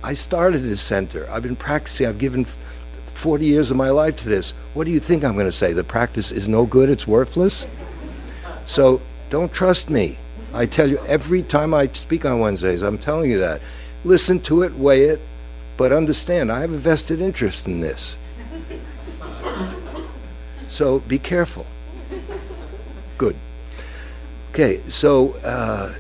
I 0.03 0.15
started 0.15 0.59
this 0.59 0.81
center. 0.81 1.29
I've 1.31 1.43
been 1.43 1.57
practicing. 1.57 2.07
I've 2.07 2.19
given 2.19 2.45
40 2.45 3.45
years 3.45 3.71
of 3.71 3.77
my 3.77 3.91
life 3.91 4.17
to 4.17 4.29
this. 4.29 4.53
What 4.75 4.85
do 4.85 4.91
you 4.91 5.01
think 5.01 5.25
I'm 5.25 5.35
going 5.35 5.47
to 5.47 5.53
say? 5.53 5.73
The 5.73 5.85
practice 5.85 6.31
is 6.31 6.49
no 6.49 6.67
good. 6.67 6.91
It's 6.91 7.07
worthless. 7.07 7.67
So 8.67 9.01
don't 9.31 9.53
trust 9.53 9.91
me. 9.91 10.19
I 10.53 10.67
tell 10.67 10.89
you 10.89 10.99
every 11.07 11.43
time 11.43 11.75
I 11.75 11.89
speak 11.89 12.25
on 12.25 12.39
Wednesdays, 12.39 12.83
I'm 12.83 12.99
telling 12.99 13.31
you 13.31 13.39
that. 13.41 13.61
Listen 14.05 14.39
to 14.41 14.63
it, 14.63 14.75
weigh 14.75 15.05
it, 15.05 15.21
but 15.77 15.91
understand 15.91 16.53
I 16.53 16.61
have 16.61 16.71
a 16.71 16.77
vested 16.77 17.21
interest 17.21 17.67
in 17.67 17.81
this. 17.81 18.17
So 20.75 20.99
be 20.99 21.21
careful. 21.21 21.67
Good. 23.17 23.37
Okay, 24.51 24.83
so 24.89 25.35
uh, 25.45 25.95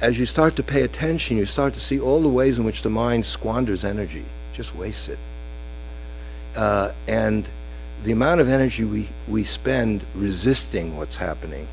as 0.00 0.18
you 0.18 0.26
start 0.26 0.56
to 0.56 0.64
pay 0.64 0.82
attention, 0.82 1.36
you 1.36 1.46
start 1.46 1.72
to 1.74 1.80
see 1.80 2.00
all 2.00 2.20
the 2.20 2.28
ways 2.28 2.58
in 2.58 2.64
which 2.64 2.82
the 2.82 2.90
mind 2.90 3.24
squanders 3.24 3.84
energy, 3.84 4.24
just 4.52 4.74
wastes 4.74 5.06
it. 5.06 5.20
Uh, 6.56 6.90
and 7.06 7.48
the 8.02 8.10
amount 8.10 8.40
of 8.40 8.48
energy 8.48 8.82
we, 8.82 9.08
we 9.28 9.44
spend 9.44 10.04
resisting 10.16 10.96
what's 10.96 11.16
happening 11.16 11.68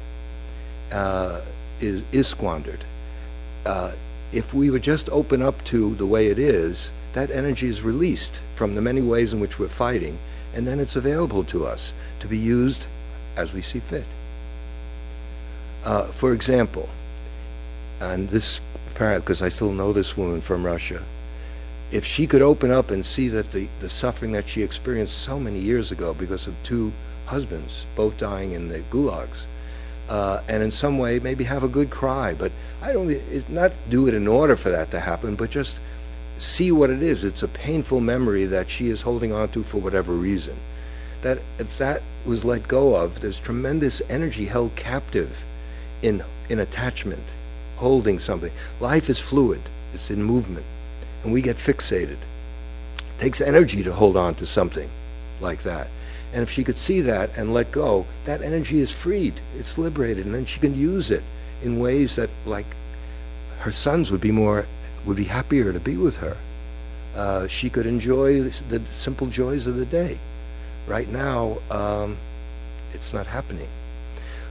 uh, 0.91 1.41
is, 1.79 2.03
is 2.11 2.27
squandered. 2.27 2.85
Uh, 3.65 3.93
if 4.31 4.53
we 4.53 4.69
would 4.69 4.83
just 4.83 5.09
open 5.09 5.41
up 5.41 5.63
to 5.63 5.95
the 5.95 6.05
way 6.05 6.27
it 6.27 6.37
is, 6.37 6.91
that 7.13 7.31
energy 7.31 7.67
is 7.67 7.81
released 7.81 8.43
from 8.53 8.75
the 8.75 8.81
many 8.81 9.01
ways 9.01 9.33
in 9.33 9.39
which 9.39 9.57
we're 9.57 9.67
fighting, 9.67 10.19
and 10.53 10.67
then 10.67 10.79
it's 10.79 10.95
available 10.95 11.43
to 11.45 11.65
us 11.65 11.93
to 12.19 12.27
be 12.27 12.37
used 12.37 12.87
as 13.35 13.53
we 13.53 13.61
see 13.61 13.79
fit. 13.79 14.05
Uh, 15.83 16.03
for 16.03 16.33
example, 16.33 16.89
and 18.01 18.29
this, 18.29 18.61
because 18.93 19.41
I 19.41 19.49
still 19.49 19.71
know 19.71 19.93
this 19.93 20.17
woman 20.17 20.41
from 20.41 20.65
Russia, 20.65 21.03
if 21.91 22.05
she 22.05 22.27
could 22.27 22.41
open 22.41 22.71
up 22.71 22.91
and 22.91 23.03
see 23.03 23.29
that 23.29 23.51
the, 23.51 23.67
the 23.79 23.89
suffering 23.89 24.31
that 24.33 24.47
she 24.47 24.61
experienced 24.61 25.17
so 25.17 25.39
many 25.39 25.59
years 25.59 25.91
ago 25.91 26.13
because 26.13 26.47
of 26.47 26.55
two 26.63 26.91
husbands, 27.25 27.85
both 27.95 28.17
dying 28.17 28.51
in 28.51 28.69
the 28.69 28.79
gulags, 28.91 29.45
uh, 30.09 30.41
and 30.47 30.63
in 30.63 30.71
some 30.71 30.97
way 30.97 31.19
maybe 31.19 31.43
have 31.43 31.63
a 31.63 31.67
good 31.67 31.89
cry, 31.89 32.33
but 32.33 32.51
I 32.81 32.93
don't, 32.93 33.09
it's 33.09 33.47
not 33.49 33.71
do 33.89 34.07
it 34.07 34.13
in 34.13 34.27
order 34.27 34.55
for 34.55 34.69
that 34.69 34.91
to 34.91 34.99
happen, 34.99 35.35
but 35.35 35.49
just 35.49 35.79
see 36.41 36.71
what 36.71 36.89
it 36.89 37.01
is. 37.01 37.23
It's 37.23 37.43
a 37.43 37.47
painful 37.47 38.01
memory 38.01 38.45
that 38.45 38.69
she 38.69 38.87
is 38.87 39.01
holding 39.01 39.31
on 39.31 39.49
to 39.49 39.63
for 39.63 39.77
whatever 39.77 40.13
reason. 40.13 40.55
That 41.21 41.39
if 41.57 41.77
that 41.77 42.01
was 42.25 42.45
let 42.45 42.67
go 42.67 42.95
of, 42.95 43.21
there's 43.21 43.39
tremendous 43.39 44.01
energy 44.09 44.45
held 44.45 44.75
captive 44.75 45.45
in, 46.01 46.23
in 46.49 46.59
attachment, 46.59 47.23
holding 47.75 48.19
something. 48.19 48.51
Life 48.79 49.09
is 49.09 49.19
fluid, 49.19 49.61
it's 49.93 50.09
in 50.09 50.23
movement 50.23 50.65
and 51.23 51.33
we 51.33 51.41
get 51.41 51.57
fixated. 51.57 52.17
It 52.17 53.19
takes 53.19 53.41
energy 53.41 53.83
to 53.83 53.93
hold 53.93 54.15
on 54.17 54.35
to 54.35 54.45
something 54.45 54.89
like 55.41 55.63
that. 55.63 55.89
And 56.33 56.43
if 56.43 56.51
she 56.51 56.63
could 56.63 56.77
see 56.77 57.01
that 57.01 57.37
and 57.37 57.53
let 57.53 57.71
go, 57.71 58.05
that 58.25 58.41
energy 58.41 58.79
is 58.79 58.91
freed. 58.91 59.33
It's 59.57 59.77
liberated, 59.77 60.25
and 60.25 60.35
then 60.35 60.45
she 60.45 60.59
can 60.59 60.75
use 60.75 61.11
it 61.11 61.23
in 61.63 61.79
ways 61.79 62.15
that, 62.15 62.29
like, 62.45 62.67
her 63.59 63.71
sons 63.71 64.11
would 64.11 64.21
be 64.21 64.31
more, 64.31 64.67
would 65.05 65.17
be 65.17 65.23
happier 65.25 65.73
to 65.73 65.79
be 65.79 65.97
with 65.97 66.17
her. 66.17 66.37
Uh, 67.15 67.47
she 67.47 67.69
could 67.69 67.85
enjoy 67.85 68.41
the 68.41 68.81
simple 68.91 69.27
joys 69.27 69.67
of 69.67 69.75
the 69.75 69.85
day. 69.85 70.19
Right 70.87 71.09
now, 71.09 71.57
um, 71.71 72.17
it's 72.93 73.13
not 73.13 73.27
happening. 73.27 73.67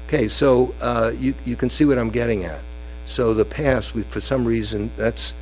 Okay, 0.06 0.28
so 0.28 0.74
uh, 0.80 1.12
you 1.18 1.34
you 1.44 1.56
can 1.56 1.70
see 1.70 1.84
what 1.84 1.98
I'm 1.98 2.10
getting 2.10 2.44
at. 2.44 2.62
So 3.06 3.34
the 3.34 3.44
past, 3.44 3.94
we, 3.94 4.02
for 4.02 4.20
some 4.20 4.44
reason, 4.44 4.90
that's 4.96 5.34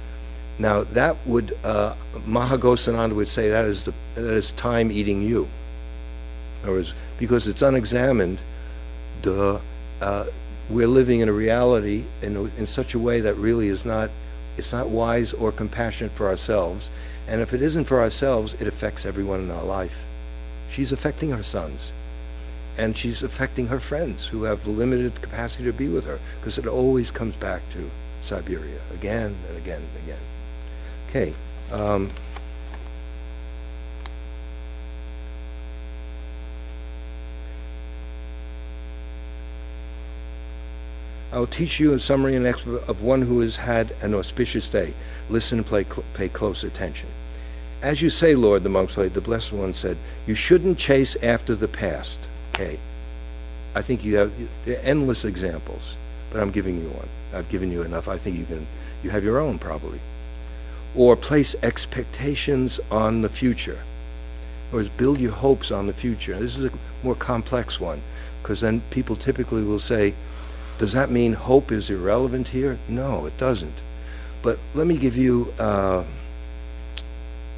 now 0.59 0.85
that 0.85 1.17
would, 1.27 1.57
uh, 1.65 1.95
Maha 2.25 2.57
Ghosananda 2.59 3.15
would 3.15 3.29
say 3.29 3.51
that 3.51 3.65
is, 3.65 3.85
the, 3.85 3.93
that 4.15 4.25
is 4.25 4.53
time 4.53 4.91
eating 4.91 5.21
you. 5.21 5.49
In 6.63 6.71
words, 6.71 6.95
because 7.19 7.49
it's 7.49 7.63
unexamined, 7.63 8.41
duh, 9.23 9.59
uh, 10.01 10.25
we're 10.71 10.87
living 10.87 11.21
in 11.21 11.29
a 11.29 11.33
reality 11.33 12.05
in, 12.23 12.37
in 12.57 12.67
such 12.67 12.95
a 12.95 12.99
way 12.99 13.21
that 13.21 13.35
really 13.35 13.69
is 13.69 13.85
not, 13.85 14.11
it's 14.57 14.73
not 14.73 14.89
wise 14.89 15.33
or 15.33 15.53
compassionate 15.53 16.13
for 16.13 16.29
ourselves. 16.29 16.91
And 17.29 17.41
if 17.41 17.53
it 17.53 17.63
isn't 17.63 17.85
for 17.85 18.01
ourselves, 18.01 18.55
it 18.55 18.67
affects 18.67 19.05
everyone 19.05 19.41
in 19.41 19.51
our 19.51 19.65
life. 19.65 20.05
She's 20.71 20.93
affecting 20.93 21.31
her 21.31 21.43
sons. 21.43 21.93
And 22.79 22.97
she's 22.97 23.23
affecting 23.23 23.69
her 23.69 23.81
friends 23.81 24.27
who 24.27 24.43
have 24.43 24.67
limited 24.67 25.23
capacity 25.23 25.65
to 25.65 25.73
be 25.73 25.89
with 25.89 26.05
her, 26.05 26.21
because 26.41 26.59
it 26.59 26.67
always 26.67 27.11
comes 27.11 27.35
back 27.37 27.67
to 27.71 27.91
Siberia 28.21 28.81
again 28.93 29.35
and 29.49 29.57
again 29.57 29.81
and 29.81 30.05
again. 30.05 30.19
Okay. 31.09 31.35
Um, 31.73 32.11
I 41.37 41.39
will 41.39 41.47
teach 41.47 41.79
you 41.79 41.93
a 41.93 42.01
summary 42.01 42.35
and 42.35 42.47
explanation 42.47 42.89
of 42.89 43.03
one 43.03 43.21
who 43.21 43.41
has 43.41 43.57
had 43.57 43.91
an 44.01 44.15
auspicious 44.15 44.71
day. 44.71 44.95
Listen 45.29 45.59
and 45.59 45.69
cl 45.69 46.03
pay 46.15 46.31
close 46.31 46.65
attention. 46.65 47.11
As 47.83 48.01
you 48.01 48.09
say, 48.09 48.35
Lord, 48.35 48.63
the 48.63 48.71
monks 48.71 48.95
played, 48.95 49.13
the 49.13 49.21
Blessed 49.21 49.53
One 49.53 49.75
said, 49.75 49.99
you 50.27 50.35
shouldn't 50.35 50.79
chase 50.79 51.15
after 51.17 51.55
the 51.55 51.69
past. 51.69 52.27
Okay. 52.55 52.79
I 53.75 53.83
think 53.83 54.03
you 54.03 54.17
have 54.17 54.33
endless 54.67 55.27
examples, 55.27 55.99
but 56.31 56.41
I'm 56.41 56.51
giving 56.51 56.81
you 56.81 56.89
one. 56.89 57.09
I've 57.35 57.51
given 57.51 57.71
you 57.71 57.83
enough. 57.83 58.09
I 58.09 58.17
think 58.17 58.39
you 58.39 58.47
can, 58.47 58.67
you 59.03 59.11
have 59.11 59.23
your 59.23 59.39
own 59.39 59.59
probably 59.59 60.01
or 60.95 61.17
place 61.17 61.55
expectations 61.63 62.81
on 62.91 63.21
the 63.21 63.29
future. 63.29 63.81
Or 64.73 64.83
build 64.97 65.21
your 65.21 65.33
hopes 65.33 65.71
on 65.71 65.87
the 65.87 65.93
future. 65.93 66.39
This 66.39 66.57
is 66.57 66.65
a 66.65 66.73
more 67.05 67.15
complex 67.15 67.79
one 67.79 68.01
because 68.41 68.63
then 68.63 68.81
people 68.89 69.17
typically 69.17 69.63
will 69.63 69.79
say, 69.79 70.15
does 70.79 70.93
that 70.93 71.11
mean 71.11 71.33
hope 71.33 71.73
is 71.73 71.91
irrelevant 71.91 72.49
here? 72.49 72.79
No, 72.89 73.27
it 73.27 73.37
doesn't. 73.39 73.75
But 74.43 74.59
let 74.75 74.87
me 74.87 74.99
give 74.99 75.17
you 75.17 75.53
uh, 75.59 76.05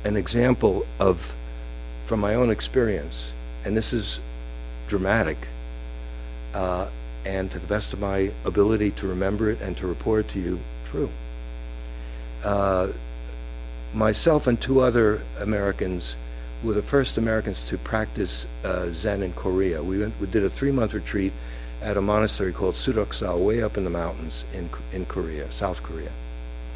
an 0.04 0.16
example 0.16 0.86
of, 0.98 1.34
from 2.06 2.20
my 2.20 2.34
own 2.34 2.50
experience, 2.50 3.32
and 3.64 3.76
this 3.76 3.92
is 3.92 4.20
dramatic, 4.86 5.36
uh, 6.54 6.88
and 7.26 7.50
to 7.50 7.58
the 7.58 7.66
best 7.66 7.92
of 7.92 8.00
my 8.00 8.30
ability 8.44 8.92
to 8.92 9.06
remember 9.06 9.50
it 9.50 9.60
and 9.60 9.76
to 9.76 9.86
report 9.86 10.20
it 10.26 10.28
to 10.28 10.40
you, 10.40 10.58
true. 10.84 11.10
Uh, 12.44 12.88
myself 13.92 14.46
and 14.46 14.60
two 14.60 14.80
other 14.80 15.22
Americans 15.40 16.16
were 16.62 16.72
the 16.72 16.82
first 16.82 17.18
Americans 17.18 17.62
to 17.64 17.76
practice 17.78 18.46
uh, 18.64 18.86
Zen 18.92 19.22
in 19.22 19.32
Korea. 19.32 19.82
We, 19.82 19.98
went, 19.98 20.14
we 20.20 20.26
did 20.26 20.44
a 20.44 20.48
three-month 20.50 20.94
retreat 20.94 21.32
at 21.82 21.96
a 21.96 22.00
monastery 22.00 22.52
called 22.52 22.74
Sudoksal, 22.74 23.38
way 23.38 23.62
up 23.62 23.76
in 23.76 23.84
the 23.84 23.90
mountains 23.90 24.44
in, 24.52 24.68
in 24.92 25.06
Korea, 25.06 25.50
South 25.52 25.82
Korea. 25.82 26.10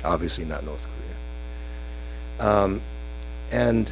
Obviously 0.05 0.45
not 0.45 0.65
North 0.65 0.87
Korea. 2.39 2.49
Um, 2.49 2.81
and 3.51 3.91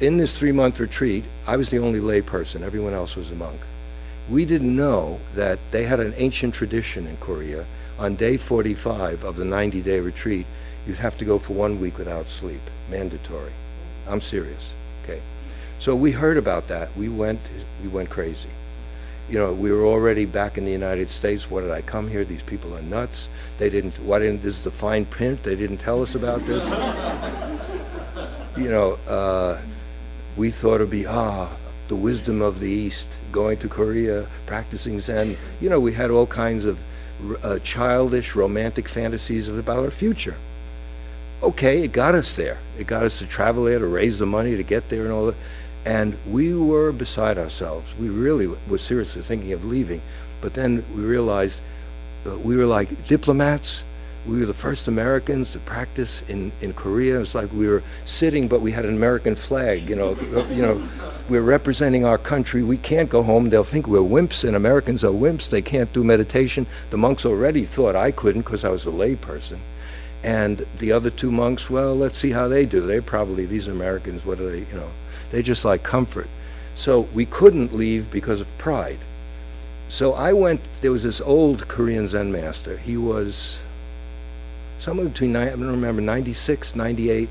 in 0.00 0.16
this 0.16 0.38
three-month 0.38 0.80
retreat, 0.80 1.24
I 1.46 1.56
was 1.56 1.70
the 1.70 1.78
only 1.78 2.00
lay 2.00 2.20
person. 2.20 2.62
Everyone 2.62 2.92
else 2.92 3.16
was 3.16 3.30
a 3.30 3.36
monk. 3.36 3.60
We 4.28 4.44
didn't 4.44 4.74
know 4.74 5.20
that 5.34 5.58
they 5.70 5.84
had 5.84 6.00
an 6.00 6.14
ancient 6.16 6.54
tradition 6.54 7.06
in 7.06 7.16
Korea. 7.18 7.64
On 7.98 8.14
day 8.16 8.36
45 8.36 9.24
of 9.24 9.36
the 9.36 9.44
90-day 9.44 10.00
retreat, 10.00 10.46
you'd 10.86 10.98
have 10.98 11.16
to 11.18 11.24
go 11.24 11.38
for 11.38 11.52
one 11.52 11.80
week 11.80 11.98
without 11.98 12.26
sleep, 12.26 12.60
mandatory. 12.90 13.52
I'm 14.08 14.20
serious, 14.20 14.72
okay? 15.04 15.20
So 15.78 15.94
we 15.94 16.12
heard 16.12 16.36
about 16.36 16.68
that. 16.68 16.94
We 16.96 17.08
went, 17.08 17.40
we 17.82 17.88
went 17.88 18.10
crazy. 18.10 18.48
You 19.28 19.38
know, 19.38 19.52
we 19.52 19.72
were 19.72 19.84
already 19.84 20.24
back 20.24 20.56
in 20.56 20.64
the 20.64 20.70
United 20.70 21.08
States. 21.08 21.50
What 21.50 21.62
did 21.62 21.70
I 21.70 21.82
come 21.82 22.08
here? 22.08 22.24
These 22.24 22.44
people 22.44 22.76
are 22.76 22.82
nuts. 22.82 23.28
They 23.58 23.70
didn't, 23.70 23.98
why 23.98 24.20
didn't, 24.20 24.42
this 24.42 24.56
is 24.58 24.62
the 24.62 24.70
fine 24.70 25.04
print. 25.04 25.42
They 25.42 25.56
didn't 25.56 25.78
tell 25.78 26.00
us 26.00 26.14
about 26.14 26.44
this. 26.46 26.68
you 28.56 28.70
know, 28.70 28.98
uh, 29.08 29.60
we 30.36 30.50
thought 30.50 30.76
it'd 30.76 30.90
be, 30.90 31.06
ah, 31.06 31.50
the 31.88 31.96
wisdom 31.96 32.40
of 32.40 32.60
the 32.60 32.70
East, 32.70 33.08
going 33.32 33.58
to 33.58 33.68
Korea, 33.68 34.28
practicing 34.46 35.00
Zen. 35.00 35.36
You 35.60 35.70
know, 35.70 35.80
we 35.80 35.92
had 35.92 36.10
all 36.10 36.26
kinds 36.26 36.64
of 36.64 36.78
uh, 37.42 37.58
childish, 37.60 38.36
romantic 38.36 38.88
fantasies 38.88 39.48
about 39.48 39.78
our 39.78 39.90
future 39.90 40.36
okay, 41.42 41.84
it 41.84 41.92
got 41.92 42.14
us 42.14 42.36
there. 42.36 42.58
It 42.78 42.86
got 42.86 43.02
us 43.04 43.18
to 43.18 43.26
travel 43.26 43.64
there, 43.64 43.78
to 43.78 43.86
raise 43.86 44.18
the 44.18 44.26
money, 44.26 44.56
to 44.56 44.62
get 44.62 44.88
there 44.88 45.04
and 45.04 45.12
all 45.12 45.26
that. 45.26 45.36
And 45.86 46.18
we 46.28 46.52
were 46.52 46.90
beside 46.90 47.38
ourselves. 47.38 47.94
We 47.96 48.08
really 48.08 48.48
were 48.68 48.76
seriously 48.76 49.22
thinking 49.22 49.52
of 49.52 49.64
leaving. 49.64 50.02
But 50.40 50.52
then 50.52 50.84
we 50.94 51.02
realized 51.02 51.62
uh, 52.26 52.36
we 52.38 52.56
were 52.56 52.66
like 52.66 53.06
diplomats. 53.06 53.84
We 54.26 54.40
were 54.40 54.46
the 54.46 54.54
first 54.54 54.88
Americans 54.88 55.52
to 55.52 55.60
practice 55.60 56.22
in, 56.28 56.50
in 56.60 56.72
Korea. 56.72 57.16
It 57.16 57.20
was 57.20 57.36
like 57.36 57.52
we 57.52 57.68
were 57.68 57.84
sitting, 58.04 58.48
but 58.48 58.60
we 58.60 58.72
had 58.72 58.84
an 58.84 58.96
American 58.96 59.36
flag. 59.36 59.88
You 59.88 59.94
know, 59.94 60.16
you 60.50 60.62
know, 60.62 60.88
we're 61.28 61.42
representing 61.42 62.04
our 62.04 62.18
country. 62.18 62.64
We 62.64 62.78
can't 62.78 63.08
go 63.08 63.22
home. 63.22 63.50
They'll 63.50 63.62
think 63.62 63.86
we're 63.86 64.00
wimps, 64.00 64.42
and 64.42 64.56
Americans 64.56 65.04
are 65.04 65.12
wimps. 65.12 65.48
They 65.50 65.62
can't 65.62 65.92
do 65.92 66.02
meditation. 66.02 66.66
The 66.90 66.98
monks 66.98 67.24
already 67.24 67.64
thought 67.64 67.94
I 67.94 68.10
couldn't 68.10 68.42
because 68.42 68.64
I 68.64 68.70
was 68.70 68.86
a 68.86 68.90
layperson. 68.90 69.58
And 70.24 70.66
the 70.78 70.90
other 70.90 71.10
two 71.10 71.30
monks, 71.30 71.70
well, 71.70 71.94
let's 71.94 72.18
see 72.18 72.32
how 72.32 72.48
they 72.48 72.66
do. 72.66 72.80
They 72.80 73.00
probably 73.00 73.46
these 73.46 73.68
Americans. 73.68 74.26
What 74.26 74.40
are 74.40 74.50
they? 74.50 74.58
You 74.58 74.74
know, 74.74 74.90
they 75.30 75.42
just 75.42 75.64
like 75.64 75.82
comfort. 75.82 76.28
So 76.74 77.02
we 77.12 77.26
couldn't 77.26 77.74
leave 77.74 78.10
because 78.10 78.40
of 78.40 78.58
pride. 78.58 78.98
So 79.88 80.12
I 80.12 80.32
went, 80.32 80.60
there 80.80 80.92
was 80.92 81.04
this 81.04 81.20
old 81.20 81.68
Korean 81.68 82.06
Zen 82.06 82.32
master. 82.32 82.76
He 82.76 82.96
was 82.96 83.58
somewhere 84.78 85.06
between, 85.06 85.34
I 85.36 85.46
don't 85.46 85.66
remember, 85.66 86.02
96, 86.02 86.74
98. 86.74 87.28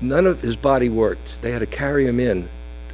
None 0.00 0.26
of 0.26 0.42
his 0.42 0.56
body 0.56 0.88
worked. 0.88 1.40
They 1.42 1.50
had 1.50 1.60
to 1.60 1.66
carry 1.66 2.06
him 2.06 2.20
in. 2.20 2.48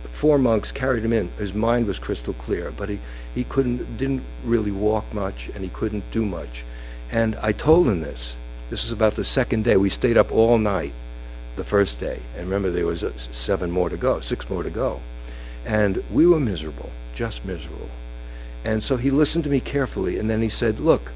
Four 0.05 0.38
monks 0.38 0.70
carried 0.70 1.05
him 1.05 1.12
in. 1.12 1.28
His 1.30 1.53
mind 1.53 1.86
was 1.86 1.99
crystal 1.99 2.34
clear, 2.34 2.70
but 2.70 2.88
he, 2.88 3.01
he 3.34 3.45
couldn't, 3.45 3.97
didn't 3.97 4.22
really 4.45 4.70
walk 4.70 5.12
much 5.12 5.49
and 5.55 5.64
he 5.64 5.70
couldn't 5.70 6.09
do 6.11 6.24
much. 6.24 6.64
And 7.11 7.34
I 7.36 7.53
told 7.53 7.88
him 7.88 8.01
this. 8.01 8.36
This 8.70 8.84
was 8.84 8.93
about 8.93 9.14
the 9.14 9.24
second 9.24 9.64
day. 9.64 9.76
We 9.76 9.90
stayed 9.90 10.16
up 10.16 10.32
all 10.32 10.59
night 10.59 10.95
the 11.57 11.64
first 11.64 12.00
day. 12.00 12.20
And 12.36 12.46
remember, 12.46 12.70
there 12.70 12.86
was 12.86 13.05
seven 13.32 13.70
more 13.70 13.88
to 13.88 13.96
go, 13.96 14.20
six 14.20 14.48
more 14.48 14.62
to 14.62 14.70
go. 14.70 15.00
And 15.66 16.03
we 16.11 16.26
were 16.26 16.40
miserable, 16.40 16.90
just 17.14 17.44
miserable. 17.44 17.88
And 18.64 18.82
so 18.82 18.96
he 18.96 19.11
listened 19.11 19.44
to 19.44 19.50
me 19.50 19.61
carefully, 19.61 20.18
and 20.18 20.30
then 20.30 20.40
he 20.40 20.48
said, 20.48 20.78
Look, 20.78 21.12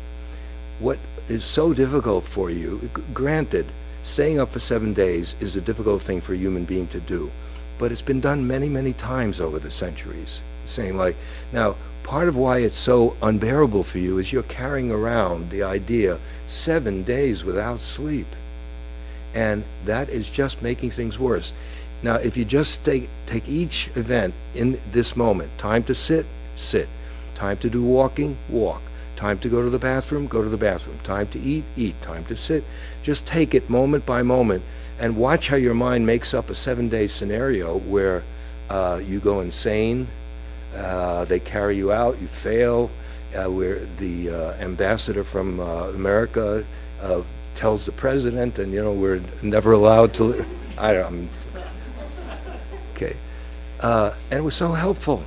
what 0.78 0.99
is 1.28 1.45
so 1.45 1.72
difficult 1.72 2.24
for 2.24 2.51
you, 2.51 2.91
granted, 3.14 3.66
staying 4.03 4.39
up 4.39 4.53
for 4.53 4.61
seven 4.61 4.93
days 4.93 5.34
is 5.41 5.57
a 5.57 5.61
difficult 5.61 6.03
thing 6.03 6.20
for 6.20 6.32
a 6.32 6.37
human 6.37 6.64
being 6.64 6.87
to 6.89 7.01
do, 7.01 7.30
but 7.78 7.93
it's 7.93 8.03
been 8.03 8.20
done 8.20 8.47
many, 8.47 8.68
many 8.68 8.93
times 8.93 9.41
over 9.41 9.59
the 9.59 9.70
centuries. 9.70 10.43
Saying, 10.64 10.97
like, 10.97 11.16
now, 11.53 11.76
part 12.03 12.28
of 12.28 12.37
why 12.37 12.59
it's 12.59 12.76
so 12.76 13.16
unbearable 13.22 13.84
for 13.84 13.99
you 13.99 14.18
is 14.18 14.32
you're 14.32 14.43
carrying 14.45 14.91
around 14.91 15.51
the 15.51 15.62
idea 15.62 16.18
seven 16.47 17.03
days 17.03 17.45
without 17.45 17.80
sleep. 17.80 18.26
And 19.37 19.64
that 19.84 20.09
is 20.09 20.30
just 20.30 20.62
making 20.62 20.93
things 20.93 21.18
worse. 21.18 21.53
Now, 22.03 22.14
if 22.14 22.39
you 22.39 22.45
just 22.47 22.84
take, 22.87 23.11
take 23.26 23.47
each 23.47 23.91
event 23.95 24.32
in 24.55 24.80
this 24.93 25.14
moment, 25.14 25.51
time 25.59 25.84
to 25.84 25.95
sit, 25.95 26.24
sit. 26.57 26.89
Time 27.34 27.59
to 27.59 27.68
do 27.68 27.82
walking, 27.82 28.39
walk. 28.49 28.80
Time 29.14 29.39
to 29.41 29.51
go 29.51 29.62
to 29.62 29.68
the 29.68 29.78
bathroom, 29.78 30.26
go 30.26 30.43
to 30.43 30.49
the 30.49 30.57
bathroom. 30.57 30.99
Time 31.03 31.26
to 31.28 31.39
eat, 31.39 31.64
eat. 31.76 32.01
Time 32.01 32.24
to 32.26 32.34
sit. 32.34 32.64
Just 33.03 33.26
take 33.26 33.55
it 33.55 33.68
moment 33.68 34.07
by 34.07 34.22
moment 34.22 34.62
and 34.99 35.16
watch 35.18 35.49
how 35.49 35.57
your 35.57 35.74
mind 35.74 36.07
makes 36.07 36.32
up 36.32 36.49
a 36.49 36.55
seven 36.55 36.89
day 36.89 37.07
scenario 37.07 37.78
where 37.80 38.24
uh, 38.70 39.01
you 39.05 39.20
go 39.20 39.41
insane, 39.41 40.09
uh, 40.74 41.26
they 41.26 41.41
carry 41.41 41.76
you 41.76 41.93
out, 41.93 42.18
you 42.22 42.26
fail, 42.26 42.91
uh, 43.34 43.51
where 43.51 43.84
the 43.99 44.30
uh, 44.30 44.53
ambassador 44.55 45.24
from 45.24 45.61
uh, 45.61 45.89
America 45.91 46.64
uh, 47.03 47.20
tells 47.57 47.86
the 47.86 47.92
president, 47.92 48.59
and 48.59 48.72
you 48.72 48.82
know, 48.82 48.92
we're 48.92 49.20
never 49.42 49.72
allowed 49.72 50.14
to. 50.14 50.44
I 50.78 50.92
don't. 50.92 51.28
okay. 52.94 53.16
and 53.82 54.14
it 54.30 54.42
was 54.42 54.54
so 54.54 54.72
helpful. 54.72 55.24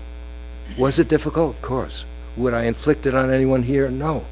Was 0.77 0.99
it 0.99 1.07
difficult? 1.07 1.55
Of 1.55 1.61
course. 1.61 2.05
Would 2.37 2.53
I 2.53 2.65
inflict 2.65 3.05
it 3.05 3.15
on 3.15 3.31
anyone 3.31 3.63
here? 3.63 3.89
No. 3.89 4.25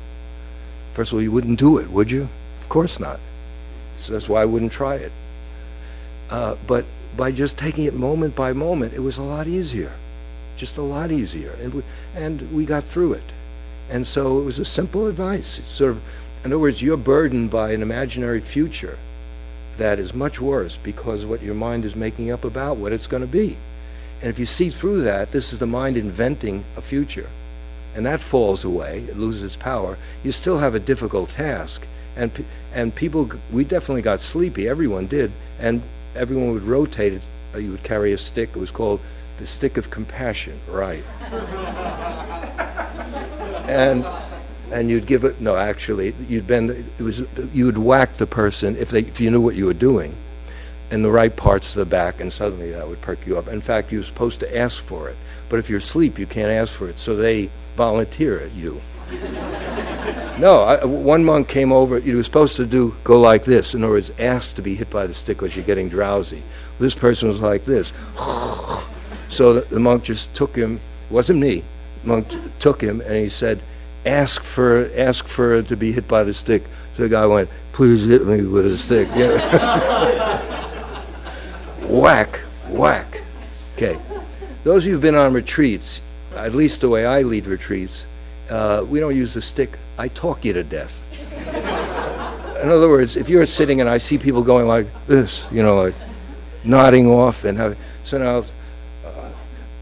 First 0.94 1.12
of 1.12 1.18
all, 1.18 1.22
you 1.22 1.32
wouldn't 1.32 1.60
do 1.60 1.78
it, 1.78 1.90
would 1.90 2.10
you? 2.10 2.30
Of 2.62 2.70
course 2.70 3.00
not. 3.00 3.20
So 3.98 4.14
that's 4.14 4.30
why 4.30 4.42
I 4.42 4.46
wouldn't 4.46 4.72
try 4.72 4.96
it. 4.96 5.12
Uh, 6.30 6.56
but 6.68 6.86
by 7.16 7.32
just 7.32 7.58
taking 7.58 7.86
it 7.86 7.94
moment 7.94 8.36
by 8.36 8.54
moment, 8.54 8.94
it 8.94 9.00
was 9.00 9.18
a 9.18 9.24
lot 9.24 9.48
easier. 9.48 9.92
Just 10.56 10.78
a 10.78 10.82
lot 10.82 11.12
easier. 11.12 11.52
And 11.62 11.74
we, 11.74 11.84
and 12.16 12.52
we 12.54 12.66
got 12.66 12.84
through 12.84 13.14
it. 13.14 13.24
And 13.90 14.06
so 14.06 14.40
it 14.40 14.44
was 14.44 14.60
a 14.60 14.66
simple 14.66 15.08
advice. 15.08 15.60
It's 15.60 15.68
sort 15.68 15.92
of, 15.92 16.02
in 16.44 16.52
other 16.52 16.60
words, 16.60 16.82
you're 16.82 16.98
burdened 16.98 17.50
by 17.52 17.72
an 17.72 17.82
imaginary 17.82 18.42
future 18.42 18.98
that 19.78 20.00
is 20.00 20.14
much 20.14 20.42
worse 20.42 20.78
because 20.78 21.26
what 21.26 21.42
your 21.42 21.56
mind 21.56 21.86
is 21.86 21.96
making 21.96 22.32
up 22.32 22.44
about 22.44 22.78
what 22.78 22.92
it's 22.92 23.08
going 23.08 23.22
to 23.22 23.28
be. 23.28 23.58
And 24.22 24.30
if 24.30 24.40
you 24.40 24.46
see 24.46 24.70
through 24.70 25.02
that, 25.04 25.32
this 25.32 25.54
is 25.54 25.60
the 25.60 25.68
mind 25.68 25.98
inventing 25.98 26.66
a 26.76 26.82
future. 26.82 27.30
And 27.96 28.06
that 28.06 28.20
falls 28.20 28.64
away, 28.64 29.06
it 29.08 29.18
loses 29.18 29.44
its 29.44 29.56
power. 29.56 29.98
You 30.24 30.32
still 30.32 30.60
have 30.60 30.76
a 30.76 30.80
difficult 30.80 31.30
task. 31.30 31.86
And, 32.16 32.46
and 32.74 32.94
people, 32.94 33.30
we 33.52 33.64
definitely 33.64 34.02
got 34.02 34.22
sleepy, 34.22 34.68
everyone 34.68 35.08
did. 35.08 35.32
And 35.60 35.82
everyone 36.16 36.52
would 36.52 36.64
rotate 36.64 37.14
it. 37.14 37.22
Uh, 37.54 37.60
you 37.60 37.72
would 37.72 37.84
carry 37.84 38.14
a 38.14 38.18
stick. 38.18 38.50
It 38.50 38.60
was 38.60 38.72
called 38.72 39.00
the 39.38 39.46
stick 39.48 39.78
of 39.78 39.90
compassion, 39.92 40.60
right. 40.68 41.04
and 43.70 44.04
and 44.72 44.90
you'd 44.90 45.06
give 45.06 45.24
it 45.24 45.40
no 45.40 45.56
actually 45.56 46.14
you'd 46.28 46.46
bend 46.46 46.70
it 46.70 47.02
was 47.02 47.24
you 47.54 47.66
would 47.66 47.78
whack 47.78 48.14
the 48.14 48.28
person 48.28 48.76
if 48.76 48.90
they 48.90 49.00
if 49.00 49.20
you 49.20 49.32
knew 49.32 49.42
what 49.42 49.56
you 49.56 49.66
were 49.66 49.74
doing 49.74 50.16
in 50.92 51.02
the 51.02 51.12
right 51.12 51.36
parts 51.36 51.72
of 51.72 51.76
the 51.76 51.86
back, 51.86 52.22
and 52.22 52.32
suddenly 52.32 52.72
that 52.72 52.88
would 52.88 53.02
perk 53.02 53.26
you 53.26 53.38
up. 53.38 53.48
In 53.48 53.62
fact, 53.62 53.92
you're 53.92 54.04
supposed 54.04 54.40
to 54.40 54.58
ask 54.58 54.82
for 54.82 55.10
it. 55.10 55.18
But 55.50 55.60
if 55.60 55.70
you're 55.70 55.80
asleep, 55.80 56.18
you 56.18 56.26
can't 56.26 56.50
ask 56.50 56.74
for 56.74 56.88
it, 56.88 57.00
so 57.00 57.16
they 57.16 57.50
volunteer 57.76 58.40
at 58.40 58.54
you. 58.54 58.82
no, 60.40 60.64
I, 60.64 60.84
one 60.86 61.24
monk 61.24 61.48
came 61.48 61.72
over. 61.72 62.00
He 62.00 62.14
was 62.14 62.26
supposed 62.26 62.56
to 62.58 62.66
do 62.66 62.96
go 63.04 63.20
like 63.20 63.44
this. 63.44 63.74
In 63.74 63.84
other 63.84 63.94
words, 63.94 64.12
ask 64.20 64.56
to 64.56 64.62
be 64.62 64.76
hit 64.76 64.90
by 64.90 65.08
the 65.08 65.14
stick 65.14 65.38
because 65.38 65.56
you're 65.56 65.66
getting 65.66 65.90
drowsy. 65.90 66.44
This 66.80 66.96
person 66.96 67.28
was 67.28 67.40
like 67.40 67.66
this. 67.66 67.94
so 69.30 69.54
the, 69.54 69.62
the, 69.70 69.80
monk 69.80 70.04
just 70.04 70.34
took 70.34 70.56
him. 70.56 70.80
Wasn't 71.10 71.40
me. 71.40 71.64
Monk 72.04 72.30
t- 72.30 72.40
took 72.60 72.82
him 72.82 73.00
and 73.02 73.16
he 73.16 73.30
said, 73.30 73.62
"Ask 74.08 74.42
for 74.44 74.90
ask 74.96 75.28
for 75.28 75.62
to 75.62 75.76
be 75.76 75.92
hit 75.92 76.08
by 76.08 76.24
the 76.24 76.34
stick." 76.34 76.64
So 76.94 77.04
the 77.04 77.10
guy 77.10 77.26
went, 77.26 77.50
"Please 77.74 78.06
hit 78.06 78.26
me 78.26 78.46
with 78.46 78.66
a 78.66 78.78
stick." 78.78 79.08
whack, 81.88 82.40
whack. 82.70 83.22
Okay. 83.76 83.98
Those 84.64 84.84
of 84.84 84.88
you 84.88 84.94
who've 84.94 85.02
been 85.02 85.16
on 85.16 85.34
retreats, 85.34 86.02
at 86.36 86.54
least 86.54 86.82
the 86.82 86.90
way 86.90 87.06
I 87.06 87.22
lead 87.22 87.48
retreats, 87.48 88.06
uh, 88.50 88.84
we 88.88 89.00
don't 89.00 89.16
use 89.16 89.34
the 89.34 89.42
stick. 89.42 89.78
I 89.98 90.08
talk 90.10 90.46
you 90.46 90.54
to 90.54 90.64
death. 90.64 91.06
In 92.62 92.70
other 92.70 92.90
words, 92.90 93.16
if 93.18 93.30
you're 93.30 93.46
sitting 93.46 93.82
and 93.82 93.90
I 93.90 93.98
see 93.98 94.18
people 94.18 94.42
going 94.42 94.68
like 94.68 94.88
this, 95.06 95.46
you 95.52 95.62
know, 95.62 95.76
like 95.76 95.96
nodding 96.64 97.08
off, 97.08 97.46
and 97.46 97.58
have, 97.58 97.78
so 98.04 98.18
now 98.18 98.44
uh, 99.08 99.30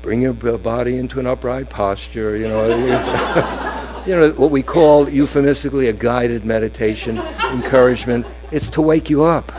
bring 0.01 0.21
your 0.21 0.33
body 0.33 0.97
into 0.97 1.19
an 1.19 1.25
upright 1.25 1.69
posture, 1.69 2.35
you 2.35 2.47
know. 2.47 3.71
you 4.05 4.15
know, 4.15 4.31
what 4.31 4.51
we 4.51 4.61
call 4.61 5.09
euphemistically 5.09 5.87
a 5.87 5.93
guided 5.93 6.45
meditation, 6.45 7.17
encouragement. 7.51 8.25
It's 8.51 8.69
to 8.71 8.81
wake 8.81 9.09
you 9.09 9.23
up 9.23 9.51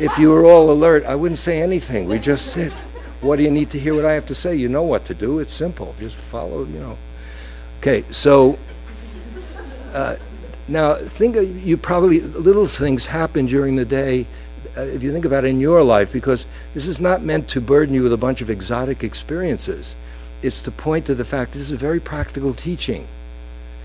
if 0.00 0.18
you 0.18 0.30
were 0.30 0.46
all 0.46 0.70
alert, 0.70 1.04
I 1.04 1.14
wouldn't 1.14 1.38
say 1.38 1.60
anything. 1.60 2.08
We 2.08 2.18
just 2.18 2.52
sit. 2.52 2.72
What 3.20 3.36
do 3.36 3.42
you 3.42 3.50
need 3.50 3.68
to 3.70 3.78
hear 3.78 3.94
what 3.94 4.06
I 4.06 4.14
have 4.14 4.24
to 4.26 4.34
say? 4.34 4.56
You 4.56 4.68
know 4.68 4.82
what 4.82 5.04
to 5.06 5.14
do. 5.14 5.40
It's 5.40 5.52
simple. 5.52 5.94
Just 6.00 6.16
follow, 6.16 6.64
you 6.64 6.78
know. 6.78 6.96
Okay, 7.80 8.04
so 8.10 8.58
uh, 9.92 10.16
now 10.68 10.94
think 10.94 11.36
of, 11.36 11.66
you 11.66 11.76
probably, 11.76 12.20
little 12.20 12.66
things 12.66 13.04
happen 13.04 13.44
during 13.44 13.76
the 13.76 13.84
day. 13.84 14.26
Uh, 14.76 14.82
if 14.82 15.02
you 15.02 15.12
think 15.12 15.26
about 15.26 15.44
it 15.44 15.48
in 15.48 15.60
your 15.60 15.82
life, 15.82 16.12
because 16.12 16.46
this 16.72 16.86
is 16.86 17.00
not 17.00 17.22
meant 17.22 17.46
to 17.48 17.60
burden 17.60 17.94
you 17.94 18.02
with 18.02 18.12
a 18.12 18.18
bunch 18.18 18.40
of 18.40 18.48
exotic 18.48 19.04
experiences. 19.04 19.96
It's 20.42 20.62
to 20.62 20.70
point 20.70 21.04
to 21.06 21.14
the 21.14 21.24
fact 21.24 21.52
this 21.52 21.62
is 21.62 21.72
a 21.72 21.76
very 21.76 22.00
practical 22.00 22.54
teaching. 22.54 23.06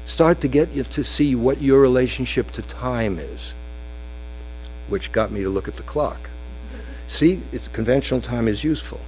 Start 0.06 0.40
to 0.42 0.48
get 0.48 0.72
you 0.72 0.84
to 0.84 1.04
see 1.04 1.36
what 1.36 1.62
your 1.62 1.82
relationship 1.82 2.52
to 2.52 2.62
time 2.62 3.20
is 3.20 3.54
which 4.88 5.12
got 5.12 5.32
me 5.32 5.42
to 5.42 5.50
look 5.50 5.68
at 5.68 5.76
the 5.76 5.84
clock. 5.84 6.30
See, 7.08 7.42
conventional 7.74 8.22
time 8.22 8.48
is 8.48 8.64
useful. 8.64 9.02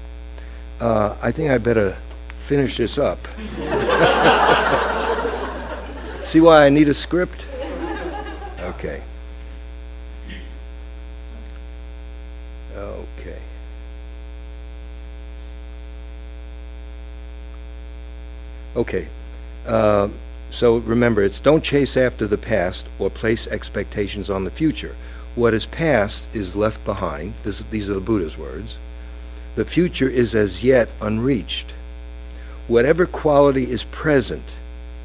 Uh, 0.79 1.15
I 1.21 1.31
think 1.31 1.51
I 1.51 1.57
better 1.57 1.97
finish 2.39 2.77
this 2.77 2.97
up. 2.97 3.19
See 6.23 6.41
why 6.41 6.65
I 6.65 6.69
need 6.69 6.89
a 6.89 6.93
script? 6.93 7.47
Okay. 8.61 9.01
Okay. 12.75 13.41
Okay. 18.75 19.07
Uh, 19.65 20.09
so 20.49 20.77
remember, 20.77 21.21
it's 21.21 21.39
don't 21.39 21.63
chase 21.63 21.97
after 21.97 22.25
the 22.27 22.37
past 22.37 22.87
or 22.99 23.09
place 23.09 23.47
expectations 23.47 24.29
on 24.29 24.43
the 24.43 24.51
future. 24.51 24.95
What 25.35 25.53
is 25.53 25.65
past 25.65 26.33
is 26.35 26.55
left 26.55 26.83
behind. 26.85 27.33
This, 27.43 27.63
these 27.69 27.89
are 27.89 27.95
the 27.95 28.01
Buddha's 28.01 28.37
words. 28.37 28.77
The 29.55 29.65
future 29.65 30.09
is 30.09 30.33
as 30.33 30.63
yet 30.63 30.91
unreached. 31.01 31.73
Whatever 32.67 33.05
quality 33.05 33.69
is 33.69 33.83
present, 33.85 34.55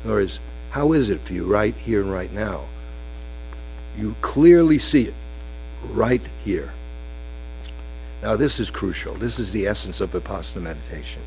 or 0.07 0.21
is 0.21 0.41
how 0.71 0.93
is 0.93 1.11
it 1.11 1.21
for 1.21 1.33
you 1.33 1.45
right 1.45 1.75
here 1.75 2.01
and 2.01 2.11
right 2.11 2.33
now? 2.33 2.65
You 3.99 4.17
clearly 4.21 4.79
see 4.79 5.03
it 5.03 5.15
right 5.91 6.27
here. 6.45 6.73
Now, 8.23 8.37
this 8.37 8.61
is 8.61 8.71
crucial. 8.71 9.15
This 9.15 9.39
is 9.39 9.53
the 9.53 9.67
essence 9.67 10.01
of 10.01 10.13
Vipassana 10.13 10.63
meditation. 10.63 11.21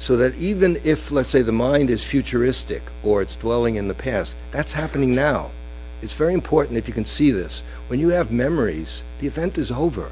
So 0.00 0.16
that 0.16 0.34
even 0.36 0.80
if, 0.82 1.12
let's 1.12 1.28
say, 1.28 1.42
the 1.42 1.52
mind 1.52 1.90
is 1.90 2.02
futuristic 2.02 2.82
or 3.02 3.20
it's 3.20 3.36
dwelling 3.36 3.74
in 3.74 3.86
the 3.86 3.94
past, 3.94 4.34
that's 4.50 4.72
happening 4.72 5.14
now. 5.14 5.50
It's 6.00 6.14
very 6.14 6.32
important 6.32 6.78
if 6.78 6.88
you 6.88 6.94
can 6.94 7.04
see 7.04 7.30
this. 7.30 7.62
When 7.88 8.00
you 8.00 8.08
have 8.08 8.32
memories, 8.32 9.04
the 9.18 9.26
event 9.26 9.58
is 9.58 9.70
over. 9.70 10.10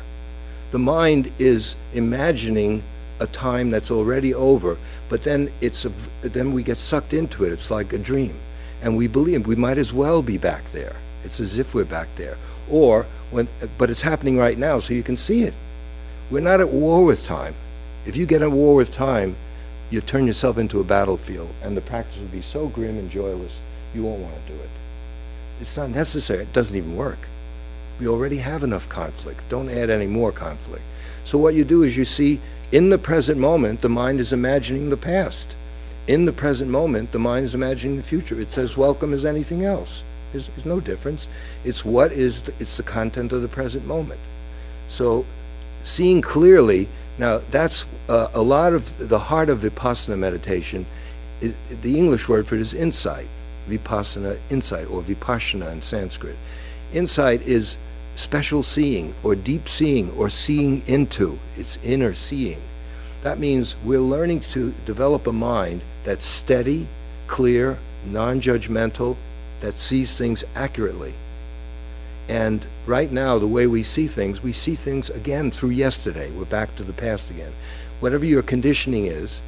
The 0.72 0.78
mind 0.78 1.32
is 1.38 1.74
imagining 1.94 2.82
a 3.20 3.26
time 3.28 3.70
that's 3.70 3.90
already 3.90 4.34
over, 4.34 4.76
but 5.08 5.22
then 5.22 5.50
it's 5.62 5.86
a, 5.86 5.92
then 6.20 6.52
we 6.52 6.62
get 6.62 6.76
sucked 6.76 7.14
into 7.14 7.44
it. 7.44 7.52
It's 7.52 7.70
like 7.70 7.94
a 7.94 7.98
dream, 7.98 8.36
and 8.82 8.94
we 8.94 9.06
believe 9.06 9.46
we 9.46 9.56
might 9.56 9.78
as 9.78 9.94
well 9.94 10.20
be 10.20 10.36
back 10.36 10.66
there. 10.66 10.96
It's 11.24 11.40
as 11.40 11.56
if 11.56 11.74
we're 11.74 11.86
back 11.86 12.14
there, 12.16 12.36
or 12.68 13.06
when, 13.30 13.48
but 13.78 13.88
it's 13.88 14.02
happening 14.02 14.36
right 14.36 14.58
now, 14.58 14.80
so 14.80 14.92
you 14.92 15.02
can 15.02 15.16
see 15.16 15.44
it. 15.44 15.54
We're 16.30 16.40
not 16.40 16.60
at 16.60 16.68
war 16.68 17.02
with 17.06 17.24
time. 17.24 17.54
If 18.04 18.16
you 18.16 18.26
get 18.26 18.42
at 18.42 18.52
war 18.52 18.74
with 18.74 18.90
time, 18.90 19.34
you 19.90 20.00
turn 20.00 20.26
yourself 20.26 20.58
into 20.58 20.80
a 20.80 20.84
battlefield, 20.84 21.50
and 21.62 21.76
the 21.76 21.80
practice 21.80 22.18
will 22.18 22.26
be 22.26 22.42
so 22.42 22.68
grim 22.68 22.98
and 22.98 23.10
joyless, 23.10 23.58
you 23.94 24.04
won't 24.04 24.20
want 24.20 24.34
to 24.46 24.52
do 24.52 24.58
it. 24.58 24.70
It's 25.60 25.76
not 25.76 25.90
necessary. 25.90 26.42
It 26.42 26.52
doesn't 26.52 26.76
even 26.76 26.96
work. 26.96 27.18
We 27.98 28.06
already 28.06 28.36
have 28.38 28.62
enough 28.62 28.88
conflict. 28.88 29.40
Don't 29.48 29.70
add 29.70 29.90
any 29.90 30.06
more 30.06 30.30
conflict. 30.30 30.84
So 31.24 31.38
what 31.38 31.54
you 31.54 31.64
do 31.64 31.82
is 31.82 31.96
you 31.96 32.04
see 32.04 32.40
in 32.70 32.90
the 32.90 32.98
present 32.98 33.40
moment, 33.40 33.80
the 33.80 33.88
mind 33.88 34.20
is 34.20 34.32
imagining 34.32 34.90
the 34.90 34.96
past. 34.96 35.56
In 36.06 36.26
the 36.26 36.32
present 36.32 36.70
moment, 36.70 37.12
the 37.12 37.18
mind 37.18 37.46
is 37.46 37.54
imagining 37.54 37.96
the 37.96 38.02
future. 38.02 38.40
It's 38.40 38.58
as 38.58 38.76
welcome 38.76 39.12
as 39.12 39.24
anything 39.24 39.64
else. 39.64 40.04
There's, 40.32 40.48
there's 40.48 40.66
no 40.66 40.80
difference. 40.80 41.28
It's 41.64 41.84
what 41.84 42.12
is 42.12 42.42
the, 42.42 42.52
it's 42.60 42.76
the 42.76 42.82
content 42.82 43.32
of 43.32 43.42
the 43.42 43.48
present 43.48 43.86
moment. 43.86 44.20
So, 44.88 45.24
seeing 45.88 46.20
clearly. 46.20 46.88
Now, 47.18 47.40
that's 47.50 47.86
uh, 48.08 48.28
a 48.34 48.42
lot 48.42 48.72
of 48.72 49.08
the 49.08 49.18
heart 49.18 49.48
of 49.48 49.60
vipassana 49.60 50.18
meditation. 50.18 50.86
It, 51.40 51.54
the 51.82 51.98
English 51.98 52.28
word 52.28 52.46
for 52.46 52.54
it 52.54 52.60
is 52.60 52.74
insight. 52.74 53.26
Vipassana, 53.68 54.38
insight, 54.50 54.88
or 54.88 55.02
vipashyana 55.02 55.72
in 55.72 55.82
Sanskrit. 55.82 56.36
Insight 56.92 57.42
is 57.42 57.76
special 58.14 58.62
seeing 58.62 59.14
or 59.22 59.34
deep 59.34 59.68
seeing 59.68 60.10
or 60.12 60.30
seeing 60.30 60.82
into. 60.86 61.38
It's 61.56 61.78
inner 61.84 62.14
seeing. 62.14 62.60
That 63.22 63.38
means 63.38 63.76
we're 63.84 64.00
learning 64.00 64.40
to 64.40 64.72
develop 64.84 65.26
a 65.26 65.32
mind 65.32 65.82
that's 66.04 66.24
steady, 66.24 66.86
clear, 67.26 67.78
non 68.06 68.40
judgmental, 68.40 69.16
that 69.60 69.76
sees 69.76 70.16
things 70.16 70.44
accurately. 70.54 71.14
And 72.28 72.66
right 72.86 73.10
now, 73.10 73.38
the 73.38 73.46
way 73.46 73.66
we 73.66 73.82
see 73.82 74.06
things, 74.06 74.42
we 74.42 74.52
see 74.52 74.74
things 74.74 75.10
again 75.10 75.50
through 75.50 75.70
yesterday. 75.70 76.30
We're 76.30 76.44
back 76.44 76.74
to 76.76 76.82
the 76.82 76.92
past 76.92 77.30
again. 77.30 77.52
Whatever 78.00 78.24
your 78.24 78.42
conditioning 78.42 79.06
is, 79.06 79.40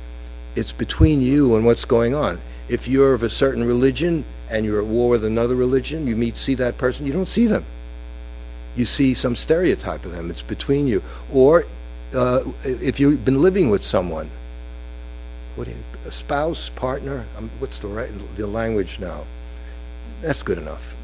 it's 0.57 0.72
between 0.72 1.20
you 1.20 1.55
and 1.57 1.64
what's 1.64 1.85
going 1.85 2.14
on. 2.14 2.41
If 2.68 2.89
you're 2.89 3.14
of 3.14 3.22
a 3.22 3.31
certain 3.31 3.64
religion 3.64 4.24
and 4.49 4.64
you're 4.64 4.81
at 4.81 4.87
war 4.87 5.11
with 5.11 5.24
another 5.24 5.55
religion, 5.55 6.07
you 6.07 6.16
meet, 6.16 6.37
see 6.37 6.55
that 6.55 6.78
person, 6.78 7.07
you 7.07 7.12
don't 7.12 7.28
see 7.28 7.47
them 7.47 7.64
you 8.76 8.85
see 8.85 9.14
some 9.14 9.35
stereotype 9.35 10.05
of 10.05 10.12
them. 10.12 10.31
It's 10.31 10.43
between 10.43 10.87
you. 10.87 11.03
Or 11.33 11.66
uh, 12.14 12.43
if 12.64 13.01
you've 13.01 13.24
been 13.24 13.43
living 13.43 13.70
with 13.70 13.83
someone, 13.83 14.31
what 15.57 15.68
you, 15.68 15.74
a 16.07 16.12
spouse, 16.12 16.70
partner, 16.70 17.26
um, 17.37 17.51
what's 17.59 17.78
the 17.78 17.89
right 17.89 18.11
the 18.37 18.47
language 18.47 18.99
now? 18.99 19.24
That's 20.22 20.43
good 20.43 20.59
enough. 20.59 20.97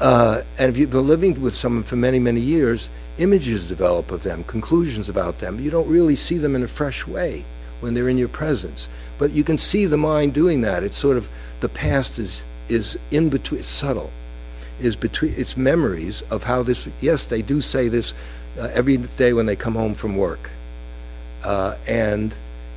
Uh, 0.00 0.42
and 0.58 0.68
if 0.68 0.76
you've 0.76 0.90
been 0.90 1.06
living 1.06 1.40
with 1.40 1.54
someone 1.54 1.84
for 1.84 1.96
many, 1.96 2.18
many 2.18 2.40
years, 2.40 2.88
images 3.18 3.68
develop 3.68 4.10
of 4.10 4.22
them, 4.22 4.44
conclusions 4.44 5.08
about 5.08 5.38
them. 5.38 5.60
You 5.60 5.70
don't 5.70 5.88
really 5.88 6.16
see 6.16 6.38
them 6.38 6.56
in 6.56 6.62
a 6.62 6.68
fresh 6.68 7.06
way 7.06 7.44
when 7.80 7.94
they're 7.94 8.08
in 8.08 8.18
your 8.18 8.28
presence. 8.28 8.88
But 9.18 9.32
you 9.32 9.44
can 9.44 9.58
see 9.58 9.86
the 9.86 9.96
mind 9.96 10.34
doing 10.34 10.62
that. 10.62 10.82
It's 10.82 10.96
sort 10.96 11.16
of 11.16 11.28
the 11.60 11.68
past 11.68 12.18
is 12.18 12.42
is 12.68 12.98
in 13.10 13.28
between. 13.28 13.60
It's 13.60 13.68
subtle 13.68 14.10
is 14.80 14.96
between 14.96 15.34
it's 15.36 15.56
memories 15.56 16.22
of 16.22 16.44
how 16.44 16.62
this. 16.62 16.88
Yes, 17.00 17.26
they 17.26 17.42
do 17.42 17.60
say 17.60 17.88
this 17.88 18.14
uh, 18.58 18.70
every 18.72 18.96
day 18.96 19.32
when 19.32 19.46
they 19.46 19.56
come 19.56 19.74
home 19.74 19.94
from 19.94 20.16
work, 20.16 20.50
uh, 21.44 21.76
and 21.86 22.34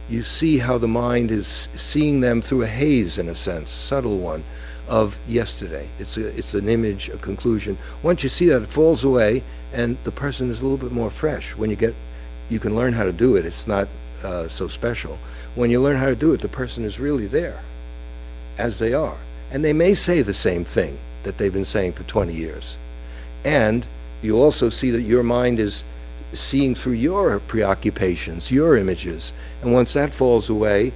you 0.10 0.22
see 0.22 0.58
how 0.58 0.78
the 0.78 0.88
mind 0.88 1.32
is 1.32 1.68
seeing 1.74 2.22
them 2.22 2.42
through 2.42 2.62
a 2.62 2.68
haze, 2.68 3.18
in 3.18 3.30
a 3.30 3.36
sense, 3.36 3.72
subtle 3.72 4.20
one, 4.20 4.44
of 4.88 5.18
yesterday. 5.28 5.90
It's 6.00 6.18
a, 6.18 6.28
it's 6.38 6.54
an 6.54 6.70
image, 6.70 7.10
a 7.10 7.18
conclusion. 7.18 7.78
Once 8.04 8.24
you 8.24 8.30
see 8.30 8.48
that, 8.48 8.62
it 8.62 8.68
falls 8.68 9.04
away, 9.04 9.44
and 9.74 9.98
the 10.04 10.12
person 10.12 10.50
is 10.50 10.62
a 10.62 10.66
little 10.66 10.78
bit 10.78 10.92
more 10.92 11.10
fresh. 11.10 11.56
When 11.56 11.70
you 11.70 11.76
get, 11.76 11.96
you 12.50 12.60
can 12.60 12.76
learn 12.76 12.94
how 12.94 13.04
to 13.04 13.14
do 13.14 13.36
it. 13.36 13.46
It's 13.46 13.68
not 13.68 13.88
uh, 14.24 14.48
so 14.48 14.68
special. 14.68 15.18
When 15.56 15.72
you 15.72 15.82
learn 15.82 15.98
how 15.98 16.08
to 16.08 16.16
do 16.16 16.34
it, 16.34 16.42
the 16.42 16.48
person 16.48 16.84
is 16.84 17.00
really 17.00 17.28
there, 17.28 17.62
as 18.58 18.80
they 18.80 18.94
are, 18.94 19.18
and 19.52 19.64
they 19.64 19.74
may 19.74 19.94
say 19.94 20.22
the 20.22 20.34
same 20.34 20.66
thing 20.66 20.98
that 21.24 21.38
they've 21.38 21.54
been 21.54 21.66
saying 21.66 21.94
for 21.94 22.04
20 22.04 22.34
years. 22.34 22.78
And 23.44 23.86
you 24.22 24.42
also 24.42 24.70
see 24.70 24.92
that 24.92 25.02
your 25.02 25.24
mind 25.24 25.60
is 25.60 25.84
seeing 26.32 26.76
through 26.76 26.94
your 26.94 27.40
preoccupations, 27.40 28.52
your 28.52 28.78
images. 28.78 29.34
And 29.62 29.74
once 29.74 29.94
that 29.94 30.14
falls 30.14 30.50
away, 30.50 30.94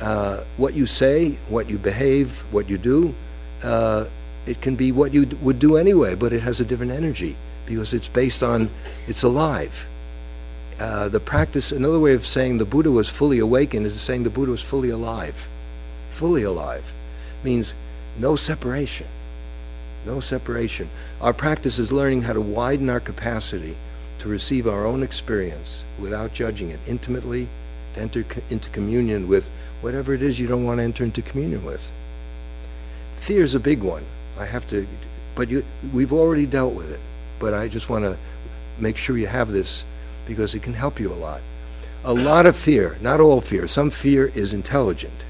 uh, 0.00 0.44
what 0.56 0.74
you 0.74 0.86
say, 0.86 1.38
what 1.48 1.68
you 1.68 1.78
behave, 1.78 2.40
what 2.52 2.68
you 2.68 2.78
do, 2.78 3.14
uh, 3.62 4.06
it 4.46 4.60
can 4.60 4.76
be 4.76 4.92
what 4.92 5.12
you 5.12 5.26
would 5.40 5.58
do 5.58 5.76
anyway, 5.76 6.14
but 6.14 6.32
it 6.32 6.40
has 6.40 6.60
a 6.60 6.64
different 6.64 6.92
energy 6.92 7.36
because 7.64 7.92
it's 7.92 8.08
based 8.08 8.42
on, 8.42 8.70
it's 9.06 9.22
alive. 9.22 9.88
Uh, 10.78 11.08
the 11.08 11.18
practice, 11.18 11.72
another 11.72 11.98
way 11.98 12.12
of 12.14 12.24
saying 12.24 12.58
the 12.58 12.64
Buddha 12.64 12.90
was 12.90 13.08
fully 13.08 13.38
awakened 13.38 13.86
is 13.86 14.00
saying 14.00 14.22
the 14.22 14.30
Buddha 14.30 14.52
was 14.52 14.62
fully 14.62 14.90
alive. 14.90 15.48
Fully 16.10 16.42
alive 16.42 16.92
means 17.42 17.74
no 18.18 18.36
separation 18.36 19.06
no 20.06 20.20
separation. 20.20 20.88
Our 21.20 21.34
practice 21.34 21.78
is 21.78 21.92
learning 21.92 22.22
how 22.22 22.32
to 22.32 22.40
widen 22.40 22.88
our 22.88 23.00
capacity 23.00 23.76
to 24.20 24.28
receive 24.28 24.66
our 24.66 24.86
own 24.86 25.02
experience 25.02 25.82
without 25.98 26.32
judging 26.32 26.70
it 26.70 26.80
intimately, 26.86 27.48
to 27.96 28.00
enter 28.00 28.22
co- 28.22 28.42
into 28.48 28.70
communion 28.70 29.28
with 29.28 29.50
whatever 29.80 30.14
it 30.14 30.22
is 30.22 30.38
you 30.38 30.46
don't 30.46 30.64
want 30.64 30.78
to 30.78 30.84
enter 30.84 31.04
into 31.04 31.20
communion 31.20 31.64
with. 31.64 31.90
Fear 33.16 33.42
is 33.42 33.54
a 33.54 33.60
big 33.60 33.82
one. 33.82 34.04
I 34.38 34.46
have 34.46 34.66
to, 34.68 34.86
but 35.34 35.48
you, 35.48 35.64
we've 35.92 36.12
already 36.12 36.46
dealt 36.46 36.74
with 36.74 36.90
it. 36.90 37.00
But 37.38 37.52
I 37.52 37.68
just 37.68 37.88
want 37.88 38.04
to 38.04 38.16
make 38.78 38.96
sure 38.96 39.18
you 39.18 39.26
have 39.26 39.50
this 39.50 39.84
because 40.26 40.54
it 40.54 40.62
can 40.62 40.74
help 40.74 41.00
you 41.00 41.12
a 41.12 41.14
lot. 41.14 41.40
A 42.04 42.14
lot 42.14 42.46
of 42.46 42.56
fear, 42.56 42.96
not 43.00 43.20
all 43.20 43.40
fear, 43.40 43.66
some 43.66 43.90
fear 43.90 44.26
is 44.26 44.54
intelligent 44.54 45.24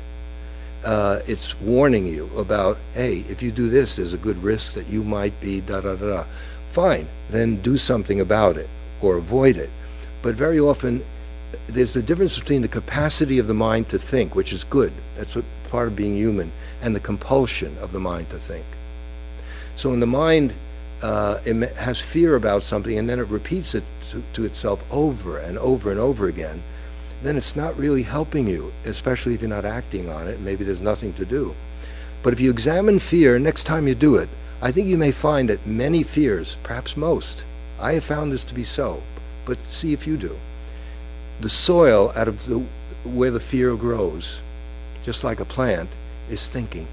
uh, 0.86 1.20
it's 1.26 1.60
warning 1.60 2.06
you 2.06 2.30
about, 2.36 2.78
hey, 2.94 3.24
if 3.28 3.42
you 3.42 3.50
do 3.50 3.68
this, 3.68 3.96
there's 3.96 4.12
a 4.12 4.18
good 4.18 4.40
risk 4.42 4.74
that 4.74 4.86
you 4.86 5.02
might 5.02 5.38
be 5.40 5.60
da 5.60 5.80
da 5.80 5.96
da. 5.96 6.06
da. 6.06 6.24
Fine, 6.70 7.08
then 7.28 7.56
do 7.56 7.76
something 7.76 8.20
about 8.20 8.56
it 8.56 8.68
or 9.00 9.16
avoid 9.16 9.56
it. 9.56 9.70
But 10.22 10.36
very 10.36 10.60
often, 10.60 11.04
there's 11.68 11.96
a 11.96 12.02
difference 12.02 12.38
between 12.38 12.62
the 12.62 12.68
capacity 12.68 13.38
of 13.38 13.46
the 13.46 13.54
mind 13.54 13.88
to 13.90 13.98
think, 13.98 14.34
which 14.34 14.52
is 14.52 14.64
good. 14.64 14.92
That's 15.16 15.34
what 15.34 15.44
part 15.70 15.88
of 15.88 15.96
being 15.96 16.16
human, 16.16 16.52
and 16.82 16.94
the 16.94 17.00
compulsion 17.00 17.76
of 17.80 17.92
the 17.92 18.00
mind 18.00 18.30
to 18.30 18.38
think. 18.38 18.64
So 19.76 19.90
when 19.90 20.00
the 20.00 20.06
mind 20.06 20.54
uh, 21.02 21.38
has 21.76 22.00
fear 22.00 22.36
about 22.36 22.62
something 22.62 22.96
and 22.96 23.08
then 23.08 23.18
it 23.18 23.28
repeats 23.28 23.74
it 23.74 23.84
to, 24.10 24.22
to 24.32 24.44
itself 24.44 24.82
over 24.90 25.38
and 25.38 25.58
over 25.58 25.90
and 25.90 26.00
over 26.00 26.28
again, 26.28 26.62
then 27.22 27.36
it's 27.36 27.56
not 27.56 27.76
really 27.76 28.02
helping 28.02 28.46
you, 28.46 28.72
especially 28.84 29.34
if 29.34 29.40
you're 29.40 29.50
not 29.50 29.64
acting 29.64 30.08
on 30.08 30.28
it. 30.28 30.40
Maybe 30.40 30.64
there's 30.64 30.82
nothing 30.82 31.12
to 31.14 31.24
do. 31.24 31.54
But 32.22 32.32
if 32.32 32.40
you 32.40 32.50
examine 32.50 32.98
fear 32.98 33.38
next 33.38 33.64
time 33.64 33.86
you 33.86 33.94
do 33.94 34.16
it, 34.16 34.28
I 34.62 34.72
think 34.72 34.88
you 34.88 34.96
may 34.96 35.12
find 35.12 35.48
that 35.48 35.66
many 35.66 36.02
fears, 36.02 36.56
perhaps 36.62 36.96
most, 36.96 37.44
I 37.78 37.92
have 37.92 38.04
found 38.04 38.32
this 38.32 38.44
to 38.46 38.54
be 38.54 38.64
so, 38.64 39.02
but 39.44 39.58
see 39.70 39.92
if 39.92 40.06
you 40.06 40.16
do. 40.16 40.38
The 41.40 41.50
soil 41.50 42.12
out 42.16 42.28
of 42.28 42.46
the, 42.46 42.64
where 43.04 43.30
the 43.30 43.40
fear 43.40 43.76
grows, 43.76 44.40
just 45.04 45.24
like 45.24 45.40
a 45.40 45.44
plant, 45.44 45.90
is 46.28 46.48
thinking 46.48 46.88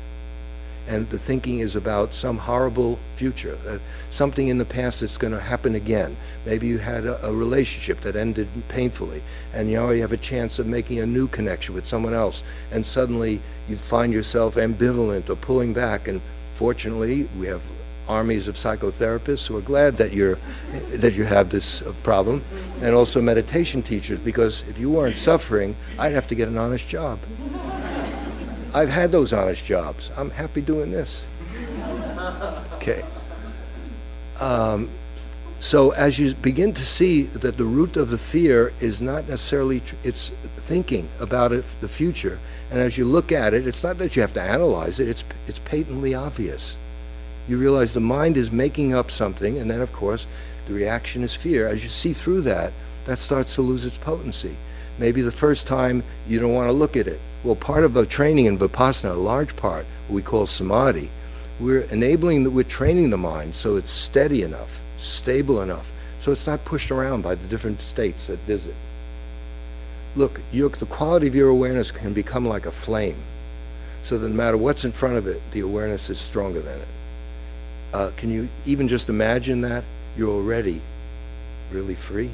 and 0.88 1.10
the 1.10 1.18
thinking 1.18 1.60
is 1.60 1.76
about 1.76 2.14
some 2.14 2.38
horrible 2.38 3.00
future, 3.16 3.58
uh, 3.68 3.78
something 4.10 4.50
in 4.50 4.58
the 4.58 4.66
past 4.66 5.00
that's 5.00 5.18
going 5.18 5.32
to 5.32 5.40
happen 5.40 5.76
again. 5.76 6.16
Maybe 6.46 6.68
you 6.68 6.78
had 6.78 7.06
a, 7.06 7.26
a, 7.26 7.32
relationship 7.32 8.02
that 8.02 8.16
ended 8.16 8.48
painfully, 8.68 9.24
and 9.54 9.72
you 9.72 9.78
have 9.78 10.12
a 10.12 10.18
chance 10.18 10.60
of 10.60 10.68
making 10.68 11.00
a 11.00 11.06
new 11.06 11.28
connection 11.28 11.74
with 11.74 11.86
someone 11.86 12.14
else, 12.14 12.44
and 12.72 12.86
suddenly 12.86 13.42
you 13.70 13.78
find 13.78 14.12
yourself 14.12 14.56
ambivalent 14.56 15.30
or 15.30 15.36
pulling 15.36 15.74
back. 15.74 16.08
And 16.08 16.22
fortunately, 16.52 17.30
we 17.40 17.48
have 17.48 17.62
armies 18.08 18.48
of 18.48 18.56
psychotherapists 18.56 19.48
who 19.48 19.58
are 19.58 19.62
glad 19.62 19.98
that 19.98 20.14
you're 20.14 20.38
that 20.90 21.14
you 21.14 21.24
have 21.24 21.50
this 21.50 21.82
uh, 21.82 21.94
problem, 22.04 22.44
and 22.82 22.96
also 22.96 23.22
meditation 23.22 23.82
teachers 23.82 24.20
because 24.20 24.64
if 24.70 24.78
you 24.78 24.90
weren't 24.90 25.16
suffering, 25.16 25.76
I'd 25.98 26.14
have 26.14 26.28
to 26.28 26.36
get 26.36 26.48
an 26.48 26.58
honest 26.58 26.88
job. 26.88 27.20
I've 28.74 28.90
had 28.90 29.12
those 29.12 29.34
honest 29.34 29.64
jobs. 29.64 30.12
I'm 30.18 30.32
happy 30.32 30.62
doing 30.62 30.92
this. 30.92 31.28
Okay. 32.76 33.04
Um, 34.40 34.90
so 35.60 35.92
as 35.92 36.20
you 36.20 36.34
begin 36.36 36.74
to 36.74 36.84
see 36.84 37.24
that 37.24 37.56
the 37.58 37.64
root 37.64 37.96
of 37.96 38.10
the 38.10 38.18
fear 38.18 38.74
is 38.82 39.02
not 39.02 39.30
necessarily 39.30 39.82
it's 40.04 40.32
thinking 40.58 41.08
about 41.20 41.54
it, 41.54 41.64
the 41.80 41.88
future, 41.88 42.40
and 42.70 42.80
as 42.80 42.98
you 42.98 43.06
look 43.06 43.32
at 43.32 43.54
it, 43.54 43.66
it's 43.66 43.84
not 43.84 43.98
that 44.00 44.16
you 44.16 44.22
have 44.22 44.34
to 44.34 44.42
analyze 44.42 45.00
it. 45.00 45.08
It's 45.08 45.24
it's 45.48 45.60
patently 45.60 46.16
obvious. 46.16 46.78
You 47.48 47.58
realize 47.58 47.94
the 47.94 48.00
mind 48.00 48.38
is 48.38 48.52
making 48.52 48.94
up 48.94 49.12
something, 49.12 49.58
and 49.58 49.70
then 49.70 49.82
of 49.82 49.92
course 49.94 50.28
the 50.68 50.74
reaction 50.74 51.24
is 51.24 51.34
fear. 51.34 51.68
As 51.68 51.84
you 51.84 51.90
see 51.90 52.14
through 52.14 52.42
that, 52.42 52.72
that 53.06 53.18
starts 53.18 53.56
to 53.56 53.62
lose 53.62 53.86
its 53.86 53.98
potency. 53.98 54.56
Maybe 54.98 55.22
the 55.22 55.32
first 55.32 55.68
time 55.68 56.04
you 56.28 56.40
don't 56.40 56.54
want 56.54 56.70
to 56.70 56.74
look 56.74 56.96
at 56.96 57.08
it. 57.08 57.20
Well, 57.44 57.56
part 57.56 57.84
of 57.84 57.98
a 57.98 58.06
training 58.06 58.46
in 58.46 58.58
vipassana, 58.58 59.12
a 59.12 59.14
large 59.14 59.56
part, 59.56 59.86
we 60.10 60.22
call 60.22 60.46
samadhi, 60.46 61.10
we're 61.60 61.82
enabling, 61.82 62.44
the, 62.44 62.50
we're 62.50 62.64
training 62.64 63.10
the 63.10 63.18
mind 63.18 63.56
so 63.56 63.76
it's 63.76 63.92
steady 63.92 64.42
enough 64.44 64.84
stable 65.04 65.62
enough 65.62 65.92
so 66.20 66.32
it's 66.32 66.48
not 66.48 66.64
pushed 66.66 66.90
around 66.90 67.22
by 67.22 67.36
the 67.36 67.48
different 67.48 67.82
states 67.82 68.28
that 68.28 68.40
visit. 68.40 68.74
Look, 70.16 70.40
your, 70.54 70.70
the 70.70 70.86
quality 70.86 71.28
of 71.28 71.36
your 71.36 71.50
awareness 71.50 71.92
can 71.92 72.14
become 72.14 72.48
like 72.48 72.66
a 72.66 72.72
flame, 72.72 73.18
so 74.04 74.18
that 74.18 74.30
no 74.30 74.34
matter 74.34 74.56
what's 74.56 74.86
in 74.86 74.94
front 74.94 75.18
of 75.18 75.28
it, 75.28 75.42
the 75.52 75.60
awareness 75.60 76.10
is 76.10 76.20
stronger 76.20 76.62
than 76.62 76.80
it. 76.80 76.88
Uh, 77.94 78.12
can 78.18 78.32
you 78.32 78.50
even 78.66 78.88
just 78.88 79.08
imagine 79.08 79.62
that? 79.62 79.84
You're 80.18 80.32
already 80.32 80.82
really 81.72 81.96
free. 81.96 82.32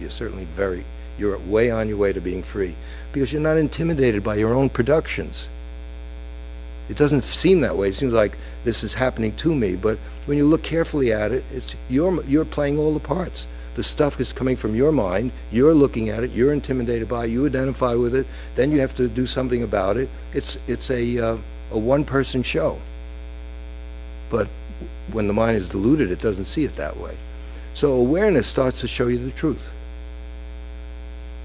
You're 0.00 0.10
certainly 0.10 0.44
very, 0.44 0.84
you're 1.18 1.38
way 1.38 1.70
on 1.70 1.88
your 1.88 1.96
way 1.96 2.12
to 2.12 2.20
being 2.20 2.42
free 2.42 2.74
because 3.12 3.32
you're 3.32 3.42
not 3.42 3.56
intimidated 3.56 4.22
by 4.22 4.36
your 4.36 4.54
own 4.54 4.68
productions. 4.68 5.48
It 6.88 6.96
doesn't 6.96 7.24
seem 7.24 7.60
that 7.62 7.76
way. 7.76 7.88
It 7.88 7.94
seems 7.94 8.12
like 8.12 8.36
this 8.64 8.82
is 8.82 8.94
happening 8.94 9.34
to 9.36 9.54
me, 9.54 9.76
but 9.76 9.98
when 10.26 10.38
you 10.38 10.44
look 10.44 10.62
carefully 10.62 11.12
at 11.12 11.32
it, 11.32 11.44
it's 11.52 11.76
you're 11.88 12.22
you're 12.24 12.46
playing 12.46 12.78
all 12.78 12.94
the 12.94 13.00
parts. 13.00 13.46
The 13.74 13.82
stuff 13.82 14.20
is 14.20 14.32
coming 14.32 14.56
from 14.56 14.74
your 14.74 14.90
mind. 14.90 15.30
You're 15.52 15.74
looking 15.74 16.08
at 16.08 16.24
it. 16.24 16.32
You're 16.32 16.52
intimidated 16.52 17.08
by 17.08 17.26
it. 17.26 17.30
You 17.30 17.46
identify 17.46 17.94
with 17.94 18.14
it. 18.14 18.26
Then 18.54 18.72
you 18.72 18.80
have 18.80 18.94
to 18.96 19.06
do 19.08 19.26
something 19.26 19.62
about 19.62 19.96
it. 19.96 20.08
It's 20.32 20.58
it's 20.66 20.90
a 20.90 21.18
uh, 21.18 21.36
a 21.72 21.78
one-person 21.78 22.42
show. 22.42 22.78
But 24.30 24.48
when 25.12 25.26
the 25.26 25.32
mind 25.32 25.56
is 25.56 25.68
deluded, 25.68 26.10
it 26.10 26.20
doesn't 26.20 26.44
see 26.44 26.64
it 26.64 26.76
that 26.76 26.96
way. 26.96 27.16
So 27.74 27.92
awareness 27.92 28.46
starts 28.46 28.80
to 28.80 28.88
show 28.88 29.06
you 29.06 29.18
the 29.18 29.30
truth. 29.30 29.70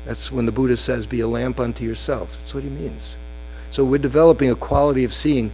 That's 0.06 0.32
when 0.32 0.46
the 0.46 0.52
Buddha 0.52 0.78
says, 0.78 1.06
"Be 1.06 1.20
a 1.22 1.28
lamp 1.28 1.60
unto 1.60 1.86
yourself." 1.86 2.38
That's 2.40 2.54
what 2.54 2.64
he 2.64 2.70
means. 2.70 3.16
So 3.72 3.84
we're 3.84 4.00
developing 4.00 4.50
a 4.50 4.56
quality 4.56 5.04
of 5.04 5.14
seeing. 5.14 5.52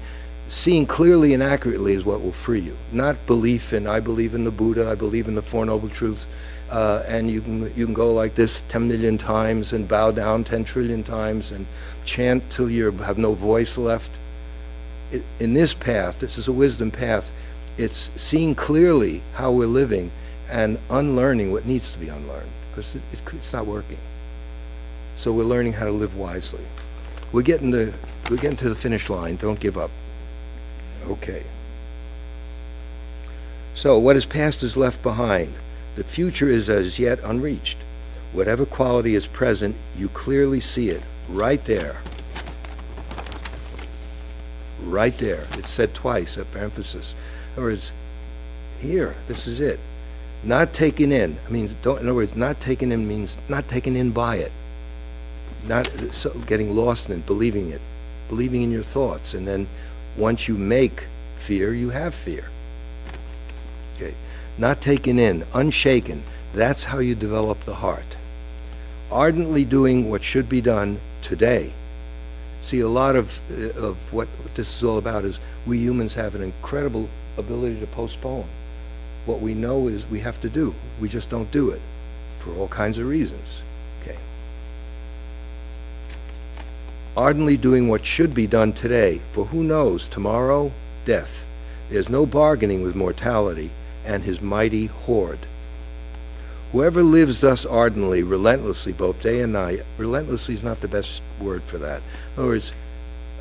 Seeing 0.47 0.87
clearly 0.87 1.35
and 1.35 1.43
accurately 1.43 1.93
is 1.93 2.03
what 2.03 2.23
will 2.23 2.31
free 2.31 2.61
you, 2.61 2.75
not 2.91 3.23
belief 3.27 3.71
in 3.71 3.85
I 3.85 3.99
believe 3.99 4.33
in 4.33 4.45
the 4.45 4.51
Buddha, 4.51 4.89
I 4.89 4.95
believe 4.95 5.27
in 5.27 5.35
the 5.35 5.43
Four 5.43 5.63
Noble 5.63 5.89
Truths, 5.89 6.25
uh, 6.71 7.03
and 7.07 7.29
you 7.29 7.41
can 7.41 7.71
you 7.75 7.85
can 7.85 7.93
go 7.93 8.11
like 8.11 8.35
this 8.35 8.63
10 8.67 8.87
million 8.87 9.17
times 9.17 9.73
and 9.73 9.87
bow 9.87 10.09
down 10.09 10.43
10 10.43 10.63
trillion 10.63 11.03
times 11.03 11.51
and 11.51 11.67
chant 12.03 12.49
till 12.49 12.69
you 12.69 12.91
have 12.91 13.17
no 13.17 13.33
voice 13.33 13.77
left. 13.77 14.11
It, 15.11 15.23
in 15.39 15.53
this 15.53 15.73
path, 15.73 16.19
this 16.19 16.37
is 16.37 16.47
a 16.47 16.51
wisdom 16.53 16.91
path. 16.91 17.31
It's 17.79 18.11
seeing 18.17 18.55
clearly 18.55 19.21
how 19.35 19.53
we're 19.53 19.65
living 19.65 20.11
and 20.49 20.79
unlearning 20.89 21.53
what 21.53 21.65
needs 21.65 21.93
to 21.93 21.97
be 21.97 22.09
unlearned 22.09 22.51
because 22.69 22.95
it, 22.95 23.01
it, 23.13 23.21
it's 23.33 23.53
not 23.53 23.65
working. 23.65 23.97
So 25.15 25.31
we're 25.31 25.43
learning 25.43 25.73
how 25.73 25.85
to 25.85 25.91
live 25.91 26.17
wisely. 26.17 26.65
We're 27.31 27.41
getting 27.41 27.71
to 27.71 27.93
we're 28.29 28.35
getting 28.35 28.57
to 28.57 28.67
the 28.67 28.75
finish 28.75 29.09
line. 29.09 29.37
Don't 29.37 29.61
give 29.61 29.77
up. 29.77 29.91
Okay. 31.07 31.43
So 33.73 33.97
what 33.97 34.17
is 34.17 34.25
past 34.25 34.61
is 34.61 34.75
left 34.75 35.01
behind. 35.01 35.53
The 35.95 36.03
future 36.03 36.49
is 36.49 36.69
as 36.69 36.99
yet 36.99 37.19
unreached. 37.23 37.77
Whatever 38.33 38.65
quality 38.65 39.15
is 39.15 39.25
present, 39.25 39.77
you 39.97 40.09
clearly 40.09 40.59
see 40.59 40.89
it 40.89 41.01
right 41.29 41.63
there. 41.63 42.01
Right 44.83 45.17
there. 45.17 45.47
It's 45.53 45.69
said 45.69 45.93
twice 45.93 46.35
for 46.35 46.57
emphasis. 46.57 47.15
In 47.55 47.63
other 47.63 47.71
words, 47.71 47.91
here, 48.79 49.15
this 49.27 49.47
is 49.47 49.59
it. 49.59 49.79
Not 50.43 50.71
taken 50.73 51.11
in. 51.11 51.37
I 51.45 51.49
mean, 51.49 51.67
in 51.67 51.85
other 51.85 52.13
words, 52.13 52.35
not 52.35 52.59
taken 52.59 52.91
in 52.91 53.07
means 53.07 53.37
not 53.49 53.67
taken 53.67 53.95
in 53.95 54.11
by 54.11 54.37
it. 54.37 54.51
Not 55.67 55.87
so 56.13 56.29
getting 56.45 56.75
lost 56.75 57.09
in 57.09 57.19
it, 57.19 57.25
believing 57.25 57.69
it, 57.69 57.81
believing 58.29 58.61
in 58.61 58.71
your 58.71 58.83
thoughts, 58.83 59.33
and 59.33 59.45
then 59.45 59.67
once 60.15 60.47
you 60.47 60.57
make 60.57 61.07
fear, 61.37 61.73
you 61.73 61.89
have 61.89 62.13
fear. 62.13 62.49
Okay, 63.95 64.13
not 64.57 64.79
taken 64.79 65.19
in, 65.19 65.45
unshaken. 65.53 66.23
That's 66.53 66.85
how 66.85 66.99
you 66.99 67.15
develop 67.15 67.65
the 67.65 67.75
heart. 67.75 68.15
Ardently 69.11 69.65
doing 69.65 70.09
what 70.09 70.23
should 70.23 70.47
be 70.47 70.61
done 70.61 70.99
today. 71.21 71.73
See, 72.69 72.81
a 72.81 72.87
lot 72.87 73.15
of 73.15 73.41
uh, 73.49 73.87
of 73.87 74.13
what 74.13 74.27
this 74.53 74.77
is 74.77 74.83
all 74.83 74.99
about 74.99 75.25
is 75.25 75.39
we 75.65 75.79
humans 75.79 76.13
have 76.13 76.35
an 76.35 76.43
incredible 76.43 77.09
ability 77.35 77.79
to 77.79 77.87
postpone. 77.87 78.45
What 79.25 79.41
we 79.41 79.55
know 79.55 79.87
is 79.87 80.05
we 80.05 80.19
have 80.19 80.39
to 80.41 80.49
do. 80.49 80.75
We 81.01 81.09
just 81.09 81.31
don't 81.31 81.49
do 81.49 81.71
it 81.71 81.81
for 82.37 82.53
all 82.53 82.67
kinds 82.67 82.99
of 82.99 83.07
reasons. 83.07 83.63
Okay. 84.03 84.19
Ardently 87.17 87.57
doing 87.57 87.87
what 87.87 88.05
should 88.05 88.35
be 88.35 88.45
done 88.45 88.73
today, 88.73 89.19
for 89.31 89.45
who 89.45 89.63
knows, 89.63 90.07
tomorrow, 90.07 90.71
death. 91.05 91.47
There's 91.89 92.07
no 92.07 92.27
bargaining 92.27 92.83
with 92.83 92.95
mortality 92.95 93.71
and 94.05 94.21
his 94.21 94.41
mighty 94.41 94.85
horde. 94.85 95.47
Whoever 96.71 97.01
lives 97.01 97.41
thus 97.41 97.65
ardently, 97.65 98.21
relentlessly, 98.21 98.93
both 98.93 99.21
day 99.21 99.41
and 99.41 99.53
night, 99.53 99.83
relentlessly 99.97 100.53
is 100.53 100.63
not 100.63 100.81
the 100.81 100.87
best 100.87 101.23
word 101.39 101.63
for 101.63 101.79
that. 101.79 102.01
In 102.35 102.43
other 102.43 102.49
words, 102.49 102.73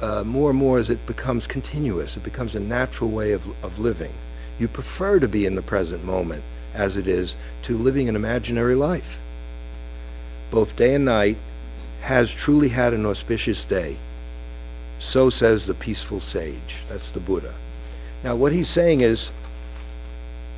uh, 0.00 0.24
more 0.24 0.50
and 0.50 0.58
more 0.58 0.78
as 0.78 0.88
it 0.88 1.04
becomes 1.06 1.46
continuous, 1.46 2.16
it 2.16 2.22
becomes 2.22 2.54
a 2.54 2.60
natural 2.60 3.10
way 3.10 3.32
of, 3.32 3.46
of 3.62 3.78
living. 3.78 4.12
You 4.58 4.66
prefer 4.66 5.18
to 5.18 5.28
be 5.28 5.44
in 5.44 5.56
the 5.56 5.62
present 5.62 6.04
moment 6.04 6.42
as 6.72 6.96
it 6.96 7.06
is 7.06 7.36
to 7.62 7.76
living 7.76 8.08
an 8.08 8.16
imaginary 8.16 8.74
life. 8.74 9.18
Both 10.50 10.76
day 10.76 10.94
and 10.94 11.04
night 11.04 11.36
has 12.00 12.32
truly 12.32 12.70
had 12.70 12.94
an 12.94 13.04
auspicious 13.04 13.64
day. 13.64 13.98
So 14.98 15.28
says 15.28 15.66
the 15.66 15.74
peaceful 15.74 16.20
sage. 16.20 16.78
That's 16.88 17.10
the 17.10 17.20
Buddha. 17.20 17.54
Now, 18.24 18.36
what 18.36 18.52
he's 18.52 18.68
saying 18.68 19.02
is, 19.02 19.30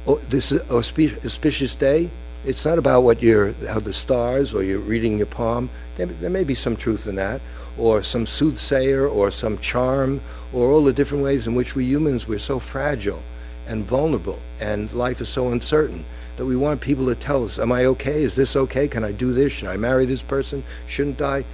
oh, 0.06 0.16
this 0.28 0.52
auspicious 0.70 1.74
day, 1.74 2.10
it's 2.44 2.64
not 2.64 2.78
about 2.78 3.02
what 3.02 3.22
you're, 3.22 3.52
how 3.68 3.80
the 3.80 3.92
stars 3.92 4.54
or 4.54 4.62
you're 4.62 4.78
reading 4.78 5.18
your 5.18 5.26
palm. 5.26 5.68
There, 5.96 6.06
there 6.06 6.30
may 6.30 6.44
be 6.44 6.54
some 6.54 6.76
truth 6.76 7.06
in 7.06 7.16
that, 7.16 7.40
or 7.76 8.02
some 8.02 8.26
soothsayer, 8.26 9.06
or 9.06 9.30
some 9.30 9.58
charm, 9.58 10.20
or 10.52 10.70
all 10.70 10.84
the 10.84 10.92
different 10.92 11.24
ways 11.24 11.46
in 11.46 11.54
which 11.54 11.74
we 11.74 11.84
humans, 11.84 12.26
we're 12.26 12.38
so 12.38 12.58
fragile 12.58 13.22
and 13.66 13.84
vulnerable, 13.84 14.38
and 14.60 14.92
life 14.92 15.20
is 15.20 15.28
so 15.28 15.48
uncertain 15.52 16.04
that 16.36 16.46
we 16.46 16.56
want 16.56 16.80
people 16.80 17.06
to 17.06 17.14
tell 17.14 17.44
us, 17.44 17.58
Am 17.58 17.70
I 17.70 17.84
okay? 17.84 18.22
Is 18.22 18.34
this 18.34 18.56
okay? 18.56 18.88
Can 18.88 19.04
I 19.04 19.12
do 19.12 19.32
this? 19.32 19.52
Should 19.52 19.68
I 19.68 19.76
marry 19.76 20.06
this 20.06 20.22
person? 20.22 20.64
Shouldn't 20.86 21.20
I? 21.20 21.44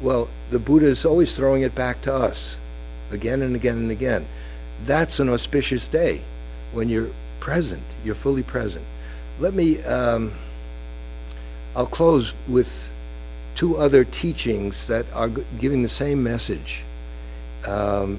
Well, 0.00 0.28
the 0.50 0.58
Buddha 0.58 0.86
is 0.86 1.04
always 1.04 1.36
throwing 1.36 1.62
it 1.62 1.74
back 1.74 2.02
to 2.02 2.14
us 2.14 2.58
again 3.10 3.42
and 3.42 3.56
again 3.56 3.78
and 3.78 3.90
again. 3.90 4.26
That's 4.84 5.18
an 5.20 5.30
auspicious 5.30 5.88
day 5.88 6.22
when 6.72 6.88
you're 6.88 7.10
present, 7.40 7.82
you're 8.04 8.14
fully 8.14 8.42
present. 8.42 8.84
Let 9.40 9.54
me, 9.54 9.82
um, 9.82 10.32
I'll 11.74 11.86
close 11.86 12.34
with 12.48 12.90
two 13.54 13.76
other 13.76 14.04
teachings 14.04 14.86
that 14.86 15.06
are 15.12 15.28
giving 15.58 15.82
the 15.82 15.88
same 15.88 16.22
message. 16.22 16.84
Um, 17.66 18.18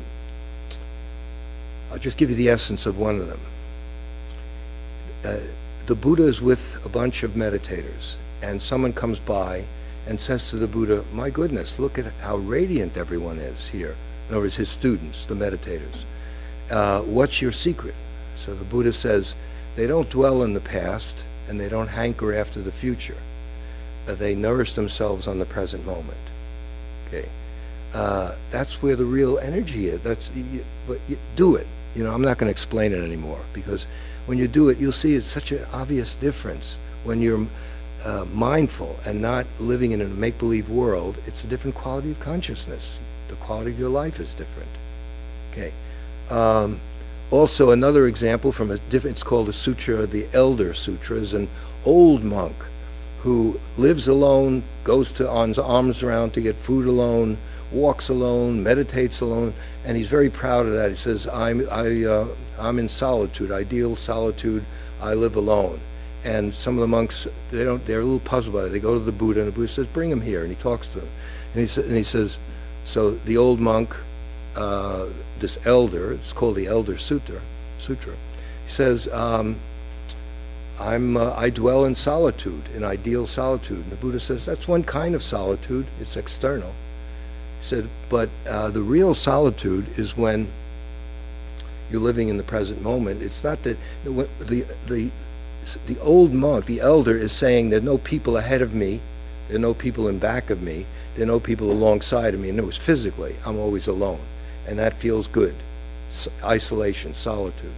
I'll 1.91 1.97
just 1.97 2.17
give 2.17 2.29
you 2.29 2.35
the 2.35 2.49
essence 2.49 2.85
of 2.85 2.97
one 2.97 3.19
of 3.19 3.27
them. 3.27 3.39
Uh, 5.23 5.39
the 5.85 5.95
Buddha 5.95 6.23
is 6.23 6.41
with 6.41 6.83
a 6.85 6.89
bunch 6.89 7.23
of 7.23 7.31
meditators, 7.31 8.15
and 8.41 8.61
someone 8.61 8.91
comes 8.91 9.19
by 9.19 9.65
and 10.07 10.19
says 10.19 10.49
to 10.49 10.57
the 10.57 10.67
Buddha, 10.67 11.03
My 11.13 11.29
goodness, 11.29 11.79
look 11.79 11.97
at 11.97 12.11
how 12.19 12.37
radiant 12.37 12.97
everyone 12.97 13.37
is 13.37 13.69
here. 13.69 13.95
In 14.27 14.35
other 14.35 14.41
words, 14.41 14.55
his 14.55 14.69
students, 14.69 15.25
the 15.25 15.35
meditators. 15.35 16.03
Uh, 16.69 17.01
what's 17.01 17.41
your 17.41 17.51
secret? 17.51 17.95
So 18.35 18.53
the 18.53 18.65
Buddha 18.65 18.91
says, 18.91 19.35
They 19.75 19.87
don't 19.87 20.09
dwell 20.09 20.43
in 20.43 20.53
the 20.53 20.61
past 20.61 21.25
and 21.47 21.59
they 21.59 21.69
don't 21.69 21.87
hanker 21.87 22.33
after 22.33 22.61
the 22.61 22.71
future. 22.71 23.17
Uh, 24.07 24.15
they 24.15 24.35
nourish 24.35 24.73
themselves 24.73 25.27
on 25.27 25.39
the 25.39 25.45
present 25.45 25.85
moment. 25.85 26.17
Okay. 27.07 27.27
Uh, 27.93 28.35
that's 28.51 28.81
where 28.81 28.95
the 28.95 29.05
real 29.05 29.37
energy 29.39 29.87
is. 29.87 29.99
That's 30.01 30.31
you, 30.35 30.65
but 30.87 30.99
you, 31.07 31.17
do 31.35 31.55
it. 31.55 31.67
You 31.95 32.03
know, 32.03 32.13
I'm 32.13 32.21
not 32.21 32.37
going 32.37 32.47
to 32.47 32.51
explain 32.51 32.91
it 32.91 33.01
anymore 33.01 33.39
because 33.53 33.87
when 34.25 34.37
you 34.37 34.47
do 34.47 34.69
it, 34.69 34.77
you'll 34.77 34.91
see 34.91 35.15
it's 35.15 35.27
such 35.27 35.51
an 35.51 35.65
obvious 35.71 36.15
difference. 36.15 36.77
When 37.03 37.21
you're 37.21 37.45
uh, 38.03 38.25
mindful 38.33 38.97
and 39.05 39.21
not 39.21 39.45
living 39.59 39.91
in 39.91 40.01
a 40.01 40.05
make-believe 40.05 40.69
world, 40.69 41.17
it's 41.25 41.43
a 41.43 41.47
different 41.47 41.75
quality 41.75 42.11
of 42.11 42.19
consciousness. 42.19 42.99
The 43.27 43.35
quality 43.35 43.71
of 43.71 43.79
your 43.79 43.89
life 43.89 44.19
is 44.19 44.35
different. 44.35 44.69
Okay. 45.51 45.71
Um, 46.29 46.79
also, 47.31 47.71
another 47.71 48.07
example 48.07 48.51
from 48.51 48.71
a 48.71 48.77
different, 48.77 49.17
it's 49.17 49.23
called 49.23 49.47
the 49.47 49.53
Sutra, 49.53 50.05
the 50.05 50.27
Elder 50.33 50.73
Sutra, 50.73 51.17
is 51.17 51.33
an 51.33 51.49
old 51.83 52.23
monk 52.23 52.55
who 53.21 53.59
lives 53.77 54.07
alone, 54.07 54.63
goes 54.83 55.11
to 55.13 55.27
his 55.47 55.57
alms 55.57 56.03
around 56.03 56.33
to 56.33 56.41
get 56.41 56.55
food 56.55 56.85
alone, 56.85 57.37
walks 57.71 58.09
alone, 58.09 58.61
meditates 58.61 59.21
alone, 59.21 59.53
and 59.83 59.97
he's 59.97 60.07
very 60.07 60.29
proud 60.29 60.67
of 60.67 60.73
that. 60.73 60.89
He 60.89 60.95
says, 60.95 61.27
I'm, 61.27 61.67
I, 61.71 62.03
uh, 62.03 62.27
I'm 62.59 62.77
in 62.77 62.87
solitude, 62.87 63.51
ideal 63.51 63.95
solitude, 63.95 64.63
I 65.01 65.15
live 65.15 65.35
alone. 65.35 65.79
And 66.23 66.53
some 66.53 66.75
of 66.75 66.81
the 66.81 66.87
monks, 66.87 67.27
they 67.51 67.63
don't, 67.63 67.83
they're 67.85 68.01
a 68.01 68.03
little 68.03 68.19
puzzled 68.19 68.55
by 68.55 68.65
it. 68.65 68.69
They 68.69 68.79
go 68.79 68.93
to 68.93 69.03
the 69.03 69.11
Buddha, 69.11 69.39
and 69.41 69.47
the 69.47 69.51
Buddha 69.51 69.67
says, 69.67 69.87
bring 69.87 70.11
him 70.11 70.21
here, 70.21 70.41
and 70.41 70.49
he 70.49 70.55
talks 70.55 70.87
to 70.89 70.99
them. 70.99 71.09
And 71.53 71.61
he, 71.61 71.67
sa- 71.67 71.81
and 71.81 71.95
he 71.95 72.03
says, 72.03 72.37
so 72.83 73.11
the 73.11 73.37
old 73.37 73.59
monk, 73.59 73.95
uh, 74.55 75.07
this 75.39 75.57
elder, 75.65 76.13
it's 76.13 76.33
called 76.33 76.55
the 76.55 76.67
Elder 76.67 76.97
Sutra, 76.97 77.41
Sutra, 77.77 78.13
he 78.65 78.71
says, 78.71 79.07
um, 79.09 79.57
I'm, 80.79 81.15
uh, 81.15 81.33
I 81.37 81.49
dwell 81.49 81.85
in 81.85 81.95
solitude, 81.95 82.63
in 82.73 82.83
ideal 82.83 83.25
solitude. 83.25 83.79
And 83.79 83.91
the 83.91 83.95
Buddha 83.95 84.19
says, 84.19 84.45
that's 84.45 84.67
one 84.67 84.83
kind 84.83 85.15
of 85.15 85.23
solitude, 85.23 85.85
it's 86.01 86.17
external. 86.17 86.73
He 87.59 87.65
said, 87.65 87.89
but 88.09 88.29
uh, 88.49 88.69
the 88.71 88.81
real 88.81 89.13
solitude 89.13 89.87
is 89.97 90.17
when 90.17 90.47
you're 91.89 92.01
living 92.01 92.29
in 92.29 92.37
the 92.37 92.43
present 92.43 92.81
moment. 92.81 93.21
It's 93.21 93.43
not 93.43 93.63
that 93.63 93.77
the, 94.03 94.27
the, 94.39 94.65
the, 94.87 95.11
the 95.85 95.99
old 96.01 96.33
monk, 96.33 96.65
the 96.65 96.81
elder, 96.81 97.15
is 97.15 97.31
saying 97.31 97.69
there 97.69 97.79
are 97.79 97.83
no 97.83 97.97
people 97.97 98.37
ahead 98.37 98.61
of 98.61 98.73
me, 98.73 98.99
there 99.47 99.57
are 99.57 99.59
no 99.59 99.73
people 99.73 100.07
in 100.07 100.19
back 100.19 100.49
of 100.49 100.61
me, 100.61 100.85
there 101.13 101.23
are 101.23 101.27
no 101.27 101.39
people 101.39 101.71
alongside 101.71 102.33
of 102.33 102.39
me. 102.39 102.49
And 102.49 102.59
it 102.59 102.65
was 102.65 102.77
physically, 102.77 103.35
I'm 103.45 103.59
always 103.59 103.87
alone. 103.87 104.19
And 104.67 104.79
that 104.79 104.93
feels 104.93 105.27
good. 105.27 105.55
Isolation, 106.43 107.13
solitude. 107.13 107.73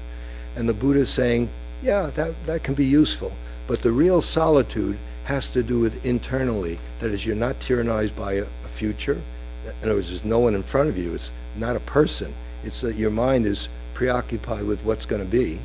And 0.55 0.67
the 0.67 0.73
Buddha 0.73 1.01
is 1.01 1.09
saying, 1.09 1.49
yeah, 1.83 2.07
that, 2.07 2.33
that 2.45 2.63
can 2.63 2.73
be 2.73 2.85
useful. 2.85 3.31
But 3.67 3.81
the 3.81 3.91
real 3.91 4.21
solitude 4.21 4.97
has 5.25 5.51
to 5.51 5.61
do 5.61 5.79
with 5.79 6.05
internally. 6.05 6.79
That 6.99 7.11
is, 7.11 7.25
you're 7.25 7.35
not 7.35 7.59
tyrannized 7.59 8.15
by 8.15 8.33
a, 8.33 8.43
a 8.43 8.67
future. 8.67 9.21
In 9.65 9.89
other 9.89 9.95
words, 9.95 10.09
there's 10.09 10.23
no 10.23 10.39
one 10.39 10.55
in 10.55 10.63
front 10.63 10.89
of 10.89 10.97
you. 10.97 11.13
It's 11.13 11.31
not 11.57 11.75
a 11.75 11.81
person. 11.81 12.33
It's 12.63 12.81
that 12.81 12.95
your 12.95 13.11
mind 13.11 13.45
is 13.45 13.67
preoccupied 13.93 14.63
with 14.63 14.81
what's 14.83 15.05
going 15.05 15.21
to 15.21 15.27
be. 15.27 15.59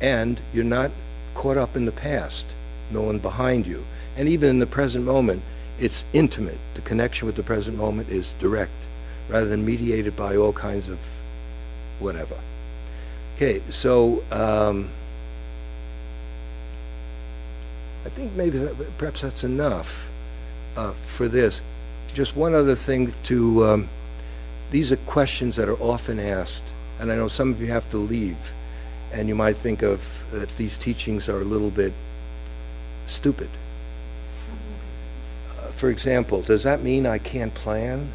And 0.00 0.40
you're 0.54 0.64
not 0.64 0.90
caught 1.34 1.58
up 1.58 1.76
in 1.76 1.84
the 1.84 1.92
past. 1.92 2.46
No 2.90 3.02
one 3.02 3.18
behind 3.18 3.66
you. 3.66 3.84
And 4.16 4.28
even 4.28 4.48
in 4.48 4.58
the 4.58 4.66
present 4.66 5.04
moment, 5.04 5.42
it's 5.78 6.04
intimate. 6.12 6.58
The 6.74 6.80
connection 6.80 7.26
with 7.26 7.36
the 7.36 7.42
present 7.42 7.76
moment 7.76 8.08
is 8.08 8.32
direct, 8.34 8.72
rather 9.28 9.46
than 9.46 9.64
mediated 9.64 10.16
by 10.16 10.36
all 10.36 10.52
kinds 10.52 10.88
of 10.88 10.98
whatever. 11.98 12.36
Okay, 13.36 13.60
so 13.70 14.22
um, 14.32 14.88
I 18.04 18.08
think 18.08 18.32
maybe 18.34 18.58
that, 18.58 18.98
perhaps 18.98 19.20
that's 19.20 19.44
enough 19.44 20.08
uh, 20.76 20.92
for 20.92 21.28
this. 21.28 21.60
Just 22.14 22.34
one 22.34 22.54
other 22.54 22.74
thing 22.74 23.12
to, 23.24 23.64
um, 23.64 23.88
these 24.70 24.90
are 24.90 24.96
questions 24.96 25.56
that 25.56 25.68
are 25.68 25.80
often 25.80 26.18
asked, 26.18 26.64
and 26.98 27.12
I 27.12 27.16
know 27.16 27.28
some 27.28 27.52
of 27.52 27.60
you 27.60 27.68
have 27.68 27.88
to 27.90 27.96
leave, 27.96 28.52
and 29.12 29.28
you 29.28 29.34
might 29.34 29.56
think 29.56 29.82
of 29.82 30.24
that 30.32 30.56
these 30.56 30.78
teachings 30.78 31.28
are 31.28 31.40
a 31.40 31.44
little 31.44 31.70
bit 31.70 31.92
stupid. 33.06 33.50
Uh, 35.50 35.70
for 35.72 35.90
example, 35.90 36.42
does 36.42 36.62
that 36.62 36.82
mean 36.82 37.06
I 37.06 37.18
can't 37.18 37.54
plan? 37.54 38.08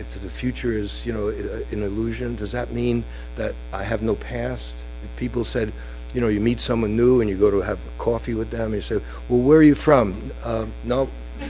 If 0.00 0.18
the 0.22 0.30
future 0.30 0.72
is, 0.72 1.04
you 1.04 1.12
know, 1.12 1.28
an 1.28 1.82
illusion, 1.82 2.34
does 2.34 2.52
that 2.52 2.72
mean 2.72 3.04
that 3.36 3.54
I 3.70 3.84
have 3.84 4.00
no 4.00 4.14
past? 4.14 4.74
If 5.04 5.14
people 5.16 5.44
said, 5.44 5.74
you 6.14 6.22
know, 6.22 6.28
you 6.28 6.40
meet 6.40 6.58
someone 6.58 6.96
new 6.96 7.20
and 7.20 7.28
you 7.28 7.36
go 7.36 7.50
to 7.50 7.60
have 7.60 7.78
coffee 7.98 8.32
with 8.32 8.50
them, 8.50 8.72
and 8.72 8.76
you 8.76 8.80
say, 8.80 8.98
well, 9.28 9.40
where 9.40 9.58
are 9.58 9.62
you 9.62 9.74
from? 9.74 10.32
Uh, 10.42 10.64
no. 10.84 11.10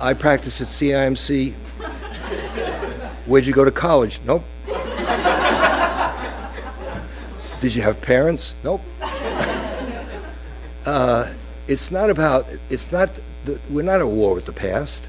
I 0.00 0.14
practice 0.16 0.60
at 0.60 0.68
CIMC. 0.68 1.52
Where'd 3.26 3.46
you 3.46 3.52
go 3.52 3.64
to 3.64 3.72
college? 3.72 4.20
Nope. 4.24 4.44
Did 7.58 7.74
you 7.74 7.82
have 7.82 8.00
parents? 8.00 8.54
Nope. 8.62 8.82
uh, 10.86 11.32
it's 11.66 11.90
not 11.90 12.08
about, 12.08 12.46
it's 12.70 12.92
not, 12.92 13.10
we're 13.70 13.82
not 13.82 14.00
at 14.00 14.08
war 14.08 14.34
with 14.34 14.46
the 14.46 14.52
past. 14.52 15.06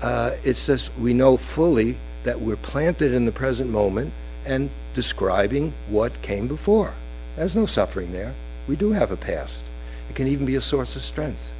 Uh, 0.00 0.32
it's 0.42 0.66
just 0.66 0.96
we 0.98 1.12
know 1.12 1.36
fully 1.36 1.96
that 2.24 2.40
we're 2.40 2.56
planted 2.56 3.14
in 3.14 3.24
the 3.24 3.32
present 3.32 3.70
moment 3.70 4.12
and 4.44 4.70
describing 4.94 5.72
what 5.88 6.22
came 6.22 6.48
before. 6.48 6.94
There's 7.36 7.56
no 7.56 7.66
suffering 7.66 8.12
there. 8.12 8.34
We 8.68 8.76
do 8.76 8.92
have 8.92 9.10
a 9.10 9.16
past. 9.16 9.62
It 10.10 10.16
can 10.16 10.26
even 10.26 10.46
be 10.46 10.56
a 10.56 10.60
source 10.60 10.96
of 10.96 11.02
strength. 11.02 11.50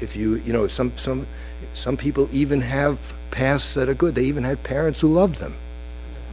If 0.00 0.16
you, 0.16 0.36
you 0.36 0.52
know, 0.52 0.66
some, 0.66 0.92
some, 0.96 1.26
some 1.74 1.96
people 1.96 2.28
even 2.32 2.60
have 2.62 3.14
pasts 3.30 3.74
that 3.74 3.88
are 3.88 3.94
good. 3.94 4.14
They 4.14 4.24
even 4.24 4.44
had 4.44 4.62
parents 4.62 5.00
who 5.00 5.08
loved 5.08 5.38
them. 5.38 5.54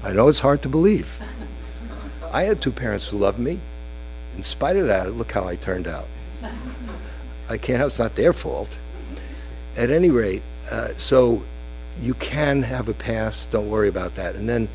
I 0.03 0.13
know 0.13 0.27
it's 0.27 0.39
hard 0.39 0.61
to 0.63 0.69
believe. 0.69 1.19
I 2.31 2.43
had 2.43 2.61
two 2.61 2.71
parents 2.71 3.09
who 3.09 3.17
loved 3.17 3.39
me. 3.39 3.59
In 4.35 4.43
spite 4.43 4.77
of 4.77 4.87
that, 4.87 5.13
look 5.13 5.31
how 5.31 5.47
I 5.47 5.55
turned 5.55 5.87
out. 5.87 6.07
I 7.49 7.57
can't, 7.57 7.77
help. 7.77 7.89
it's 7.89 7.99
not 7.99 8.15
their 8.15 8.33
fault. 8.33 8.77
At 9.75 9.89
any 9.89 10.09
rate, 10.09 10.41
uh, 10.71 10.89
so 10.97 11.43
you 11.99 12.13
can 12.15 12.63
have 12.63 12.87
a 12.89 12.93
past, 12.93 13.51
don't 13.51 13.69
worry 13.69 13.87
about 13.87 14.15
that. 14.15 14.35
And 14.35 14.47
then 14.47 14.67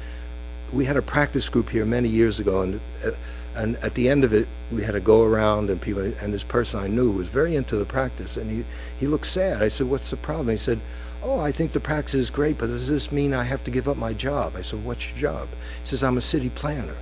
we 0.72 0.84
had 0.84 0.96
a 0.96 1.02
practice 1.02 1.48
group 1.48 1.68
here 1.68 1.84
many 1.84 2.08
years 2.08 2.40
ago, 2.40 2.62
and, 2.62 2.80
uh, 3.04 3.10
and 3.54 3.76
at 3.76 3.94
the 3.94 4.08
end 4.08 4.24
of 4.24 4.32
it, 4.32 4.48
we 4.70 4.82
had 4.82 4.92
to 4.92 5.00
go 5.00 5.22
around, 5.22 5.70
and 5.70 5.80
people, 5.80 6.02
and 6.02 6.32
this 6.32 6.44
person 6.44 6.80
I 6.80 6.86
knew 6.86 7.10
was 7.10 7.28
very 7.28 7.54
into 7.56 7.76
the 7.76 7.84
practice, 7.84 8.36
and 8.36 8.50
he, 8.50 8.64
he 8.98 9.06
looked 9.06 9.26
sad. 9.26 9.62
I 9.62 9.68
said, 9.68 9.88
what's 9.88 10.10
the 10.10 10.16
problem? 10.16 10.48
He 10.48 10.56
said, 10.56 10.80
oh, 11.22 11.38
I 11.38 11.52
think 11.52 11.72
the 11.72 11.80
practice 11.80 12.14
is 12.14 12.30
great, 12.30 12.58
but 12.58 12.66
does 12.66 12.88
this 12.88 13.12
mean 13.12 13.34
I 13.34 13.44
have 13.44 13.62
to 13.64 13.70
give 13.70 13.88
up 13.88 13.96
my 13.96 14.12
job? 14.12 14.54
I 14.56 14.62
said, 14.62 14.84
what's 14.84 15.08
your 15.10 15.18
job? 15.18 15.48
He 15.82 15.88
says, 15.88 16.02
I'm 16.02 16.16
a 16.16 16.22
city 16.22 16.48
planner. 16.48 16.96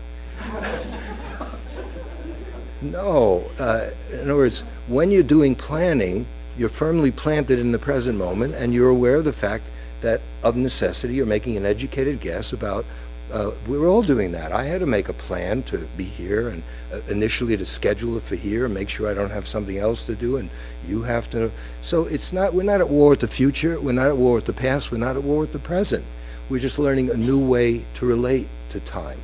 No. 2.83 3.45
Uh, 3.59 3.91
in 4.13 4.21
other 4.21 4.37
words, 4.37 4.61
when 4.89 5.11
you're 5.11 5.23
doing 5.23 5.55
planning, 5.55 6.27
you're 6.57 6.69
firmly 6.69 7.11
planted 7.11 7.59
in 7.59 7.73
the 7.73 7.79
present 7.79 8.19
moment, 8.19 8.55
and 8.55 8.75
you're 8.75 8.89
aware 8.89 9.17
of 9.17 9.25
the 9.25 9.33
fact 9.33 9.65
that, 10.01 10.21
of 10.43 10.57
necessity, 10.57 11.15
you're 11.15 11.27
making 11.27 11.57
an 11.57 11.67
educated 11.67 12.21
guess 12.21 12.53
about. 12.53 12.85
Uh, 13.33 13.53
we 13.69 13.79
were 13.79 13.87
all 13.87 14.03
doing 14.03 14.33
that. 14.33 14.51
I 14.51 14.65
had 14.65 14.81
to 14.81 14.87
make 14.87 15.09
a 15.09 15.13
plan 15.13 15.63
to 15.65 15.79
be 15.97 16.05
here, 16.05 16.49
and 16.49 16.63
uh, 16.93 17.01
initially 17.09 17.57
to 17.57 17.65
schedule 17.65 18.17
it 18.17 18.25
for 18.25 18.35
here, 18.35 18.65
and 18.65 18.75
make 18.75 18.89
sure 18.89 19.09
I 19.09 19.15
don't 19.15 19.31
have 19.31 19.47
something 19.47 19.79
else 19.79 20.05
to 20.07 20.17
do, 20.17 20.39
and 20.39 20.51
you 20.89 21.03
have 21.03 21.31
to. 21.31 21.53
So 21.81 22.07
it's 22.07 22.33
not. 22.33 22.55
We're 22.55 22.65
not 22.65 22.81
at 22.81 22.89
war 22.89 23.11
with 23.11 23.21
the 23.21 23.29
future. 23.29 23.81
We're 23.81 23.93
not 23.93 24.09
at 24.09 24.17
war 24.17 24.35
with 24.35 24.47
the 24.47 24.53
past. 24.53 24.91
We're 24.91 24.99
not 24.99 25.17
at 25.17 25.23
war 25.23 25.41
with 25.41 25.53
the 25.53 25.61
present. 25.61 26.05
We're 26.49 26.59
just 26.59 26.81
learning 26.81 27.11
a 27.11 27.17
new 27.17 27.39
way 27.39 27.85
to 27.95 28.07
relate 28.07 28.49
to 28.71 28.81
time. 28.81 29.21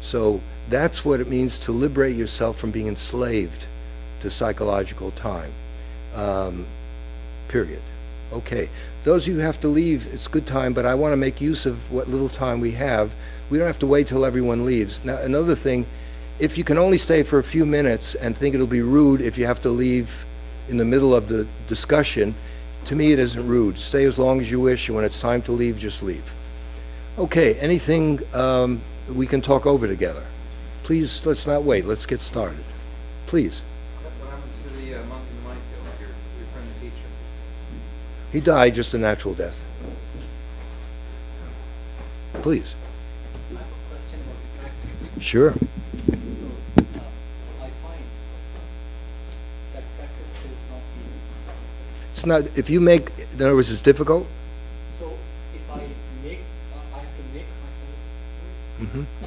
So 0.00 0.40
that's 0.68 1.04
what 1.04 1.20
it 1.20 1.28
means 1.28 1.58
to 1.60 1.72
liberate 1.72 2.16
yourself 2.16 2.58
from 2.58 2.70
being 2.70 2.88
enslaved 2.88 3.66
to 4.20 4.30
psychological 4.30 5.10
time. 5.12 5.52
Um, 6.14 6.66
period. 7.48 7.82
Okay. 8.32 8.68
Those 9.04 9.22
of 9.22 9.28
you 9.28 9.34
who 9.34 9.40
have 9.40 9.60
to 9.60 9.68
leave, 9.68 10.06
it's 10.12 10.28
good 10.28 10.46
time, 10.46 10.74
but 10.74 10.84
I 10.84 10.94
want 10.94 11.12
to 11.12 11.16
make 11.16 11.40
use 11.40 11.64
of 11.64 11.90
what 11.90 12.08
little 12.08 12.28
time 12.28 12.60
we 12.60 12.72
have. 12.72 13.14
We 13.48 13.56
don't 13.56 13.66
have 13.66 13.78
to 13.78 13.86
wait 13.86 14.06
till 14.06 14.24
everyone 14.24 14.66
leaves. 14.66 15.02
Now, 15.04 15.16
another 15.18 15.54
thing, 15.54 15.86
if 16.38 16.58
you 16.58 16.64
can 16.64 16.76
only 16.76 16.98
stay 16.98 17.22
for 17.22 17.38
a 17.38 17.44
few 17.44 17.64
minutes 17.64 18.14
and 18.14 18.36
think 18.36 18.54
it'll 18.54 18.66
be 18.66 18.82
rude 18.82 19.22
if 19.22 19.38
you 19.38 19.46
have 19.46 19.62
to 19.62 19.70
leave 19.70 20.26
in 20.68 20.76
the 20.76 20.84
middle 20.84 21.14
of 21.14 21.28
the 21.28 21.46
discussion, 21.66 22.34
to 22.84 22.94
me 22.94 23.12
it 23.12 23.18
isn't 23.18 23.46
rude. 23.46 23.78
Stay 23.78 24.04
as 24.04 24.18
long 24.18 24.40
as 24.40 24.50
you 24.50 24.60
wish, 24.60 24.88
and 24.88 24.96
when 24.96 25.04
it's 25.04 25.20
time 25.20 25.40
to 25.42 25.52
leave, 25.52 25.78
just 25.78 26.02
leave. 26.02 26.32
Okay, 27.16 27.54
anything 27.54 28.20
um, 28.34 28.80
we 29.12 29.26
can 29.26 29.40
talk 29.40 29.64
over 29.64 29.86
together? 29.86 30.24
please, 30.88 31.26
let's 31.26 31.46
not 31.46 31.64
wait. 31.64 31.84
Let's 31.84 32.06
get 32.06 32.18
started. 32.18 32.64
Please. 33.26 33.60
What 33.60 34.30
happened 34.30 34.54
to 34.54 34.68
the 34.80 34.94
uh, 34.94 35.04
monk 35.04 35.22
in 35.28 35.36
the 35.36 35.42
minefield, 35.42 35.84
your, 36.00 36.08
your 36.08 36.46
friend 36.54 36.66
and 36.66 36.80
teacher? 36.80 37.08
He 38.32 38.40
died 38.40 38.72
just 38.72 38.94
a 38.94 38.98
natural 38.98 39.34
death. 39.34 39.62
Please. 42.40 42.74
Sure. 45.20 45.54
It's 52.12 52.24
not, 52.24 52.44
if 52.56 52.70
you 52.70 52.80
make, 52.80 53.10
in 53.34 53.42
other 53.42 53.54
words, 53.54 53.70
it's 53.70 53.82
difficult? 53.82 54.26
So 54.98 55.12
if 55.54 55.70
I 55.70 55.82
make, 56.24 56.38
uh, 56.72 56.96
I 56.96 57.00
have 57.00 57.08
to 57.08 57.22
make 57.34 57.44
myself. 57.60 58.80
Mm 58.80 58.88
-hmm. 58.94 59.17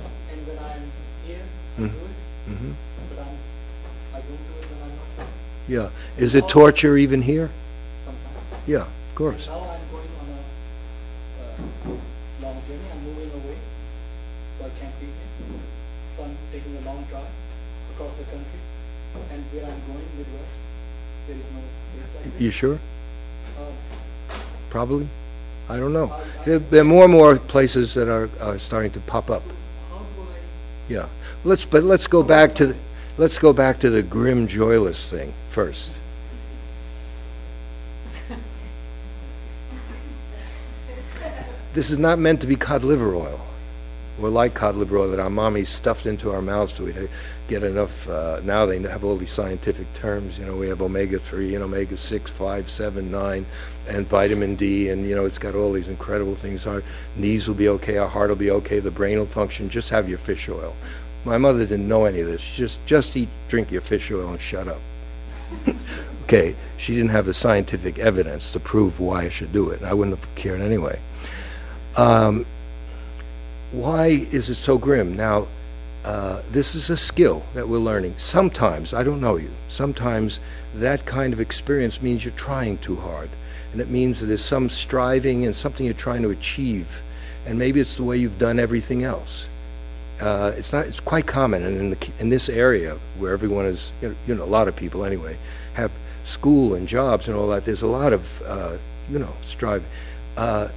Yeah. 5.71 5.89
Is 6.17 6.35
it 6.35 6.49
torture 6.49 6.97
even 6.97 7.21
here? 7.21 7.49
sometimes. 8.03 8.67
Yeah, 8.67 8.81
of 8.81 9.15
course. 9.15 9.47
Now 9.47 9.53
I'm 9.55 9.79
going 9.89 10.11
on 10.19 10.27
a, 10.27 11.89
uh, 11.93 11.95
long 12.43 12.61
journey, 12.67 12.87
I'm 12.91 13.03
moving 13.05 13.31
away, 13.31 13.55
so 14.59 14.65
I 14.65 14.69
can't 14.77 14.99
be 14.99 15.05
here. 15.05 15.59
So 16.17 16.23
I'm 16.25 16.35
taking 16.51 16.75
a 16.75 16.81
long 16.81 17.05
drive 17.09 17.23
across 17.95 18.17
the 18.17 18.25
country, 18.25 18.59
and 19.31 19.43
where 19.53 19.63
I'm 19.63 19.79
going, 19.87 20.05
Midwest, 20.17 20.55
there 21.27 21.37
is 21.37 21.45
no 21.55 21.61
place 21.95 22.11
like 22.15 22.33
this. 22.33 22.41
You 22.41 22.51
sure? 22.51 22.73
Um, 23.57 23.73
Probably? 24.69 25.07
I 25.69 25.79
don't 25.79 25.93
know. 25.93 26.09
I- 26.11 26.19
I- 26.41 26.43
There, 26.45 26.59
there 26.59 26.81
are 26.81 26.91
more 26.95 27.05
and 27.05 27.13
more 27.13 27.37
places 27.37 27.93
that 27.93 28.09
are, 28.09 28.29
are 28.41 28.59
starting 28.59 28.91
to 28.91 28.99
pop 28.99 29.29
up. 29.29 29.43
So 29.43 29.53
how 29.89 29.99
do 29.99 30.21
I? 30.23 30.93
Yeah. 30.93 31.07
Let's, 31.45 31.63
but 31.63 31.85
let's 31.85 32.07
go 32.07 32.23
back 32.23 32.55
to, 32.55 32.67
the- 32.67 32.77
let's 33.17 33.39
go 33.39 33.53
back 33.53 33.79
to 33.79 33.89
the 33.89 34.03
grim, 34.03 34.47
joyless 34.47 35.09
thing 35.09 35.33
first. 35.51 35.93
This 41.73 41.89
is 41.89 41.97
not 41.97 42.19
meant 42.19 42.41
to 42.41 42.47
be 42.47 42.57
cod 42.57 42.83
liver 42.83 43.15
oil. 43.15 43.39
Or 44.21 44.29
like 44.29 44.53
cod 44.53 44.75
liver 44.75 44.97
oil 44.97 45.09
that 45.11 45.19
our 45.21 45.29
mommies 45.29 45.67
stuffed 45.67 46.05
into 46.05 46.31
our 46.31 46.41
mouths 46.41 46.73
so 46.73 46.83
we'd 46.83 47.09
get 47.47 47.63
enough, 47.63 48.09
uh, 48.09 48.41
now 48.43 48.65
they 48.65 48.77
have 48.79 49.05
all 49.05 49.15
these 49.15 49.31
scientific 49.31 49.91
terms, 49.93 50.37
you 50.37 50.45
know, 50.45 50.57
we 50.57 50.67
have 50.67 50.81
omega-3 50.81 51.55
and 51.55 51.63
omega-6, 51.63 52.29
5, 52.29 52.69
7, 52.69 53.09
9, 53.09 53.45
and 53.87 54.07
vitamin 54.07 54.55
D, 54.55 54.89
and, 54.89 55.07
you 55.07 55.15
know, 55.15 55.25
it's 55.25 55.39
got 55.39 55.55
all 55.55 55.71
these 55.71 55.87
incredible 55.87 56.35
things. 56.35 56.67
Our 56.67 56.83
knees 57.15 57.47
will 57.47 57.55
be 57.55 57.69
okay, 57.69 57.97
our 57.97 58.07
heart 58.07 58.29
will 58.29 58.35
be 58.35 58.51
okay, 58.51 58.79
the 58.79 58.91
brain 58.91 59.17
will 59.17 59.25
function, 59.25 59.69
just 59.69 59.89
have 59.89 60.09
your 60.09 60.19
fish 60.19 60.49
oil. 60.49 60.75
My 61.23 61.37
mother 61.37 61.59
didn't 61.59 61.87
know 61.87 62.05
any 62.05 62.19
of 62.19 62.27
this, 62.27 62.43
just, 62.55 62.85
just 62.85 63.15
eat, 63.15 63.29
drink 63.47 63.71
your 63.71 63.81
fish 63.81 64.11
oil 64.11 64.29
and 64.29 64.41
shut 64.41 64.67
up. 64.67 64.81
Okay, 66.23 66.55
she 66.77 66.95
didn't 66.95 67.09
have 67.09 67.25
the 67.25 67.33
scientific 67.33 67.99
evidence 67.99 68.53
to 68.53 68.59
prove 68.61 69.01
why 69.01 69.23
I 69.23 69.29
should 69.29 69.51
do 69.51 69.69
it, 69.71 69.79
and 69.79 69.85
I 69.85 69.93
wouldn't 69.93 70.17
have 70.17 70.33
cared 70.35 70.61
anyway. 70.61 70.97
Um, 71.97 72.45
why 73.73 74.07
is 74.07 74.49
it 74.49 74.55
so 74.55 74.77
grim? 74.77 75.17
Now, 75.17 75.49
uh, 76.05 76.41
this 76.49 76.73
is 76.73 76.89
a 76.89 76.95
skill 76.95 77.43
that 77.53 77.67
we're 77.67 77.79
learning. 77.79 78.13
Sometimes, 78.15 78.93
I 78.93 79.03
don't 79.03 79.19
know 79.19 79.35
you, 79.35 79.51
sometimes 79.67 80.39
that 80.75 81.05
kind 81.05 81.33
of 81.33 81.41
experience 81.41 82.01
means 82.01 82.23
you're 82.23 82.33
trying 82.35 82.77
too 82.77 82.95
hard. 82.95 83.29
And 83.73 83.81
it 83.81 83.89
means 83.89 84.21
that 84.21 84.27
there's 84.27 84.41
some 84.41 84.69
striving 84.69 85.45
and 85.45 85.55
something 85.55 85.85
you're 85.85 85.95
trying 85.95 86.21
to 86.21 86.29
achieve. 86.29 87.01
And 87.45 87.59
maybe 87.59 87.81
it's 87.81 87.95
the 87.95 88.03
way 88.03 88.15
you've 88.15 88.39
done 88.39 88.57
everything 88.57 89.03
else. 89.03 89.49
Uh, 90.21 90.53
it's 90.55 90.71
not, 90.71 90.85
it's 90.85 90.99
quite 90.99 91.25
common, 91.25 91.63
and 91.63 91.77
in, 91.79 91.89
the, 91.89 92.11
in 92.19 92.29
this 92.29 92.47
area 92.47 92.97
where 93.17 93.33
everyone 93.33 93.65
is, 93.65 93.91
you 94.01 94.09
know, 94.09 94.15
you 94.27 94.35
know, 94.35 94.43
a 94.43 94.45
lot 94.45 94.67
of 94.67 94.75
people 94.75 95.03
anyway, 95.03 95.35
have 95.73 95.91
school 96.23 96.75
and 96.75 96.87
jobs 96.87 97.27
and 97.27 97.35
all 97.35 97.47
that, 97.47 97.65
there's 97.65 97.81
a 97.81 97.87
lot 97.87 98.13
of, 98.13 98.41
uh, 98.43 98.77
you 99.09 99.17
know, 99.17 99.33
striving. 99.41 99.87
Uh, 100.37 100.67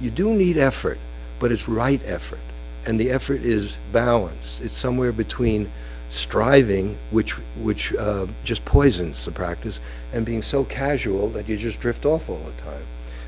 you 0.00 0.10
do 0.10 0.32
need 0.32 0.56
effort, 0.56 0.98
but 1.38 1.52
it's 1.52 1.68
right 1.68 2.00
effort. 2.06 2.40
And 2.86 2.98
the 2.98 3.10
effort 3.10 3.42
is 3.42 3.76
balanced. 3.92 4.62
It's 4.62 4.74
somewhere 4.74 5.12
between 5.12 5.70
striving, 6.08 6.96
which, 7.10 7.32
which 7.58 7.94
uh, 7.94 8.26
just 8.42 8.64
poisons 8.64 9.24
the 9.26 9.30
practice, 9.30 9.78
and 10.14 10.24
being 10.24 10.40
so 10.40 10.64
casual 10.64 11.28
that 11.30 11.48
you 11.48 11.56
just 11.58 11.80
drift 11.80 12.06
off 12.06 12.30
all 12.30 12.38
the 12.38 12.62
time. 12.62 12.82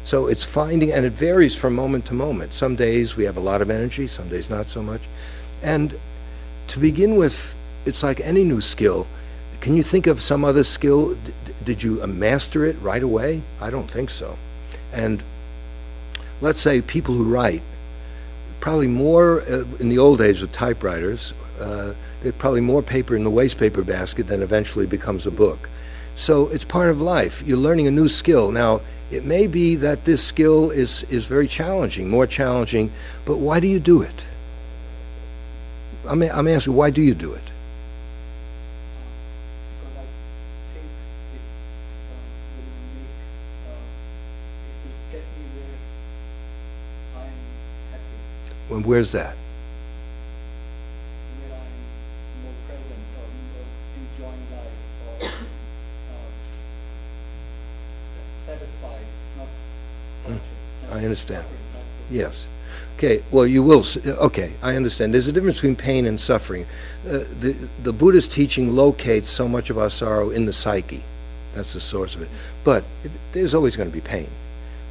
So 0.04 0.26
it's 0.26 0.42
finding, 0.42 0.90
and 0.92 1.04
it 1.04 1.12
varies 1.12 1.54
from 1.54 1.74
moment 1.74 2.06
to 2.06 2.14
moment. 2.14 2.54
Some 2.54 2.74
days 2.74 3.14
we 3.14 3.24
have 3.24 3.36
a 3.36 3.40
lot 3.40 3.62
of 3.62 3.70
energy, 3.70 4.06
some 4.06 4.28
days 4.28 4.50
not 4.50 4.66
so 4.66 4.82
much. 4.82 5.02
And 5.62 5.98
to 6.68 6.78
begin 6.78 7.16
with, 7.16 7.54
it's 7.86 8.02
like 8.02 8.20
any 8.20 8.44
new 8.44 8.60
skill. 8.60 9.06
Can 9.60 9.76
you 9.76 9.82
think 9.82 10.06
of 10.06 10.20
some 10.20 10.44
other 10.44 10.64
skill? 10.64 11.14
D- 11.14 11.32
Did 11.64 11.82
you 11.82 12.04
master 12.06 12.64
it 12.64 12.76
right 12.80 13.02
away? 13.02 13.42
I 13.60 13.70
don't 13.70 13.90
think 13.90 14.10
so. 14.10 14.36
And 14.92 15.22
let's 16.40 16.60
say 16.60 16.82
people 16.82 17.14
who 17.14 17.32
write, 17.32 17.62
probably 18.60 18.88
more, 18.88 19.42
uh, 19.42 19.64
in 19.78 19.88
the 19.88 19.98
old 19.98 20.18
days 20.18 20.40
with 20.40 20.52
typewriters, 20.52 21.32
uh, 21.60 21.94
there's 22.22 22.34
probably 22.36 22.60
more 22.60 22.82
paper 22.82 23.16
in 23.16 23.24
the 23.24 23.30
waste 23.30 23.58
paper 23.58 23.82
basket 23.82 24.26
than 24.26 24.42
eventually 24.42 24.86
becomes 24.86 25.26
a 25.26 25.30
book. 25.30 25.68
So 26.14 26.48
it's 26.48 26.64
part 26.64 26.90
of 26.90 27.00
life. 27.00 27.42
You're 27.46 27.56
learning 27.58 27.86
a 27.86 27.90
new 27.90 28.08
skill. 28.08 28.50
Now, 28.50 28.80
it 29.10 29.24
may 29.24 29.46
be 29.46 29.76
that 29.76 30.04
this 30.04 30.22
skill 30.24 30.70
is, 30.70 31.04
is 31.04 31.26
very 31.26 31.46
challenging, 31.48 32.08
more 32.08 32.26
challenging, 32.26 32.90
but 33.24 33.38
why 33.38 33.60
do 33.60 33.66
you 33.66 33.80
do 33.80 34.02
it? 34.02 34.24
I'm, 36.06 36.22
I'm 36.22 36.48
asking, 36.48 36.74
why 36.74 36.90
do 36.90 37.00
you 37.02 37.14
do 37.14 37.32
it? 37.32 37.42
because 39.82 39.96
I 39.96 40.04
think 40.74 40.90
it 41.34 41.42
um, 42.10 42.22
will 42.56 42.72
make, 42.96 43.14
it 44.66 44.82
will 44.84 45.06
get 45.12 45.24
me 45.36 45.44
where 45.54 45.78
I'm 47.22 47.32
happy, 47.92 48.74
And 48.74 48.84
where's 48.86 49.12
that? 49.12 49.36
I'm 51.52 52.42
more 52.42 52.56
present 52.66 53.04
or 53.18 53.28
more 53.52 53.66
enjoying 54.00 54.46
life 54.50 54.78
or 55.06 55.26
uh, 55.26 56.30
sa- 57.78 58.52
satisfied, 58.52 59.06
not 59.38 59.48
tortured. 60.24 60.42
Hmm. 60.88 60.92
I 60.92 61.04
understand. 61.04 61.46
Yes. 62.10 62.46
Okay, 62.96 63.22
well, 63.32 63.46
you 63.46 63.62
will, 63.62 63.80
s- 63.80 63.96
okay, 64.06 64.52
I 64.62 64.76
understand. 64.76 65.12
There's 65.12 65.26
a 65.28 65.32
difference 65.32 65.56
between 65.56 65.76
pain 65.76 66.06
and 66.06 66.20
suffering. 66.20 66.66
Uh, 67.06 67.24
The 67.40 67.56
the 67.82 67.92
Buddhist 67.92 68.30
teaching 68.32 68.74
locates 68.76 69.28
so 69.28 69.48
much 69.48 69.70
of 69.70 69.78
our 69.78 69.90
sorrow 69.90 70.30
in 70.30 70.46
the 70.46 70.52
psyche. 70.52 71.02
That's 71.54 71.72
the 71.72 71.80
source 71.80 72.14
of 72.14 72.22
it. 72.22 72.28
But 72.64 72.84
it- 73.04 73.10
there's 73.32 73.54
always 73.54 73.76
going 73.76 73.88
to 73.90 73.94
be 73.94 74.00
pain. 74.00 74.28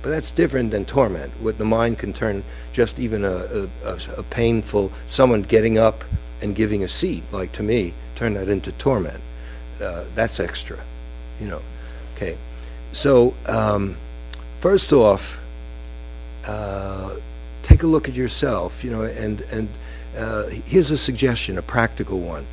But 0.02 0.10
that's 0.10 0.32
different 0.32 0.72
than 0.72 0.84
torment, 0.86 1.32
what 1.40 1.58
the 1.58 1.64
mind 1.66 2.00
can 2.00 2.12
turn 2.12 2.44
just 2.74 3.00
even 3.00 3.24
a, 3.24 3.30
a- 3.60 3.70
a- 3.86 4.20
a 4.20 4.24
painful, 4.24 4.92
someone 5.08 5.44
getting 5.44 5.78
up 5.78 6.04
and 6.42 6.56
giving 6.56 6.84
a 6.84 6.88
seat, 6.88 7.24
like 7.32 7.52
to 7.54 7.64
me, 7.64 7.94
turn 8.16 8.34
that 8.34 8.50
into 8.50 8.72
torment. 8.74 9.22
Uh, 9.80 10.04
That's 10.16 10.40
extra, 10.40 10.78
you 11.40 11.48
know. 11.48 11.62
Okay, 12.16 12.36
so 12.92 13.34
um, 13.48 13.96
first 14.60 14.92
off, 14.92 15.40
uh, 16.48 17.16
take 17.64 17.84
a 17.84 17.88
look 17.88 18.08
at 18.08 18.16
yourself, 18.16 18.84
you 18.84 18.92
know, 18.92 19.04
and, 19.04 19.42
and 19.52 19.70
uh, 20.18 20.48
here's 20.66 20.92
a 20.92 20.98
suggestion, 20.98 21.58
a 21.58 21.62
practical 21.62 22.20
one. 22.20 22.46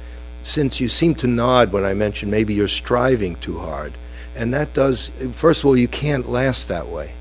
Since 0.43 0.81
you 0.81 0.89
seem 0.89 1.15
to 1.17 1.27
nod 1.27 1.73
when 1.73 1.85
I 1.85 1.95
mentioned 1.95 2.31
maybe 2.31 2.55
you're 2.55 2.69
striving 2.69 3.37
too 3.37 3.59
hard, 3.59 3.93
and 4.37 4.55
that 4.55 4.73
does, 4.73 5.09
first 5.33 5.61
of 5.61 5.67
all, 5.67 5.77
you 5.77 5.89
can't 5.89 6.29
last 6.29 6.69
that 6.69 6.87
way. 6.89 7.13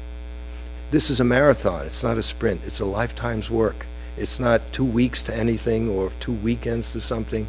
This 0.91 1.09
is 1.09 1.19
a 1.19 1.23
marathon, 1.23 1.85
it's 1.85 2.03
not 2.03 2.17
a 2.17 2.23
sprint, 2.23 2.61
it's 2.65 2.79
a 2.79 2.85
lifetime's 2.85 3.49
work. 3.49 3.85
It's 4.17 4.39
not 4.39 4.61
two 4.71 4.85
weeks 4.85 5.21
to 5.23 5.35
anything 5.35 5.89
or 5.89 6.11
two 6.19 6.33
weekends 6.33 6.91
to 6.93 7.01
something. 7.01 7.47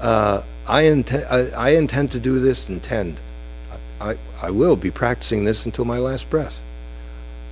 Uh, 0.00 0.42
I, 0.66 0.82
intend, 0.82 1.24
I, 1.24 1.48
I 1.50 1.70
intend 1.70 2.10
to 2.12 2.18
do 2.18 2.38
this, 2.38 2.68
intend. 2.68 3.18
I, 4.00 4.16
I 4.40 4.50
will 4.50 4.76
be 4.76 4.90
practicing 4.90 5.44
this 5.44 5.66
until 5.66 5.84
my 5.84 5.98
last 5.98 6.28
breath 6.30 6.60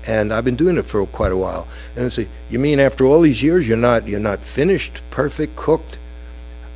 and 0.06 0.32
I've 0.32 0.44
been 0.44 0.56
doing 0.56 0.76
it 0.76 0.84
for 0.84 1.04
quite 1.06 1.32
a 1.32 1.36
while. 1.36 1.66
And 1.96 2.06
I 2.06 2.08
say, 2.08 2.28
you 2.50 2.58
mean 2.58 2.80
after 2.80 3.04
all 3.04 3.20
these 3.20 3.42
years, 3.42 3.66
you're 3.66 3.76
not 3.76 4.06
you're 4.06 4.20
not 4.20 4.40
finished, 4.40 5.02
perfect, 5.10 5.56
cooked? 5.56 5.98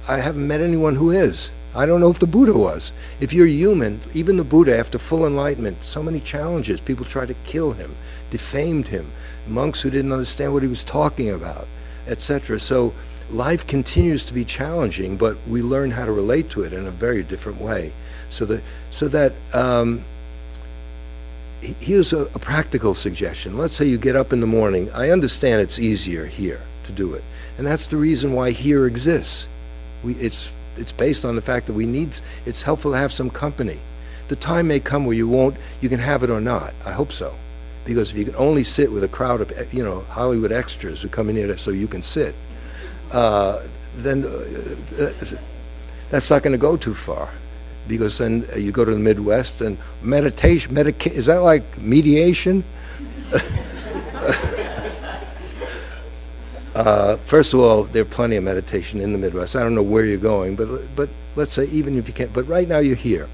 I 0.09 0.19
haven't 0.19 0.47
met 0.47 0.61
anyone 0.61 0.97
who 0.97 1.11
is. 1.11 1.51
I 1.75 1.85
don't 1.85 2.01
know 2.01 2.11
if 2.11 2.19
the 2.19 2.27
Buddha 2.27 2.57
was. 2.57 2.93
If 3.21 3.33
you're 3.33 3.47
human, 3.47 4.01
even 4.15 4.39
the 4.39 4.45
Buddha, 4.45 4.77
after 4.77 4.99
full 4.99 5.27
enlightenment, 5.27 5.85
so 5.85 6.03
many 6.03 6.19
challenges. 6.19 6.81
People 6.81 7.05
tried 7.05 7.29
to 7.29 7.35
kill 7.45 7.73
him, 7.73 7.95
defamed 8.31 8.89
him, 8.89 9.13
monks 9.47 9.83
who 9.83 9.91
didn't 9.91 10.13
understand 10.13 10.55
what 10.55 10.63
he 10.63 10.69
was 10.69 10.83
talking 10.83 11.31
about, 11.31 11.69
etc. 12.07 12.59
So 12.59 12.95
life 13.31 13.67
continues 13.67 14.25
to 14.27 14.35
be 14.35 14.47
challenging, 14.47 15.19
but 15.19 15.37
we 15.47 15.61
learn 15.61 15.91
how 15.91 16.07
to 16.07 16.13
relate 16.13 16.49
to 16.51 16.63
it 16.63 16.73
in 16.73 16.87
a 16.87 16.91
very 16.91 17.23
different 17.23 17.61
way. 17.61 17.93
So 18.31 18.47
that 18.47 18.63
so 18.91 19.09
that. 19.09 19.33
Um, 19.53 20.05
here's 21.61 22.13
a, 22.13 22.23
a 22.23 22.39
practical 22.39 22.95
suggestion. 22.95 23.57
Let's 23.57 23.75
say 23.75 23.87
you 23.87 23.99
get 23.99 24.17
up 24.17 24.33
in 24.33 24.41
the 24.41 24.47
morning. 24.47 24.91
I 24.93 25.11
understand 25.11 25.61
it's 25.61 25.79
easier 25.79 26.27
here 26.27 26.61
to 26.85 26.93
do 26.93 27.15
it, 27.15 27.25
and 27.57 27.67
that's 27.67 27.89
the 27.89 27.97
reason 27.97 28.33
why 28.33 28.51
here 28.51 28.87
exists. 28.87 29.47
We, 30.03 30.15
it's 30.15 30.53
it's 30.77 30.93
based 30.93 31.25
on 31.25 31.37
the 31.37 31.43
fact 31.43 31.67
that 31.67 31.73
we 31.73 31.87
need. 31.87 32.19
It's 32.47 32.63
helpful 32.63 32.93
to 32.93 32.97
have 32.97 33.13
some 33.13 33.31
company. 33.31 33.79
The 34.29 34.37
time 34.37 34.69
may 34.69 34.81
come 34.81 35.05
where 35.05 35.17
you 35.17 35.27
won't. 35.27 35.57
You 35.81 35.89
can 35.89 35.99
have 35.99 36.23
it 36.23 36.31
or 36.31 36.41
not. 36.41 36.75
I 36.85 36.93
hope 36.93 37.13
so, 37.13 37.35
because 37.85 38.11
if 38.11 38.17
you 38.17 38.25
can 38.25 38.37
only 38.37 38.63
sit 38.63 38.93
with 38.93 39.03
a 39.05 39.09
crowd 39.09 39.41
of 39.41 39.75
you 39.75 39.85
know 39.85 40.01
Hollywood 40.11 40.53
extras 40.53 41.03
who 41.03 41.09
come 41.09 41.29
in 41.29 41.37
here 41.37 41.57
so 41.59 41.71
you 41.71 41.89
can 41.89 42.03
sit, 42.03 42.35
uh, 43.13 43.67
then 43.97 44.25
uh, 44.25 44.29
uh, 45.03 45.13
that's 46.11 46.31
not 46.31 46.43
going 46.43 46.53
to 46.53 46.59
go 46.59 46.77
too 46.77 46.95
far 46.95 47.31
because 47.89 48.19
then 48.19 48.47
uh, 48.53 48.57
you 48.57 48.71
go 48.71 48.85
to 48.85 48.93
the 48.93 48.99
Midwest 48.99 49.61
and 49.61 49.79
meditation, 50.03 50.75
medica- 50.75 51.13
is 51.13 51.27
that 51.27 51.39
like 51.39 51.81
mediation? 51.81 52.65
Uh, 56.75 57.17
First 57.17 57.55
of 57.55 57.61
all, 57.61 57.83
there 57.83 58.03
are 58.03 58.05
plenty 58.05 58.37
of 58.37 58.45
meditation 58.45 59.01
in 59.01 59.11
the 59.11 59.19
Midwest. 59.19 59.57
I 59.57 59.65
don't 59.65 59.75
know 59.75 59.83
where 59.83 60.05
you're 60.05 60.17
going, 60.17 60.55
but, 60.55 60.69
but 60.95 61.09
let's 61.35 61.53
say, 61.53 61.65
even 61.71 61.99
if 61.99 62.07
you 62.07 62.15
can't, 62.15 62.33
but 62.33 62.47
right 62.47 62.69
now 62.69 62.79
you're 62.79 62.95
here. 62.95 63.29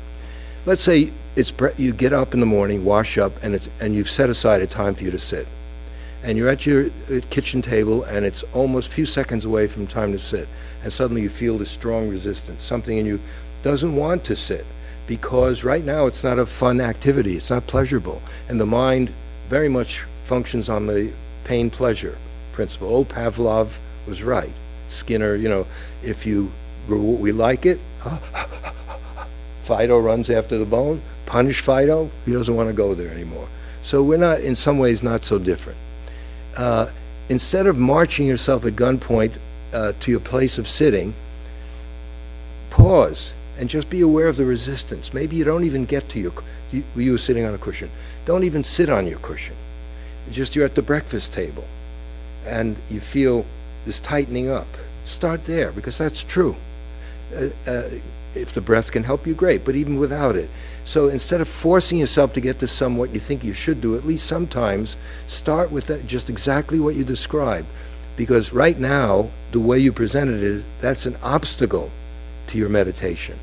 Let's 0.64 0.80
say 0.80 1.12
it's, 1.36 1.52
you 1.76 1.92
get 1.92 2.14
up 2.14 2.32
in 2.32 2.40
the 2.40 2.46
morning, 2.46 2.86
wash 2.86 3.18
up, 3.18 3.32
and 3.42 3.54
it's, 3.54 3.68
and 3.82 3.94
you've 3.94 4.08
set 4.08 4.30
aside 4.30 4.62
a 4.62 4.66
time 4.66 4.94
for 4.94 5.04
you 5.04 5.10
to 5.10 5.18
sit. 5.18 5.46
And 6.22 6.38
you're 6.38 6.48
at 6.48 6.64
your 6.64 6.86
uh, 6.86 7.20
kitchen 7.28 7.60
table, 7.60 8.04
and 8.04 8.24
it's 8.24 8.44
almost 8.54 8.88
a 8.88 8.92
few 8.92 9.04
seconds 9.04 9.44
away 9.44 9.66
from 9.66 9.86
time 9.86 10.12
to 10.12 10.18
sit. 10.18 10.48
And 10.82 10.90
suddenly 10.90 11.20
you 11.20 11.28
feel 11.28 11.58
this 11.58 11.70
strong 11.70 12.08
resistance. 12.08 12.62
Something 12.62 12.96
in 12.96 13.04
you 13.04 13.20
doesn't 13.64 13.96
want 13.96 14.22
to 14.22 14.36
sit 14.36 14.66
because 15.06 15.64
right 15.64 15.84
now 15.84 16.04
it's 16.04 16.22
not 16.22 16.38
a 16.38 16.44
fun 16.44 16.82
activity. 16.82 17.34
It's 17.34 17.48
not 17.48 17.66
pleasurable. 17.66 18.20
And 18.46 18.60
the 18.60 18.66
mind 18.66 19.12
very 19.48 19.70
much 19.70 20.04
functions 20.24 20.68
on 20.68 20.86
the 20.86 21.12
pain 21.44 21.70
pleasure 21.70 22.18
principle. 22.52 22.88
Old 22.88 23.08
Pavlov 23.08 23.78
was 24.06 24.22
right. 24.22 24.52
Skinner, 24.88 25.34
you 25.34 25.48
know, 25.48 25.66
if 26.02 26.26
you 26.26 26.52
we 26.86 27.32
like 27.32 27.64
it, 27.64 27.80
Fido 29.62 29.98
runs 29.98 30.28
after 30.28 30.58
the 30.58 30.66
bone. 30.66 31.00
Punish 31.24 31.62
Fido, 31.62 32.10
he 32.26 32.34
doesn't 32.34 32.54
want 32.54 32.68
to 32.68 32.74
go 32.74 32.94
there 32.94 33.10
anymore. 33.10 33.48
So 33.80 34.02
we're 34.02 34.18
not, 34.18 34.40
in 34.40 34.54
some 34.54 34.78
ways, 34.78 35.02
not 35.02 35.24
so 35.24 35.38
different. 35.38 35.78
Uh, 36.54 36.90
instead 37.30 37.66
of 37.66 37.78
marching 37.78 38.26
yourself 38.26 38.66
at 38.66 38.74
gunpoint 38.74 39.38
uh, 39.72 39.92
to 40.00 40.10
your 40.10 40.20
place 40.20 40.58
of 40.58 40.68
sitting, 40.68 41.14
pause 42.68 43.32
and 43.58 43.68
just 43.68 43.88
be 43.90 44.00
aware 44.00 44.28
of 44.28 44.36
the 44.36 44.44
resistance. 44.44 45.14
Maybe 45.14 45.36
you 45.36 45.44
don't 45.44 45.64
even 45.64 45.84
get 45.84 46.08
to 46.10 46.20
your, 46.20 46.32
you, 46.72 46.84
you 46.96 47.12
were 47.12 47.18
sitting 47.18 47.44
on 47.44 47.54
a 47.54 47.58
cushion. 47.58 47.90
Don't 48.24 48.44
even 48.44 48.64
sit 48.64 48.88
on 48.88 49.06
your 49.06 49.18
cushion. 49.18 49.54
It's 50.26 50.36
just 50.36 50.56
you're 50.56 50.64
at 50.64 50.74
the 50.74 50.82
breakfast 50.82 51.32
table 51.32 51.64
and 52.46 52.76
you 52.90 53.00
feel 53.00 53.46
this 53.84 54.00
tightening 54.00 54.50
up. 54.50 54.66
Start 55.04 55.44
there 55.44 55.72
because 55.72 55.98
that's 55.98 56.22
true. 56.22 56.56
Uh, 57.34 57.48
uh, 57.66 57.88
if 58.34 58.52
the 58.52 58.60
breath 58.60 58.90
can 58.90 59.04
help 59.04 59.26
you, 59.26 59.34
great, 59.34 59.64
but 59.64 59.76
even 59.76 59.98
without 59.98 60.34
it. 60.34 60.50
So 60.84 61.08
instead 61.08 61.40
of 61.40 61.48
forcing 61.48 61.98
yourself 61.98 62.32
to 62.32 62.40
get 62.40 62.58
to 62.58 62.66
some 62.66 62.96
what 62.96 63.10
you 63.10 63.20
think 63.20 63.44
you 63.44 63.52
should 63.52 63.80
do, 63.80 63.96
at 63.96 64.04
least 64.04 64.26
sometimes 64.26 64.96
start 65.26 65.70
with 65.70 65.86
that, 65.86 66.06
just 66.06 66.28
exactly 66.28 66.80
what 66.80 66.96
you 66.96 67.04
describe. 67.04 67.64
Because 68.16 68.52
right 68.52 68.78
now, 68.78 69.30
the 69.52 69.60
way 69.60 69.78
you 69.78 69.92
presented 69.92 70.36
it 70.36 70.42
is 70.42 70.64
that's 70.80 71.06
an 71.06 71.16
obstacle 71.22 71.90
to 72.48 72.58
your 72.58 72.68
meditation. 72.68 73.38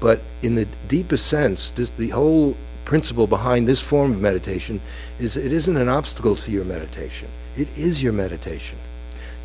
But 0.00 0.20
in 0.42 0.54
the 0.54 0.66
deepest 0.86 1.26
sense, 1.26 1.70
this, 1.72 1.90
the 1.90 2.10
whole 2.10 2.56
principle 2.84 3.26
behind 3.26 3.68
this 3.68 3.80
form 3.80 4.12
of 4.12 4.20
meditation 4.20 4.80
is 5.18 5.36
it 5.36 5.52
isn't 5.52 5.76
an 5.76 5.88
obstacle 5.88 6.36
to 6.36 6.50
your 6.50 6.64
meditation. 6.64 7.28
It 7.56 7.68
is 7.76 8.02
your 8.02 8.12
meditation. 8.12 8.78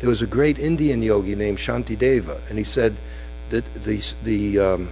There 0.00 0.08
was 0.08 0.22
a 0.22 0.26
great 0.26 0.58
Indian 0.58 1.02
yogi 1.02 1.34
named 1.34 1.58
Shantideva, 1.58 2.38
and 2.48 2.58
he 2.58 2.64
said 2.64 2.94
that 3.50 3.64
the, 3.74 4.14
the, 4.22 4.58
um, 4.58 4.90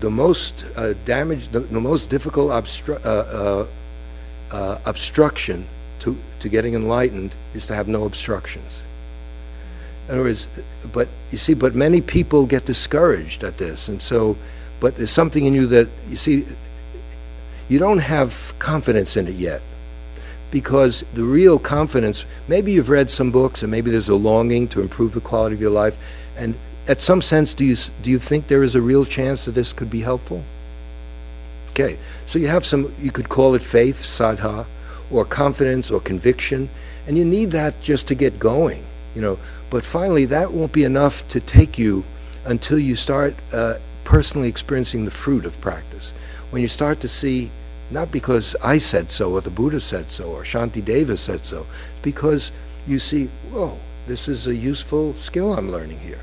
the 0.00 0.10
most 0.10 0.64
uh, 0.76 0.94
damage, 1.04 1.48
the, 1.48 1.60
the 1.60 1.80
most 1.80 2.10
difficult 2.10 2.50
obstru- 2.50 3.04
uh, 3.04 3.08
uh, 3.08 3.66
uh, 4.50 4.78
obstruction 4.84 5.66
to, 6.00 6.16
to 6.40 6.48
getting 6.48 6.74
enlightened 6.74 7.34
is 7.54 7.66
to 7.66 7.74
have 7.74 7.88
no 7.88 8.04
obstructions. 8.04 8.82
In 10.08 10.14
other 10.14 10.22
words, 10.22 10.48
but 10.92 11.06
you 11.30 11.36
see, 11.38 11.52
but 11.54 11.74
many 11.74 12.00
people 12.00 12.46
get 12.46 12.64
discouraged 12.64 13.44
at 13.44 13.58
this, 13.58 13.88
and 13.88 14.00
so, 14.00 14.36
but 14.80 14.96
there's 14.96 15.10
something 15.10 15.44
in 15.44 15.54
you 15.54 15.66
that 15.66 15.88
you 16.08 16.16
see, 16.16 16.46
you 17.68 17.78
don't 17.78 17.98
have 17.98 18.54
confidence 18.58 19.18
in 19.18 19.28
it 19.28 19.34
yet, 19.34 19.60
because 20.50 21.04
the 21.12 21.24
real 21.24 21.58
confidence. 21.58 22.24
Maybe 22.48 22.72
you've 22.72 22.88
read 22.88 23.10
some 23.10 23.30
books, 23.30 23.62
and 23.62 23.70
maybe 23.70 23.90
there's 23.90 24.08
a 24.08 24.14
longing 24.14 24.66
to 24.68 24.80
improve 24.80 25.12
the 25.12 25.20
quality 25.20 25.54
of 25.54 25.60
your 25.60 25.70
life, 25.70 25.98
and 26.36 26.54
at 26.86 27.00
some 27.00 27.20
sense, 27.20 27.52
do 27.52 27.66
you 27.66 27.76
do 28.02 28.10
you 28.10 28.18
think 28.18 28.46
there 28.46 28.62
is 28.62 28.74
a 28.74 28.80
real 28.80 29.04
chance 29.04 29.44
that 29.44 29.52
this 29.52 29.74
could 29.74 29.90
be 29.90 30.00
helpful? 30.00 30.42
Okay, 31.70 31.98
so 32.24 32.38
you 32.38 32.48
have 32.48 32.64
some. 32.64 32.92
You 32.98 33.12
could 33.12 33.28
call 33.28 33.54
it 33.54 33.62
faith, 33.62 33.96
saddha, 33.96 34.64
or 35.10 35.26
confidence, 35.26 35.90
or 35.90 36.00
conviction, 36.00 36.70
and 37.06 37.18
you 37.18 37.26
need 37.26 37.50
that 37.50 37.80
just 37.82 38.08
to 38.08 38.14
get 38.14 38.38
going. 38.38 38.84
You 39.14 39.20
know, 39.20 39.38
but 39.70 39.84
finally, 39.84 40.24
that 40.26 40.52
won't 40.52 40.72
be 40.72 40.84
enough 40.84 41.26
to 41.28 41.40
take 41.40 41.78
you 41.78 42.04
until 42.44 42.78
you 42.78 42.96
start 42.96 43.34
uh, 43.52 43.74
personally 44.04 44.48
experiencing 44.48 45.04
the 45.04 45.10
fruit 45.10 45.44
of 45.44 45.60
practice. 45.60 46.12
When 46.50 46.62
you 46.62 46.68
start 46.68 47.00
to 47.00 47.08
see, 47.08 47.50
not 47.90 48.10
because 48.10 48.56
I 48.62 48.78
said 48.78 49.10
so, 49.10 49.32
or 49.32 49.40
the 49.40 49.50
Buddha 49.50 49.80
said 49.80 50.10
so, 50.10 50.30
or 50.30 50.42
Shantideva 50.42 51.18
said 51.18 51.44
so, 51.44 51.66
because 52.02 52.52
you 52.86 52.98
see, 52.98 53.26
whoa, 53.50 53.78
this 54.06 54.28
is 54.28 54.46
a 54.46 54.54
useful 54.54 55.12
skill 55.14 55.52
I'm 55.52 55.70
learning 55.70 56.00
here. 56.00 56.20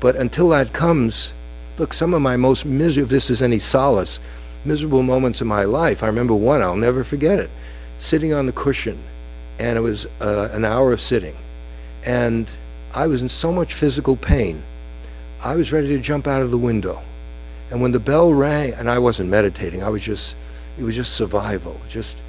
But 0.00 0.16
until 0.16 0.50
that 0.50 0.74
comes, 0.74 1.32
look, 1.78 1.94
some 1.94 2.12
of 2.12 2.20
my 2.20 2.36
most 2.36 2.66
miserable, 2.66 3.06
if 3.06 3.10
this 3.10 3.30
is 3.30 3.40
any 3.40 3.58
solace, 3.58 4.20
miserable 4.66 5.02
moments 5.02 5.40
in 5.40 5.46
my 5.46 5.64
life, 5.64 6.02
I 6.02 6.06
remember 6.08 6.34
one, 6.34 6.60
I'll 6.60 6.76
never 6.76 7.04
forget 7.04 7.38
it, 7.38 7.50
sitting 7.98 8.34
on 8.34 8.44
the 8.44 8.52
cushion, 8.52 9.02
and 9.58 9.78
it 9.78 9.80
was 9.80 10.06
uh, 10.20 10.50
an 10.52 10.66
hour 10.66 10.92
of 10.92 11.00
sitting. 11.00 11.36
And 12.04 12.50
I 12.96 13.06
was 13.06 13.20
in 13.20 13.28
so 13.28 13.52
much 13.52 13.74
physical 13.74 14.16
pain, 14.16 14.62
I 15.44 15.54
was 15.54 15.70
ready 15.70 15.88
to 15.88 15.98
jump 16.00 16.26
out 16.26 16.40
of 16.40 16.50
the 16.50 16.56
window. 16.56 17.02
And 17.70 17.82
when 17.82 17.92
the 17.92 18.00
bell 18.00 18.32
rang, 18.32 18.72
and 18.72 18.88
I 18.88 18.98
wasn't 18.98 19.28
meditating, 19.28 19.82
I 19.82 19.90
was 19.90 20.02
just, 20.02 20.34
it 20.78 20.82
was 20.82 20.96
just 20.96 21.12
survival, 21.12 21.78
just 21.90 22.22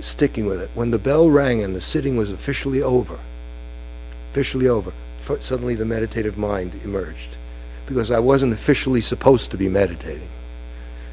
sticking 0.00 0.46
with 0.46 0.62
it. 0.62 0.70
When 0.74 0.90
the 0.90 0.98
bell 0.98 1.28
rang 1.28 1.62
and 1.62 1.76
the 1.76 1.82
sitting 1.82 2.16
was 2.16 2.30
officially 2.30 2.80
over, 2.80 3.18
officially 4.30 4.68
over, 4.68 4.92
suddenly 5.40 5.74
the 5.74 5.84
meditative 5.84 6.38
mind 6.38 6.80
emerged. 6.82 7.36
Because 7.84 8.10
I 8.10 8.20
wasn't 8.20 8.54
officially 8.54 9.02
supposed 9.02 9.50
to 9.50 9.58
be 9.58 9.68
meditating. 9.68 10.28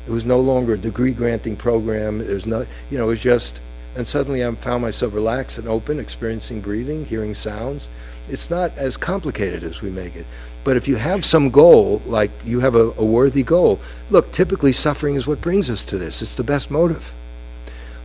It 0.07 0.11
was 0.11 0.23
no 0.23 0.39
longer 0.39 0.75
a 0.75 0.77
degree 0.77 1.11
granting 1.11 1.57
program. 1.57 2.21
It 2.21 2.29
was 2.29 2.47
not, 2.47 2.67
you 2.89 2.97
know, 2.97 3.05
it 3.05 3.07
was 3.07 3.21
just, 3.21 3.59
and 3.97 4.07
suddenly 4.07 4.45
I 4.45 4.51
found 4.51 4.81
myself 4.81 5.13
relaxed 5.13 5.57
and 5.57 5.67
open, 5.67 5.99
experiencing 5.99 6.61
breathing, 6.61 7.05
hearing 7.05 7.33
sounds. 7.33 7.89
It's 8.29 8.49
not 8.49 8.77
as 8.77 8.97
complicated 8.97 9.63
as 9.63 9.81
we 9.81 9.89
make 9.89 10.15
it. 10.15 10.25
But 10.63 10.75
if 10.75 10.87
you 10.87 10.97
have 10.97 11.23
some 11.23 11.49
goal, 11.49 12.01
like 12.05 12.31
you 12.43 12.59
have 12.59 12.75
a, 12.75 12.91
a 12.97 13.05
worthy 13.05 13.43
goal, 13.43 13.79
look, 14.09 14.31
typically 14.31 14.73
suffering 14.73 15.15
is 15.15 15.25
what 15.25 15.39
brings 15.39 15.69
us 15.69 15.85
to 15.85 15.97
this. 15.97 16.21
It's 16.21 16.35
the 16.35 16.43
best 16.43 16.69
motive. 16.69 17.13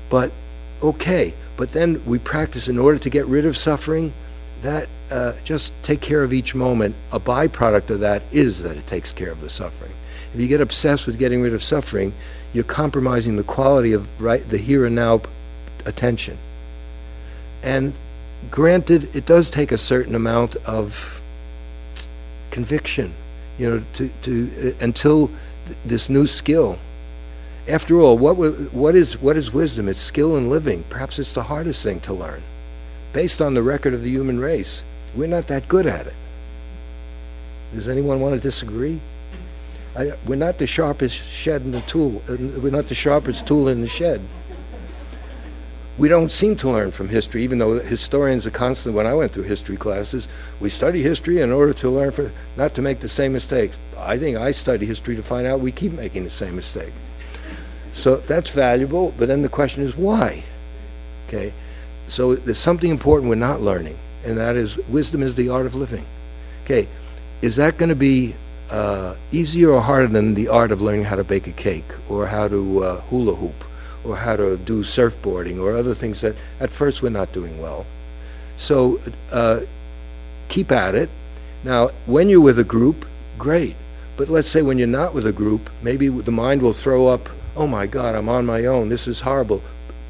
But, 0.09 0.31
okay, 0.82 1.35
but 1.57 1.73
then 1.73 2.05
we 2.05 2.19
practice 2.19 2.69
in 2.69 2.78
order 2.78 2.99
to 2.99 3.11
get 3.11 3.27
rid 3.27 3.47
of 3.47 3.57
suffering, 3.57 4.12
that 4.62 4.89
uh, 5.11 5.32
just 5.43 5.73
take 5.82 6.01
care 6.01 6.23
of 6.23 6.32
each 6.32 6.55
moment. 6.55 6.94
A 7.11 7.19
byproduct 7.19 7.90
of 7.90 8.01
that 8.01 8.23
is 8.31 8.62
that 8.62 8.77
it 8.77 8.86
takes 8.86 9.12
care 9.12 9.31
of 9.31 9.40
the 9.40 9.51
suffering. 9.51 9.93
If 10.32 10.40
you 10.40 10.47
get 10.47 10.61
obsessed 10.61 11.07
with 11.07 11.19
getting 11.19 11.43
rid 11.43 11.53
of 11.53 11.62
suffering, 11.62 12.15
you're 12.53 12.65
compromising 12.65 13.36
the 13.36 13.43
quality 13.43 13.93
of 13.93 14.09
right 14.20 14.49
the 14.49 14.59
here 14.59 14.86
and 14.86 14.94
now 14.94 15.23
attention. 15.85 16.39
And 17.62 17.93
granted, 18.51 19.14
it 19.14 19.27
does 19.27 19.51
take 19.51 19.73
a 19.73 19.78
certain 19.78 20.14
amount 20.14 20.56
of 20.56 21.23
conviction, 22.51 23.12
you 23.59 23.69
know, 23.69 23.85
to, 23.94 24.09
to 24.23 24.51
uh, 24.81 24.85
until 24.85 25.28
th- 25.66 25.78
this 25.85 26.09
new 26.09 26.27
skill. 26.27 26.78
After 27.69 28.01
all, 28.01 28.19
what 28.19 28.35
what 28.73 28.94
is 28.94 29.20
what 29.20 29.36
is 29.36 29.52
wisdom? 29.52 29.89
It's 29.89 29.98
skill 29.98 30.36
in 30.36 30.51
living. 30.51 30.85
Perhaps 30.89 31.19
it's 31.19 31.32
the 31.32 31.44
hardest 31.44 31.82
thing 31.82 32.01
to 32.01 32.12
learn. 32.12 32.43
Based 33.12 33.40
on 33.40 33.55
the 33.55 33.62
record 33.62 33.94
of 33.94 34.02
the 34.02 34.10
human 34.10 34.40
race, 34.40 34.82
we're 35.14 35.28
not 35.28 35.47
that 35.47 35.69
good 35.69 35.86
at 35.86 36.06
it. 36.06 36.14
Does 37.73 37.89
anyone 37.89 38.20
want 38.20 38.35
to 38.35 38.40
disagree? 38.40 39.01
I, 39.94 40.12
we're 40.27 40.36
not 40.36 40.59
the 40.59 40.66
sharpest 40.66 41.16
shed 41.16 41.62
in 41.62 41.73
the 41.73 41.82
tool. 41.82 42.23
Uh, 42.28 42.36
we're 42.60 42.73
not 42.73 42.86
the 42.86 42.94
sharpest 42.94 43.47
tool 43.47 43.69
in 43.69 43.81
the 43.81 43.89
shed 43.89 44.20
we 45.98 46.09
don't 46.09 46.31
seem 46.31 46.56
to 46.56 46.70
learn 46.70 46.90
from 46.90 47.09
history, 47.09 47.43
even 47.44 47.59
though 47.59 47.78
historians 47.78 48.47
are 48.47 48.51
constantly, 48.51 48.97
when 48.97 49.06
I 49.06 49.14
went 49.14 49.32
through 49.32 49.44
history 49.44 49.77
classes, 49.77 50.27
we 50.59 50.70
study 50.70 51.02
history 51.02 51.40
in 51.40 51.52
order 51.52 51.74
to 51.74 51.90
learn, 51.90 52.12
for, 52.12 52.32
not 52.56 52.74
to 52.74 52.82
make 52.82 53.01
the 53.01 53.09
same 53.09 53.32
mistakes. 53.32 53.77
I 53.98 54.16
think 54.16 54.39
I 54.39 54.52
study 54.52 54.86
history 54.86 55.16
to 55.16 55.23
find 55.23 55.47
out 55.47 55.60
we 55.60 55.70
keep 55.70 55.93
making 55.93 56.24
the 56.24 56.31
same 56.31 56.56
mistake. 56.56 56.93
So 57.93 58.16
that's 58.16 58.51
valuable, 58.51 59.14
but 59.19 59.28
then 59.28 59.43
the 59.43 59.51
question 59.51 59.82
is 59.82 59.94
why? 59.94 60.44
Okay, 61.28 61.52
so 62.09 62.35
there's 62.35 62.59
something 62.59 62.90
important 62.90 63.28
we're 63.28 63.36
not 63.36 63.60
learning, 63.60 63.98
and 64.24 64.39
that 64.39 64.56
is 64.56 64.78
wisdom 64.89 65.23
is 65.23 65.35
the 65.35 65.51
art 65.51 65.66
of 65.66 65.74
living. 65.74 66.06
Okay, 66.64 66.89
is 67.43 67.56
that 67.56 67.77
going 67.77 67.90
to 67.90 67.97
be 67.97 68.35
uh, 68.70 69.14
easier 69.31 69.70
or 69.70 69.82
harder 69.82 70.06
than 70.06 70.32
the 70.32 70.48
art 70.48 70.73
of 70.73 70.81
learning 70.81 71.05
how 71.05 71.16
to 71.16 71.24
bake 71.24 71.47
a 71.47 71.52
cake 71.52 71.85
or 72.09 72.27
how 72.27 72.48
to 72.48 72.82
uh, 72.82 73.01
hula 73.02 73.35
hoop? 73.35 73.64
Or 74.05 74.16
how 74.16 74.37
to 74.37 74.57
do 74.57 74.83
surfboarding 74.83 75.61
or 75.61 75.74
other 75.74 75.95
things 75.95 76.20
that 76.20 76.37
at 76.61 76.70
first 76.70 77.03
we're 77.03 77.11
not 77.11 77.33
doing 77.33 77.61
well. 77.61 77.87
So 78.57 79.01
uh, 79.31 79.61
keep 80.49 80.73
at 80.73 80.95
it. 80.95 81.11
Now, 81.65 81.91
when 82.07 82.29
you're 82.29 82.41
with 82.41 82.59
a 82.59 82.65
group, 82.65 83.07
great. 83.39 83.77
But 84.16 84.29
let's 84.29 84.49
say 84.49 84.62
when 84.62 84.79
you're 84.79 84.87
not 84.87 85.15
with 85.15 85.27
a 85.27 85.33
group, 85.33 85.70
maybe 85.83 86.09
the 86.09 86.33
mind 86.33 86.62
will 86.62 86.73
throw 86.73 87.07
up, 87.07 87.29
oh 87.57 87.66
my 87.66 87.87
God, 87.87 88.15
I'm 88.15 88.29
on 88.29 88.45
my 88.45 88.66
own, 88.66 88.89
this 88.89 89.09
is 89.09 89.20
horrible. 89.20 89.62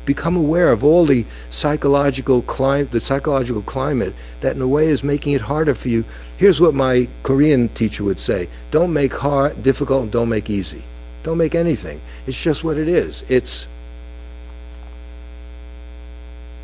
become 0.04 0.36
aware 0.36 0.72
of 0.72 0.82
all 0.82 1.04
the 1.04 1.24
psychological 1.50 2.42
clim, 2.42 2.88
the 2.90 3.00
psychological 3.00 3.62
climate 3.62 4.14
that 4.40 4.56
in 4.56 4.62
a 4.62 4.68
way 4.68 4.86
is 4.86 5.04
making 5.04 5.32
it 5.32 5.40
harder 5.40 5.74
for 5.74 5.88
you. 5.88 6.04
Here's 6.36 6.60
what 6.60 6.74
my 6.74 7.08
Korean 7.22 7.68
teacher 7.68 8.04
would 8.04 8.18
say, 8.18 8.48
don't 8.70 8.92
make 8.92 9.14
hard, 9.14 9.62
difficult, 9.62 10.04
and 10.04 10.12
don't 10.12 10.28
make 10.28 10.50
easy. 10.50 10.82
Don't 11.22 11.38
make 11.38 11.54
anything. 11.54 12.00
It's 12.26 12.40
just 12.40 12.64
what 12.64 12.76
it 12.76 12.88
is. 12.88 13.22
It's, 13.28 13.68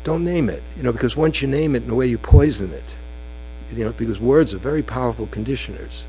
don't 0.03 0.23
name 0.23 0.49
it, 0.49 0.63
you 0.77 0.83
know, 0.83 0.91
because 0.91 1.15
once 1.15 1.41
you 1.41 1.47
name 1.47 1.75
it 1.75 1.83
in 1.83 1.89
a 1.89 1.95
way, 1.95 2.07
you 2.07 2.17
poison 2.17 2.73
it. 2.73 2.95
You 3.73 3.85
know, 3.85 3.91
because 3.91 4.19
words 4.19 4.53
are 4.53 4.57
very 4.57 4.81
powerful 4.81 5.27
conditioners. 5.27 6.05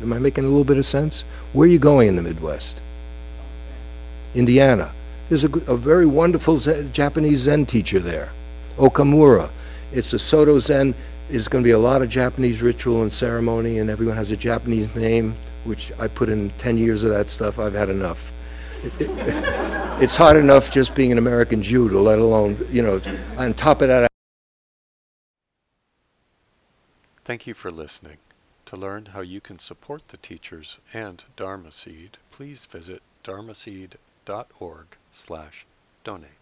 Am 0.00 0.12
I 0.12 0.18
making 0.18 0.44
a 0.44 0.48
little 0.48 0.64
bit 0.64 0.78
of 0.78 0.86
sense? 0.86 1.22
Where 1.52 1.68
are 1.68 1.70
you 1.70 1.78
going 1.78 2.08
in 2.08 2.16
the 2.16 2.22
Midwest? 2.22 2.80
Indiana. 4.34 4.92
There's 5.28 5.44
a, 5.44 5.50
a 5.70 5.76
very 5.76 6.06
wonderful 6.06 6.58
Zen, 6.58 6.92
Japanese 6.92 7.40
Zen 7.40 7.66
teacher 7.66 7.98
there, 7.98 8.32
Okumura. 8.76 9.50
It's 9.92 10.12
a 10.12 10.18
Soto 10.18 10.58
Zen. 10.58 10.94
There's 11.28 11.48
going 11.48 11.62
to 11.62 11.66
be 11.66 11.72
a 11.72 11.78
lot 11.78 12.02
of 12.02 12.08
Japanese 12.08 12.60
ritual 12.60 13.02
and 13.02 13.10
ceremony, 13.10 13.78
and 13.78 13.88
everyone 13.88 14.16
has 14.16 14.30
a 14.30 14.36
Japanese 14.36 14.94
name, 14.94 15.34
which 15.64 15.92
I 15.98 16.08
put 16.08 16.28
in 16.28 16.50
10 16.58 16.76
years 16.76 17.04
of 17.04 17.10
that 17.10 17.30
stuff. 17.30 17.58
I've 17.58 17.74
had 17.74 17.88
enough. 17.88 18.32
It- 18.84 19.00
it- 19.00 20.02
it's 20.02 20.16
hard 20.16 20.36
enough 20.36 20.70
just 20.70 20.94
being 20.94 21.10
an 21.12 21.18
American 21.18 21.62
Jew, 21.62 21.88
to 21.88 21.98
let 21.98 22.18
alone, 22.18 22.58
you 22.70 22.82
know, 22.82 23.00
on 23.38 23.54
top 23.54 23.82
of 23.82 23.88
that, 23.88 24.08
Thank 27.24 27.46
you 27.46 27.54
for 27.54 27.70
listening. 27.70 28.18
To 28.66 28.76
learn 28.76 29.06
how 29.06 29.22
you 29.22 29.40
can 29.40 29.58
support 29.58 30.08
the 30.08 30.18
teachers 30.18 30.78
and 30.92 31.24
Dharma 31.36 31.72
Seed, 31.72 32.18
please 32.30 32.66
visit 32.66 33.00
dharmaseed.org 33.24 34.86
slash 35.10 35.64
donate. 36.04 36.33